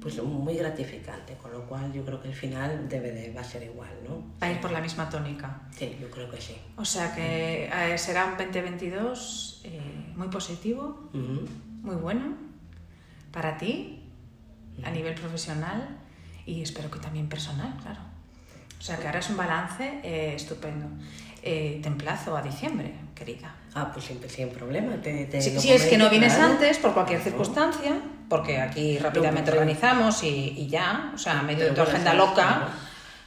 pues 0.01 0.23
muy 0.23 0.55
gratificante, 0.55 1.35
con 1.35 1.53
lo 1.53 1.67
cual 1.67 1.93
yo 1.93 2.05
creo 2.05 2.23
que 2.23 2.29
el 2.29 2.35
final 2.35 2.89
debe 2.89 3.11
de, 3.11 3.33
va 3.33 3.41
a 3.41 3.45
ser 3.45 3.65
igual, 3.65 3.91
¿no? 4.09 4.23
Va 4.41 4.47
a 4.47 4.53
ir 4.53 4.61
por 4.61 4.71
la 4.71 4.81
misma 4.81 5.11
tónica. 5.11 5.63
Sí, 5.77 5.97
yo 6.01 6.09
creo 6.11 6.31
que 6.31 6.41
sí. 6.41 6.57
O 6.77 6.85
sea 6.85 7.13
que 7.13 7.65
eh, 7.65 7.99
será 7.99 8.27
un 8.27 8.37
2022 8.37 9.63
eh, 9.65 9.81
muy 10.15 10.29
positivo, 10.29 11.11
muy 11.13 11.97
bueno 11.97 12.37
para 13.33 13.59
ti, 13.59 14.05
a 14.85 14.91
nivel 14.91 15.15
profesional 15.15 15.99
y 16.47 16.63
espero 16.63 16.89
que 16.91 17.01
también 17.01 17.29
personal, 17.29 17.77
claro. 17.83 18.01
O 18.79 18.83
sea 18.83 18.97
que 18.99 19.07
ahora 19.07 19.19
es 19.19 19.31
un 19.31 19.37
balance 19.37 20.01
eh, 20.05 20.35
estupendo. 20.37 20.87
te 21.43 21.83
emplazo 21.85 22.37
a 22.37 22.43
diciembre, 22.43 22.95
querida. 23.15 23.57
Ah, 23.75 23.91
pues 23.93 24.05
siempre 24.05 24.29
sin 24.29 24.51
problema. 24.51 24.93
si, 25.03 25.73
es 25.73 25.87
que 25.87 25.99
no 25.99 26.11
vienes 26.11 26.35
antes, 26.35 26.79
por 26.79 26.95
cualquier 26.95 27.21
circunstancia, 27.21 28.01
porque 28.33 28.59
aquí 28.59 28.97
rápidamente 28.99 29.51
organizamos 29.51 30.23
y, 30.23 30.55
y 30.57 30.67
ya, 30.67 31.13
o 31.15 31.19
sea, 31.19 31.43
medio 31.43 31.67
de 31.67 31.73
tu 31.73 31.83
agenda 31.83 32.15
loca, 32.15 32.69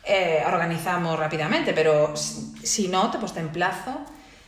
eh, 0.03 0.41
organizamos 0.47 1.19
rápidamente, 1.19 1.73
pero 1.73 2.13
s- 2.15 2.57
si 2.65 2.87
no, 2.87 3.11
te 3.11 3.19
pues 3.19 3.31
te 3.33 3.39
emplazo 3.39 3.93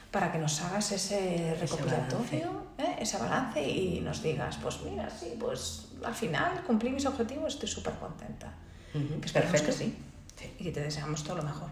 para 0.10 0.32
que 0.32 0.40
nos 0.40 0.60
hagas 0.64 0.92
ese 0.94 1.56
recopilatorio, 1.62 2.50
¿eh? 2.80 2.96
ese 3.00 3.18
balance 3.20 3.62
y 3.62 4.02
nos 4.02 4.24
digas, 4.24 4.58
pues 4.60 4.82
mira, 4.82 5.08
sí, 5.12 5.36
pues 5.40 5.90
al 6.04 6.16
final 6.16 6.64
cumplí 6.66 6.90
mis 6.90 7.06
objetivos, 7.06 7.54
estoy 7.54 7.70
súper 7.70 7.94
contenta. 7.94 8.48
Ujú, 8.96 9.20
Que 9.20 9.26
esperemos 9.28 9.62
que 9.62 9.68
perfecto. 9.68 9.96
sí. 10.40 10.54
Y 10.60 10.72
te 10.72 10.82
deseamos 10.82 11.24
todo 11.24 11.36
lo 11.38 11.44
mejor. 11.44 11.70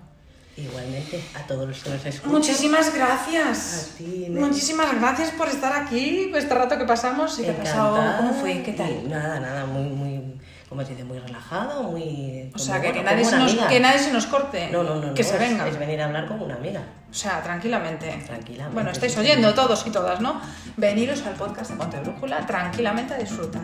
Igualmente, 0.57 1.21
a 1.35 1.45
todos 1.47 1.67
los 1.67 1.83
que 1.83 1.89
nos 1.89 2.05
escuchan. 2.05 2.31
Muchísimas 2.31 2.93
gracias. 2.95 3.91
A 3.93 3.97
ti, 3.97 4.25
Inés. 4.27 4.41
Muchísimas 4.41 4.93
gracias 4.99 5.31
por 5.31 5.49
estar 5.49 5.73
aquí, 5.73 6.27
por 6.31 6.39
este 6.39 6.53
rato 6.53 6.77
que 6.77 6.85
pasamos. 6.85 7.37
¿Y 7.39 7.43
te 7.43 7.51
ha 7.51 7.57
pasado? 7.57 8.17
¿Cómo 8.17 8.33
fue? 8.33 8.63
¿Qué 8.63 8.71
tal? 8.71 9.09
Nada, 9.09 9.39
nada, 9.41 9.65
muy, 9.65 9.83
muy, 9.89 10.39
como 10.69 10.81
se 10.83 10.91
dice, 10.91 11.03
muy 11.03 11.19
relajado, 11.19 11.83
muy... 11.83 12.51
O 12.55 12.57
sea, 12.57 12.79
que, 12.79 12.87
bueno, 12.87 12.99
que 13.01 13.03
nadie 13.05 13.25
se 13.25 13.37
nos, 13.37 13.53
que 13.53 13.79
nadie 13.81 13.99
se 13.99 14.13
nos 14.13 14.27
corte. 14.27 14.69
No, 14.71 14.83
no, 14.83 14.95
no, 14.95 15.13
Que 15.13 15.23
no, 15.23 15.27
se 15.29 15.33
es- 15.35 15.39
venga. 15.41 15.67
Es, 15.67 15.77
venir 15.77 16.01
a 16.01 16.05
hablar 16.05 16.25
como 16.25 16.45
una 16.45 16.55
amiga. 16.55 16.81
O 17.11 17.13
sea, 17.13 17.43
tranquilamente. 17.43 18.07
Tranquilamente, 18.25 18.73
Bueno, 18.73 18.91
estáis 18.91 19.17
oyendo 19.17 19.53
todos 19.53 19.85
y 19.85 19.89
todas, 19.89 20.21
¿no? 20.21 20.39
Veniros 20.77 21.21
al 21.23 21.33
podcast 21.33 21.71
de 21.71 21.77
Ponte 21.77 21.99
Brújula 21.99 22.45
tranquilamente 22.45 23.13
a 23.13 23.17
disfrutar. 23.17 23.61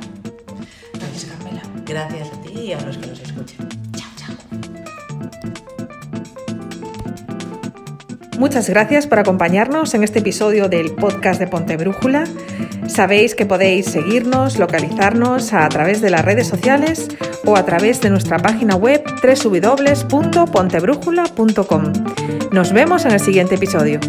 Gracias, 0.94 1.32
Carmela. 1.32 1.62
Gracias 1.86 2.28
a 2.34 2.42
ti 2.42 2.52
y 2.54 2.74
a 2.74 2.82
los 2.82 2.98
que 2.98 3.08
nos 3.08 3.20
escuchen. 3.22 3.81
Muchas 8.42 8.68
gracias 8.68 9.06
por 9.06 9.20
acompañarnos 9.20 9.94
en 9.94 10.04
este 10.04 10.18
episodio 10.18 10.68
del 10.68 10.96
podcast 10.96 11.40
de 11.40 11.46
Ponte 11.46 11.78
Brújula. 11.78 12.24
Sabéis 12.88 13.36
que 13.36 13.46
podéis 13.46 13.86
seguirnos, 13.86 14.58
localizarnos 14.58 15.54
a 15.54 15.70
través 15.70 16.02
de 16.02 16.10
las 16.10 16.26
redes 16.26 16.48
sociales 16.48 17.08
o 17.46 17.56
a 17.56 17.64
través 17.66 18.02
de 18.02 18.10
nuestra 18.10 18.40
página 18.40 18.76
web 18.76 19.04
www.pontebrújula.com. 19.22 21.94
Nos 22.52 22.74
vemos 22.74 23.06
en 23.06 23.12
el 23.12 23.20
siguiente 23.20 23.54
episodio. 23.54 24.00